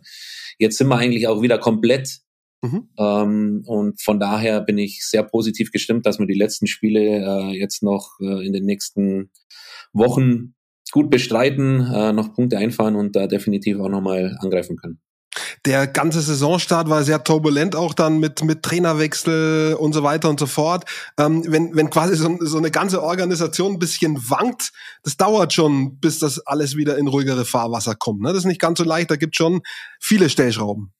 jetzt 0.57 0.77
sind 0.77 0.87
wir 0.87 0.97
eigentlich 0.97 1.27
auch 1.27 1.41
wieder 1.41 1.57
komplett 1.57 2.19
Mhm. 2.61 2.89
Ähm, 2.97 3.63
und 3.65 4.01
von 4.01 4.19
daher 4.19 4.61
bin 4.61 4.77
ich 4.77 5.05
sehr 5.05 5.23
positiv 5.23 5.71
gestimmt, 5.71 6.05
dass 6.05 6.19
wir 6.19 6.27
die 6.27 6.37
letzten 6.37 6.67
Spiele 6.67 7.01
äh, 7.01 7.57
jetzt 7.57 7.83
noch 7.83 8.19
äh, 8.19 8.45
in 8.45 8.53
den 8.53 8.65
nächsten 8.65 9.31
Wochen 9.93 10.55
gut 10.91 11.09
bestreiten, 11.09 11.81
äh, 11.81 12.13
noch 12.13 12.33
Punkte 12.33 12.57
einfahren 12.57 12.95
und 12.95 13.15
da 13.15 13.27
definitiv 13.27 13.79
auch 13.79 13.89
nochmal 13.89 14.37
angreifen 14.39 14.75
können. 14.75 14.99
Der 15.65 15.87
ganze 15.87 16.21
Saisonstart 16.21 16.89
war 16.89 17.03
sehr 17.03 17.23
turbulent, 17.23 17.75
auch 17.75 17.93
dann 17.93 18.19
mit, 18.19 18.43
mit 18.43 18.63
Trainerwechsel 18.63 19.75
und 19.75 19.93
so 19.93 20.03
weiter 20.03 20.29
und 20.29 20.39
so 20.39 20.47
fort. 20.47 20.85
Ähm, 21.17 21.43
wenn, 21.47 21.75
wenn 21.75 21.89
quasi 21.89 22.15
so, 22.15 22.37
so 22.39 22.57
eine 22.57 22.71
ganze 22.71 23.03
Organisation 23.03 23.73
ein 23.73 23.79
bisschen 23.79 24.17
wankt, 24.29 24.71
das 25.03 25.17
dauert 25.17 25.53
schon, 25.53 25.99
bis 25.99 26.19
das 26.19 26.39
alles 26.39 26.75
wieder 26.75 26.97
in 26.97 27.07
ruhigere 27.07 27.45
Fahrwasser 27.45 27.95
kommt. 27.95 28.21
Ne? 28.21 28.29
Das 28.29 28.39
ist 28.39 28.45
nicht 28.45 28.61
ganz 28.61 28.79
so 28.79 28.85
leicht, 28.85 29.11
da 29.11 29.15
gibt 29.15 29.35
schon 29.35 29.61
viele 29.99 30.29
Stellschrauben. 30.29 30.93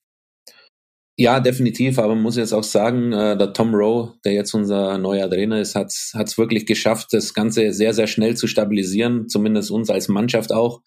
Ja, 1.20 1.42
definitiv. 1.42 2.00
Aber 2.00 2.16
man 2.16 2.24
muss 2.24 2.38
jetzt 2.38 2.54
auch 2.54 2.64
sagen, 2.64 3.12
äh, 3.12 3.38
der 3.38 3.52
Tom 3.52 3.76
Rowe, 3.76 4.14
der 4.24 4.32
jetzt 4.32 4.54
unser 4.54 4.98
neuer 4.98 5.30
Trainer 5.30 5.60
ist, 5.60 5.76
hat 5.76 5.90
es 5.90 6.38
wirklich 6.38 6.66
geschafft, 6.66 7.10
das 7.12 7.34
Ganze 7.34 7.74
sehr, 7.74 7.94
sehr 7.94 8.08
schnell 8.08 8.38
zu 8.38 8.48
stabilisieren, 8.48 9.28
zumindest 9.28 9.70
uns 9.70 9.90
als 9.90 10.08
Mannschaft 10.08 10.54
auch. 10.54 10.82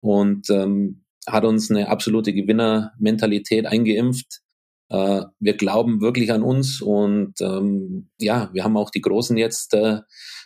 Und 0.00 0.48
ähm, 0.48 1.02
hat 1.26 1.44
uns 1.44 1.72
eine 1.72 1.88
absolute 1.88 2.32
Gewinnermentalität 2.32 3.66
eingeimpft. 3.66 4.42
Äh, 4.90 5.22
wir 5.40 5.56
glauben 5.56 6.00
wirklich 6.00 6.30
an 6.30 6.44
uns 6.44 6.80
und 6.80 7.40
ähm, 7.40 8.10
ja, 8.16 8.50
wir 8.52 8.62
haben 8.62 8.76
auch 8.76 8.90
die 8.90 9.00
Großen 9.00 9.36
jetzt 9.36 9.74
äh, 9.74 10.02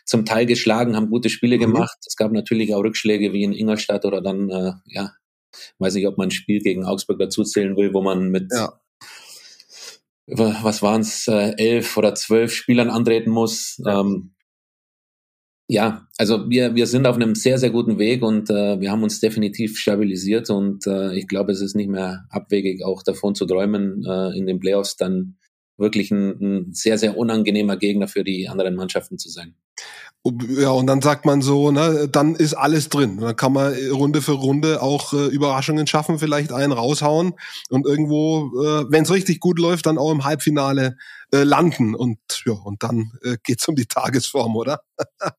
zum 0.07 0.25
Teil 0.25 0.47
geschlagen, 0.47 0.97
haben 0.97 1.11
gute 1.11 1.29
Spiele 1.29 1.57
mhm. 1.57 1.61
gemacht. 1.61 1.99
Es 2.07 2.17
gab 2.17 2.33
natürlich 2.33 2.75
auch 2.75 2.83
Rückschläge 2.83 3.35
wie 3.35 3.43
in 3.43 3.53
Ingolstadt 3.53 4.07
oder 4.07 4.23
dann, 4.23 4.49
äh, 4.49 4.73
ja, 4.87 5.12
weiß 5.81 5.93
nicht, 5.97 6.07
ob 6.07 6.17
man 6.17 6.29
ein 6.29 6.31
Spiel 6.31 6.61
gegen 6.61 6.87
Augsburg 6.87 7.19
dazuzählen 7.19 7.77
will, 7.77 7.93
wo 7.93 8.01
man 8.01 8.31
mit 8.31 8.51
ja 8.51 8.73
was 10.31 10.83
waren 10.83 11.01
es, 11.01 11.27
äh, 11.29 11.55
elf 11.57 11.97
oder 11.97 12.14
zwölf 12.14 12.53
Spielern 12.53 12.91
antreten 12.91 13.31
muss. 13.31 13.81
Ja. 13.85 14.01
Ähm, 14.01 14.35
ja, 15.71 16.09
also 16.17 16.49
wir, 16.49 16.75
wir 16.75 16.87
sind 16.87 17.07
auf 17.07 17.17
einem 17.17 17.35
sehr, 17.35 17.59
sehr 17.59 17.69
guten 17.69 17.99
Weg 17.99 18.23
und 18.23 18.49
äh, 18.49 18.81
wir 18.81 18.91
haben 18.91 19.03
uns 19.03 19.21
definitiv 19.21 19.79
stabilisiert 19.79 20.49
und 20.49 20.87
äh, 20.87 21.14
ich 21.14 21.29
glaube, 21.29 21.53
es 21.53 21.61
ist 21.61 21.77
nicht 21.77 21.91
mehr 21.91 22.25
abwegig, 22.31 22.83
auch 22.85 23.03
davon 23.03 23.35
zu 23.35 23.45
träumen, 23.45 24.03
äh, 24.07 24.37
in 24.37 24.47
den 24.47 24.61
Playoffs 24.61 24.97
dann 24.97 25.37
wirklich 25.77 26.11
ein, 26.11 26.41
ein 26.41 26.73
sehr, 26.73 26.97
sehr 26.97 27.19
unangenehmer 27.19 27.77
Gegner 27.77 28.09
für 28.09 28.25
die 28.25 28.49
anderen 28.49 28.77
Mannschaften 28.77 29.19
zu 29.19 29.29
sein. 29.29 29.57
Ja, 30.24 30.70
und 30.70 30.87
dann 30.87 31.00
sagt 31.00 31.24
man 31.24 31.42
so, 31.42 31.70
ne, 31.70 32.09
dann 32.11 32.35
ist 32.35 32.54
alles 32.54 32.88
drin. 32.88 33.18
Dann 33.20 33.37
kann 33.37 33.52
man 33.52 33.74
Runde 33.92 34.20
für 34.20 34.33
Runde 34.33 34.83
auch 34.83 35.12
äh, 35.12 35.26
Überraschungen 35.26 35.87
schaffen, 35.87 36.18
vielleicht 36.18 36.52
einen 36.52 36.72
raushauen 36.72 37.35
und 37.70 37.87
irgendwo, 37.87 38.50
äh, 38.62 38.85
wenn 38.90 39.04
es 39.04 39.12
richtig 39.12 39.40
gut 39.40 39.59
läuft, 39.59 39.87
dann 39.87 39.96
auch 39.96 40.11
im 40.11 40.24
Halbfinale 40.24 40.96
äh, 41.33 41.44
landen. 41.44 41.94
Und 41.94 42.18
ja, 42.44 42.52
und 42.52 42.83
dann 42.83 43.12
äh, 43.22 43.37
geht's 43.42 43.68
um 43.68 43.76
die 43.76 43.87
Tagesform, 43.87 44.57
oder? 44.57 44.81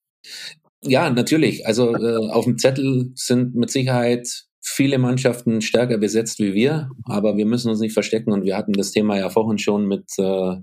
ja, 0.81 1.09
natürlich. 1.09 1.67
Also 1.67 1.95
äh, 1.95 2.31
auf 2.31 2.45
dem 2.45 2.57
Zettel 2.57 3.11
sind 3.15 3.55
mit 3.55 3.69
Sicherheit 3.69 4.45
viele 4.61 4.97
Mannschaften 4.97 5.61
stärker 5.61 5.97
besetzt 5.97 6.39
wie 6.39 6.53
wir, 6.53 6.89
aber 7.05 7.37
wir 7.37 7.45
müssen 7.45 7.69
uns 7.69 7.79
nicht 7.79 7.93
verstecken 7.93 8.31
und 8.31 8.43
wir 8.43 8.55
hatten 8.57 8.73
das 8.73 8.91
Thema 8.91 9.17
ja 9.17 9.29
vorhin 9.29 9.57
schon 9.57 9.87
mit 9.87 10.05
äh, 10.17 10.55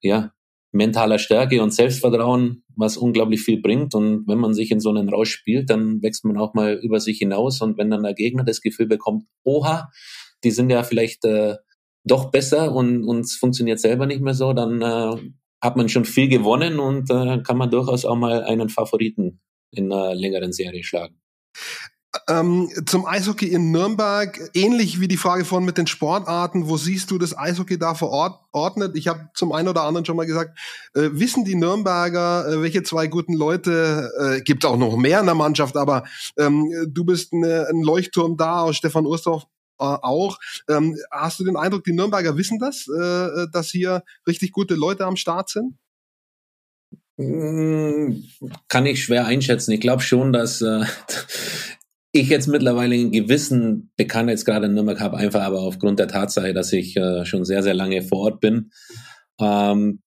ja, 0.00 0.32
mentaler 0.74 1.18
Stärke 1.18 1.62
und 1.62 1.72
Selbstvertrauen, 1.72 2.64
was 2.76 2.96
unglaublich 2.96 3.40
viel 3.40 3.62
bringt. 3.62 3.94
Und 3.94 4.26
wenn 4.26 4.38
man 4.38 4.54
sich 4.54 4.72
in 4.72 4.80
so 4.80 4.90
einen 4.90 5.08
Rausch 5.08 5.30
spielt, 5.30 5.70
dann 5.70 6.02
wächst 6.02 6.24
man 6.24 6.36
auch 6.36 6.52
mal 6.52 6.74
über 6.82 6.98
sich 6.98 7.18
hinaus. 7.18 7.60
Und 7.60 7.78
wenn 7.78 7.90
dann 7.90 8.02
der 8.02 8.14
Gegner 8.14 8.44
das 8.44 8.60
Gefühl 8.60 8.86
bekommt, 8.86 9.24
oha, 9.44 9.90
die 10.42 10.50
sind 10.50 10.70
ja 10.70 10.82
vielleicht 10.82 11.24
äh, 11.24 11.56
doch 12.04 12.30
besser 12.32 12.74
und 12.74 13.04
uns 13.04 13.36
funktioniert 13.36 13.78
selber 13.78 14.06
nicht 14.06 14.20
mehr 14.20 14.34
so, 14.34 14.52
dann 14.52 14.82
äh, 14.82 15.16
hat 15.62 15.76
man 15.76 15.88
schon 15.88 16.04
viel 16.04 16.28
gewonnen 16.28 16.80
und 16.80 17.08
äh, 17.08 17.40
kann 17.42 17.56
man 17.56 17.70
durchaus 17.70 18.04
auch 18.04 18.16
mal 18.16 18.42
einen 18.42 18.68
Favoriten 18.68 19.40
in 19.70 19.92
einer 19.92 20.14
längeren 20.14 20.52
Serie 20.52 20.82
schlagen. 20.82 21.20
Ähm, 22.28 22.70
zum 22.86 23.06
Eishockey 23.06 23.46
in 23.46 23.72
Nürnberg, 23.72 24.38
ähnlich 24.54 25.00
wie 25.00 25.08
die 25.08 25.16
Frage 25.16 25.44
von 25.44 25.64
mit 25.64 25.78
den 25.78 25.86
Sportarten, 25.86 26.68
wo 26.68 26.76
siehst 26.76 27.10
du 27.10 27.18
das 27.18 27.36
Eishockey 27.36 27.78
da 27.78 27.94
verordnet? 27.94 28.96
Ich 28.96 29.08
habe 29.08 29.30
zum 29.34 29.52
einen 29.52 29.68
oder 29.68 29.82
anderen 29.82 30.04
schon 30.04 30.16
mal 30.16 30.26
gesagt, 30.26 30.58
äh, 30.94 31.10
wissen 31.12 31.44
die 31.44 31.56
Nürnberger, 31.56 32.48
äh, 32.48 32.62
welche 32.62 32.84
zwei 32.84 33.08
guten 33.08 33.34
Leute, 33.34 34.10
äh, 34.18 34.40
gibt 34.42 34.64
auch 34.64 34.76
noch 34.76 34.96
mehr 34.96 35.20
in 35.20 35.26
der 35.26 35.34
Mannschaft, 35.34 35.76
aber 35.76 36.04
ähm, 36.38 36.72
du 36.88 37.04
bist 37.04 37.32
eine, 37.32 37.66
ein 37.68 37.82
Leuchtturm 37.82 38.36
da, 38.36 38.72
Stefan 38.72 39.06
Ursdorf 39.06 39.44
äh, 39.80 39.84
auch. 39.84 40.38
Ähm, 40.68 40.96
hast 41.10 41.40
du 41.40 41.44
den 41.44 41.56
Eindruck, 41.56 41.84
die 41.84 41.92
Nürnberger 41.92 42.36
wissen 42.36 42.60
das, 42.60 42.86
äh, 42.88 43.46
dass 43.52 43.70
hier 43.70 44.04
richtig 44.26 44.52
gute 44.52 44.74
Leute 44.74 45.04
am 45.04 45.16
Start 45.16 45.50
sind? 45.50 45.74
Hm, 47.16 48.24
kann 48.68 48.86
ich 48.86 49.04
schwer 49.04 49.26
einschätzen. 49.26 49.72
Ich 49.72 49.80
glaube 49.80 50.02
schon, 50.02 50.32
dass 50.32 50.62
äh, 50.62 50.84
ich 52.14 52.28
jetzt 52.28 52.46
mittlerweile 52.46 52.94
einen 52.94 53.10
gewissen 53.10 53.90
Bekanntheitsgrad 53.96 54.62
in 54.62 54.74
Nürnberg 54.74 55.00
habe, 55.00 55.16
einfach 55.16 55.42
aber 55.42 55.60
aufgrund 55.60 55.98
der 55.98 56.06
Tatsache, 56.06 56.54
dass 56.54 56.72
ich 56.72 56.96
äh, 56.96 57.24
schon 57.26 57.44
sehr, 57.44 57.64
sehr 57.64 57.74
lange 57.74 58.02
vor 58.02 58.20
Ort 58.20 58.40
bin. 58.40 58.70
Ähm, 59.40 60.00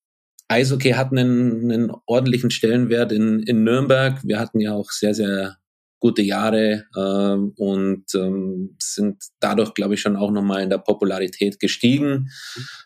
Eishockey 0.47 0.91
hat 0.91 1.11
einen, 1.11 1.69
einen 1.69 1.91
ordentlichen 2.05 2.49
Stellenwert 2.49 3.11
in, 3.11 3.39
in 3.39 3.65
Nürnberg. 3.65 4.21
Wir 4.23 4.39
hatten 4.39 4.61
ja 4.61 4.73
auch 4.73 4.89
sehr, 4.89 5.13
sehr 5.13 5.57
gute 5.99 6.21
Jahre 6.21 6.85
ähm, 6.95 7.51
und 7.57 8.05
ähm, 8.15 8.77
sind 8.81 9.21
dadurch, 9.41 9.73
glaube 9.73 9.95
ich, 9.95 10.01
schon 10.01 10.15
auch 10.15 10.31
nochmal 10.31 10.63
in 10.63 10.69
der 10.69 10.77
Popularität 10.77 11.59
gestiegen. 11.59 12.29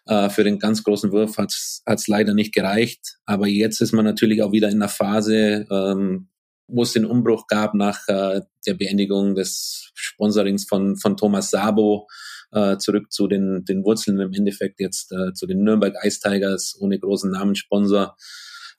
Äh, 0.08 0.30
für 0.30 0.44
den 0.44 0.58
ganz 0.58 0.84
großen 0.84 1.12
Wurf 1.12 1.38
hat 1.38 1.52
es 1.52 2.08
leider 2.08 2.34
nicht 2.34 2.56
gereicht. 2.56 3.20
Aber 3.28 3.48
jetzt 3.48 3.82
ist 3.82 3.92
man 3.92 4.06
natürlich 4.06 4.42
auch 4.42 4.52
wieder 4.52 4.70
in 4.70 4.80
der 4.80 4.90
Phase, 4.90 5.68
ähm, 5.70 6.31
wo 6.72 6.84
es 6.84 6.94
den 6.94 7.06
Umbruch 7.06 7.48
gab 7.48 7.74
nach 7.74 8.08
äh, 8.08 8.42
der 8.66 8.74
Beendigung 8.74 9.36
des 9.36 9.92
Sponsorings 9.94 10.66
von, 10.66 10.98
von 10.98 11.18
Thomas 11.18 11.50
Sabo, 11.50 12.08
äh, 12.52 12.78
zurück 12.78 13.12
zu 13.12 13.28
den, 13.28 13.66
den 13.66 13.84
Wurzeln 13.84 14.20
im 14.20 14.34
Endeffekt 14.34 14.80
jetzt 14.80 15.12
äh, 15.12 15.34
zu 15.34 15.48
den 15.48 15.64
Nürnberg 15.64 15.96
Ice 16.04 16.20
Tigers 16.20 16.78
ohne 16.80 17.00
großen 17.00 17.32
Namenssponsor. 17.32 18.16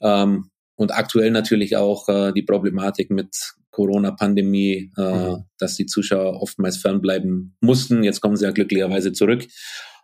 Ähm, 0.00 0.50
und 0.74 0.92
aktuell 0.92 1.31
natürlich 1.31 1.76
auch 1.76 2.09
äh, 2.09 2.33
die 2.33 2.42
Problematik 2.42 3.11
mit 3.11 3.55
Corona-Pandemie, 3.70 4.90
äh, 4.96 5.31
mhm. 5.31 5.44
dass 5.59 5.76
die 5.76 5.87
Zuschauer 5.87 6.40
oftmals 6.40 6.76
fernbleiben 6.76 7.57
mussten. 7.61 8.02
Jetzt 8.02 8.20
kommen 8.20 8.37
sie 8.37 8.44
ja 8.44 8.50
glücklicherweise 8.50 9.12
zurück. 9.12 9.46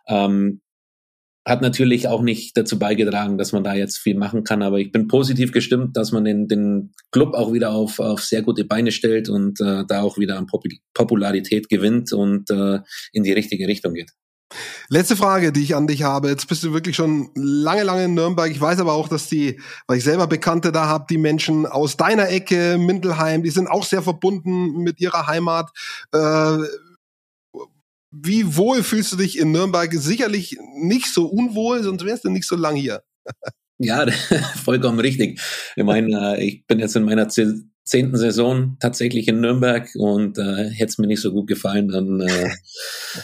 Ähm, 0.07 0.61
hat 1.49 1.61
natürlich 1.61 2.07
auch 2.07 2.21
nicht 2.21 2.55
dazu 2.55 2.79
beigetragen, 2.79 3.37
dass 3.37 3.51
man 3.51 3.63
da 3.63 3.73
jetzt 3.73 3.97
viel 3.97 4.15
machen 4.15 4.43
kann. 4.43 4.61
Aber 4.61 4.79
ich 4.79 4.91
bin 4.91 5.07
positiv 5.07 5.51
gestimmt, 5.51 5.97
dass 5.97 6.11
man 6.11 6.23
den, 6.23 6.47
den 6.47 6.91
Club 7.11 7.33
auch 7.33 7.51
wieder 7.51 7.71
auf, 7.71 7.99
auf 7.99 8.23
sehr 8.23 8.41
gute 8.41 8.65
Beine 8.65 8.91
stellt 8.91 9.29
und 9.29 9.59
äh, 9.59 9.83
da 9.87 10.01
auch 10.01 10.17
wieder 10.17 10.37
an 10.37 10.47
Popularität 10.93 11.69
gewinnt 11.69 12.13
und 12.13 12.49
äh, 12.49 12.79
in 13.11 13.23
die 13.23 13.33
richtige 13.33 13.67
Richtung 13.67 13.93
geht. 13.93 14.11
Letzte 14.89 15.15
Frage, 15.15 15.51
die 15.51 15.61
ich 15.61 15.75
an 15.75 15.85
dich 15.85 16.03
habe. 16.03 16.29
Jetzt 16.29 16.47
bist 16.47 16.63
du 16.63 16.73
wirklich 16.73 16.95
schon 16.95 17.29
lange, 17.35 17.83
lange 17.83 18.05
in 18.05 18.15
Nürnberg. 18.15 18.49
Ich 18.49 18.59
weiß 18.59 18.79
aber 18.79 18.93
auch, 18.93 19.07
dass 19.07 19.27
die, 19.27 19.59
weil 19.85 19.99
ich 19.99 20.03
selber 20.03 20.25
Bekannte 20.25 20.71
da 20.71 20.87
habe, 20.87 21.05
die 21.09 21.19
Menschen 21.19 21.67
aus 21.67 21.97
deiner 21.97 22.29
Ecke, 22.29 22.77
Mindelheim, 22.79 23.43
die 23.43 23.51
sind 23.51 23.67
auch 23.67 23.83
sehr 23.83 24.01
verbunden 24.01 24.77
mit 24.81 24.99
ihrer 24.99 25.27
Heimat. 25.27 25.69
Äh, 26.11 26.57
wie 28.11 28.55
wohl 28.55 28.83
fühlst 28.83 29.11
du 29.11 29.17
dich 29.17 29.37
in 29.37 29.51
Nürnberg? 29.51 29.93
Sicherlich 29.93 30.57
nicht 30.75 31.13
so 31.13 31.27
unwohl, 31.27 31.83
sonst 31.83 32.05
wärst 32.05 32.25
du 32.25 32.29
nicht 32.29 32.47
so 32.47 32.55
lang 32.55 32.75
hier. 32.75 33.03
Ja, 33.77 34.05
vollkommen 34.63 34.99
richtig. 34.99 35.39
Ich 35.75 35.83
meine, 35.83 36.37
äh, 36.37 36.43
ich 36.43 36.67
bin 36.67 36.79
jetzt 36.79 36.95
in 36.95 37.03
meiner 37.03 37.29
zehnten 37.29 38.17
Saison 38.17 38.77
tatsächlich 38.79 39.27
in 39.27 39.39
Nürnberg 39.39 39.89
und 39.95 40.37
äh, 40.37 40.69
hätte 40.69 40.89
es 40.89 40.97
mir 40.97 41.07
nicht 41.07 41.21
so 41.21 41.31
gut 41.31 41.47
gefallen, 41.47 41.87
dann 41.87 42.19
äh, 42.21 42.49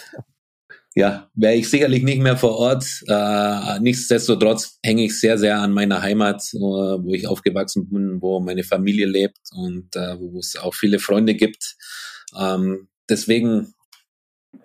ja, 0.96 1.30
wäre 1.34 1.56
ich 1.56 1.70
sicherlich 1.70 2.04
nicht 2.04 2.22
mehr 2.22 2.38
vor 2.38 2.58
Ort. 2.58 2.86
Äh, 3.08 3.80
nichtsdestotrotz 3.82 4.80
hänge 4.82 5.04
ich 5.04 5.20
sehr, 5.20 5.38
sehr 5.38 5.60
an 5.60 5.74
meiner 5.74 6.02
Heimat, 6.02 6.42
äh, 6.54 6.58
wo 6.58 7.14
ich 7.14 7.28
aufgewachsen 7.28 7.90
bin, 7.90 8.22
wo 8.22 8.40
meine 8.40 8.64
Familie 8.64 9.06
lebt 9.06 9.42
und 9.52 9.94
äh, 9.96 10.18
wo 10.18 10.40
es 10.40 10.56
auch 10.56 10.74
viele 10.74 11.00
Freunde 11.00 11.36
gibt. 11.36 11.76
Ähm, 12.40 12.88
deswegen 13.10 13.75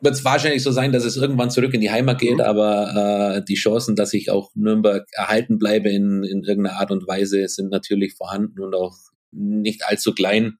wird 0.00 0.14
es 0.14 0.24
wahrscheinlich 0.24 0.62
so 0.62 0.72
sein, 0.72 0.92
dass 0.92 1.04
es 1.04 1.16
irgendwann 1.16 1.50
zurück 1.50 1.74
in 1.74 1.80
die 1.80 1.90
Heimat 1.90 2.18
geht, 2.18 2.34
mhm. 2.34 2.40
aber 2.40 3.36
äh, 3.36 3.44
die 3.44 3.54
Chancen, 3.54 3.96
dass 3.96 4.12
ich 4.12 4.30
auch 4.30 4.50
Nürnberg 4.54 5.06
erhalten 5.12 5.58
bleibe 5.58 5.90
in, 5.90 6.24
in 6.24 6.42
irgendeiner 6.44 6.78
Art 6.78 6.90
und 6.90 7.06
Weise, 7.06 7.46
sind 7.48 7.70
natürlich 7.70 8.14
vorhanden 8.14 8.60
und 8.60 8.74
auch 8.74 8.96
nicht 9.32 9.84
allzu 9.86 10.12
klein. 10.12 10.58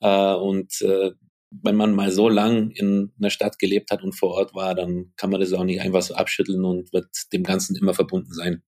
Äh, 0.00 0.34
und 0.34 0.80
äh, 0.82 1.12
wenn 1.50 1.76
man 1.76 1.94
mal 1.94 2.12
so 2.12 2.28
lang 2.28 2.70
in 2.70 3.12
einer 3.18 3.30
Stadt 3.30 3.58
gelebt 3.58 3.90
hat 3.90 4.02
und 4.02 4.12
vor 4.12 4.30
Ort 4.30 4.54
war, 4.54 4.74
dann 4.74 5.12
kann 5.16 5.30
man 5.30 5.40
das 5.40 5.52
auch 5.52 5.64
nicht 5.64 5.80
einfach 5.80 6.02
so 6.02 6.14
abschütteln 6.14 6.64
und 6.64 6.92
wird 6.92 7.08
dem 7.32 7.42
Ganzen 7.42 7.76
immer 7.76 7.94
verbunden 7.94 8.32
sein. 8.32 8.62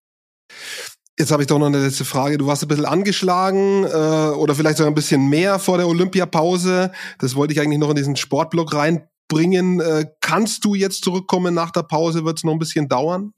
Jetzt 1.19 1.31
habe 1.31 1.43
ich 1.43 1.47
doch 1.47 1.59
noch 1.59 1.67
eine 1.67 1.85
letzte 1.85 2.05
Frage. 2.05 2.39
Du 2.39 2.47
warst 2.47 2.63
ein 2.63 2.69
bisschen 2.69 2.87
angeschlagen 2.87 3.85
äh, 3.85 4.35
oder 4.35 4.55
vielleicht 4.55 4.79
sogar 4.79 4.91
ein 4.91 4.95
bisschen 4.95 5.29
mehr 5.29 5.59
vor 5.59 5.77
der 5.77 5.87
Olympiapause. 5.87 6.91
Das 7.19 7.37
wollte 7.37 7.53
ich 7.53 7.61
eigentlich 7.61 7.79
noch 7.79 7.91
in 7.91 7.97
diesen 7.97 8.17
Sportblock 8.17 8.75
rein 8.75 9.09
bringen. 9.33 9.81
Äh, 9.81 10.05
kannst 10.21 10.65
du 10.65 10.75
jetzt 10.75 11.05
zurückkommen 11.05 11.55
nach 11.55 11.71
der 11.71 11.85
Pause? 11.85 12.25
Wird 12.25 12.39
es 12.39 12.45
noch 12.45 12.53
ein 12.53 12.59
bisschen 12.59 12.89
dauern? 12.89 13.33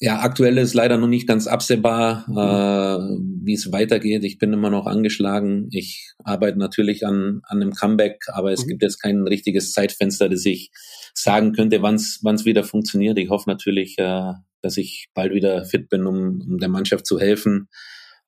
Ja, 0.00 0.20
aktuell 0.20 0.56
ist 0.58 0.74
leider 0.74 0.96
noch 0.96 1.08
nicht 1.08 1.26
ganz 1.26 1.46
absehbar, 1.48 2.24
äh, 2.28 3.18
wie 3.44 3.52
es 3.52 3.72
weitergeht. 3.72 4.22
Ich 4.24 4.38
bin 4.38 4.52
immer 4.52 4.70
noch 4.70 4.86
angeschlagen. 4.86 5.68
Ich 5.72 6.12
arbeite 6.22 6.58
natürlich 6.58 7.04
an, 7.04 7.40
an 7.42 7.60
einem 7.60 7.72
Comeback, 7.72 8.22
aber 8.28 8.52
es 8.52 8.64
mhm. 8.64 8.68
gibt 8.68 8.82
jetzt 8.82 9.02
kein 9.02 9.26
richtiges 9.26 9.72
Zeitfenster, 9.72 10.28
das 10.28 10.46
ich 10.46 10.70
sagen 11.14 11.52
könnte, 11.52 11.82
wann 11.82 11.96
es 11.96 12.44
wieder 12.44 12.62
funktioniert. 12.62 13.18
Ich 13.18 13.28
hoffe 13.28 13.50
natürlich, 13.50 13.98
äh, 13.98 14.32
dass 14.62 14.76
ich 14.76 15.08
bald 15.14 15.34
wieder 15.34 15.64
fit 15.64 15.88
bin, 15.88 16.06
um, 16.06 16.40
um 16.42 16.58
der 16.58 16.68
Mannschaft 16.68 17.06
zu 17.06 17.18
helfen. 17.18 17.68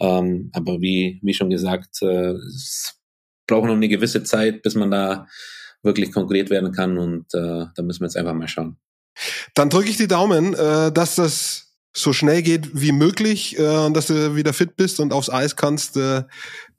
Ähm, 0.00 0.50
aber 0.52 0.80
wie, 0.80 1.20
wie 1.22 1.34
schon 1.34 1.50
gesagt, 1.50 2.02
äh, 2.02 2.32
es 2.32 3.00
braucht 3.46 3.66
noch 3.66 3.74
eine 3.74 3.88
gewisse 3.88 4.24
Zeit, 4.24 4.62
bis 4.62 4.74
man 4.74 4.90
da 4.90 5.26
wirklich 5.82 6.12
konkret 6.12 6.50
werden 6.50 6.72
kann. 6.72 6.98
Und 6.98 7.32
äh, 7.34 7.66
da 7.74 7.82
müssen 7.82 8.00
wir 8.00 8.06
jetzt 8.06 8.16
einfach 8.16 8.34
mal 8.34 8.48
schauen. 8.48 8.76
Dann 9.54 9.70
drücke 9.70 9.90
ich 9.90 9.96
die 9.96 10.08
Daumen, 10.08 10.54
äh, 10.54 10.92
dass 10.92 11.16
das 11.16 11.70
so 11.92 12.12
schnell 12.12 12.42
geht 12.42 12.70
wie 12.72 12.92
möglich 12.92 13.58
äh, 13.58 13.62
und 13.62 13.94
dass 13.94 14.06
du 14.06 14.36
wieder 14.36 14.52
fit 14.52 14.76
bist 14.76 15.00
und 15.00 15.12
aufs 15.12 15.30
Eis 15.30 15.56
kannst, 15.56 15.96
äh, 15.96 16.22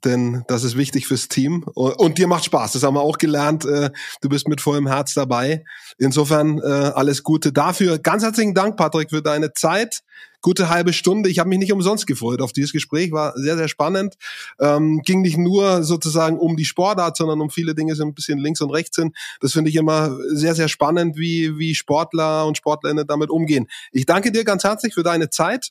denn 0.04 0.44
das 0.48 0.64
ist 0.64 0.76
wichtig 0.76 1.06
fürs 1.06 1.28
Team 1.28 1.64
und, 1.74 1.92
und 1.94 2.18
dir 2.18 2.26
macht 2.26 2.44
Spaß. 2.44 2.72
Das 2.72 2.82
haben 2.82 2.94
wir 2.94 3.02
auch 3.02 3.18
gelernt. 3.18 3.64
Äh, 3.64 3.90
du 4.20 4.28
bist 4.28 4.48
mit 4.48 4.60
vollem 4.60 4.86
Herz 4.86 5.14
dabei. 5.14 5.64
Insofern 5.98 6.58
äh, 6.58 6.62
alles 6.62 7.22
Gute 7.22 7.52
dafür. 7.52 7.98
Ganz 7.98 8.22
herzlichen 8.22 8.54
Dank, 8.54 8.76
Patrick, 8.76 9.10
für 9.10 9.22
deine 9.22 9.52
Zeit 9.52 10.02
gute 10.42 10.68
halbe 10.68 10.92
Stunde. 10.92 11.30
Ich 11.30 11.38
habe 11.38 11.48
mich 11.48 11.60
nicht 11.60 11.72
umsonst 11.72 12.06
gefreut 12.06 12.42
auf 12.42 12.52
dieses 12.52 12.72
Gespräch, 12.72 13.12
war 13.12 13.32
sehr, 13.36 13.56
sehr 13.56 13.68
spannend. 13.68 14.16
Ähm, 14.60 15.00
ging 15.04 15.22
nicht 15.22 15.38
nur 15.38 15.84
sozusagen 15.84 16.38
um 16.38 16.56
die 16.56 16.64
Sportart, 16.64 17.16
sondern 17.16 17.40
um 17.40 17.48
viele 17.48 17.74
Dinge, 17.74 17.94
die 17.94 18.02
ein 18.02 18.12
bisschen 18.12 18.38
links 18.38 18.60
und 18.60 18.70
rechts 18.70 18.96
sind. 18.96 19.16
Das 19.40 19.52
finde 19.52 19.70
ich 19.70 19.76
immer 19.76 20.18
sehr, 20.28 20.54
sehr 20.54 20.68
spannend, 20.68 21.16
wie, 21.16 21.56
wie 21.58 21.74
Sportler 21.74 22.46
und 22.46 22.58
Sportlerinnen 22.58 23.06
damit 23.06 23.30
umgehen. 23.30 23.68
Ich 23.92 24.04
danke 24.04 24.32
dir 24.32 24.44
ganz 24.44 24.64
herzlich 24.64 24.94
für 24.94 25.04
deine 25.04 25.30
Zeit. 25.30 25.70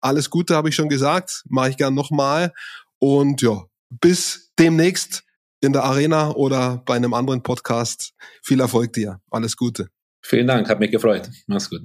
Alles 0.00 0.30
Gute 0.30 0.54
habe 0.54 0.68
ich 0.68 0.74
schon 0.74 0.88
gesagt, 0.88 1.44
mache 1.48 1.70
ich 1.70 1.76
gern 1.76 1.94
nochmal. 1.94 2.52
Und 3.00 3.42
ja, 3.42 3.64
bis 3.90 4.52
demnächst 4.58 5.24
in 5.60 5.72
der 5.72 5.84
Arena 5.84 6.30
oder 6.30 6.82
bei 6.86 6.94
einem 6.94 7.14
anderen 7.14 7.42
Podcast. 7.42 8.12
Viel 8.42 8.60
Erfolg 8.60 8.92
dir. 8.92 9.20
Alles 9.30 9.56
Gute. 9.56 9.88
Vielen 10.22 10.46
Dank, 10.46 10.68
hat 10.68 10.80
mich 10.80 10.90
gefreut. 10.90 11.30
Mach's 11.46 11.70
gut. 11.70 11.82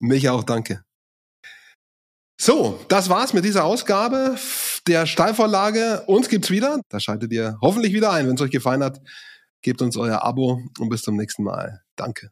Mich 0.00 0.28
auch, 0.28 0.44
danke. 0.44 0.84
So, 2.40 2.80
das 2.88 3.08
war's 3.08 3.32
mit 3.32 3.44
dieser 3.44 3.64
Ausgabe 3.64 4.36
der 4.86 5.06
Steilvorlage. 5.06 6.02
Uns 6.06 6.28
gibt's 6.28 6.50
wieder. 6.50 6.80
Da 6.88 7.00
schaltet 7.00 7.32
ihr 7.32 7.56
hoffentlich 7.62 7.94
wieder 7.94 8.12
ein. 8.12 8.26
Wenn 8.26 8.34
es 8.34 8.40
euch 8.40 8.50
gefallen 8.50 8.82
hat, 8.82 9.00
gebt 9.62 9.80
uns 9.80 9.96
euer 9.96 10.22
Abo 10.22 10.60
und 10.78 10.88
bis 10.88 11.02
zum 11.02 11.16
nächsten 11.16 11.44
Mal. 11.44 11.82
Danke. 11.96 12.30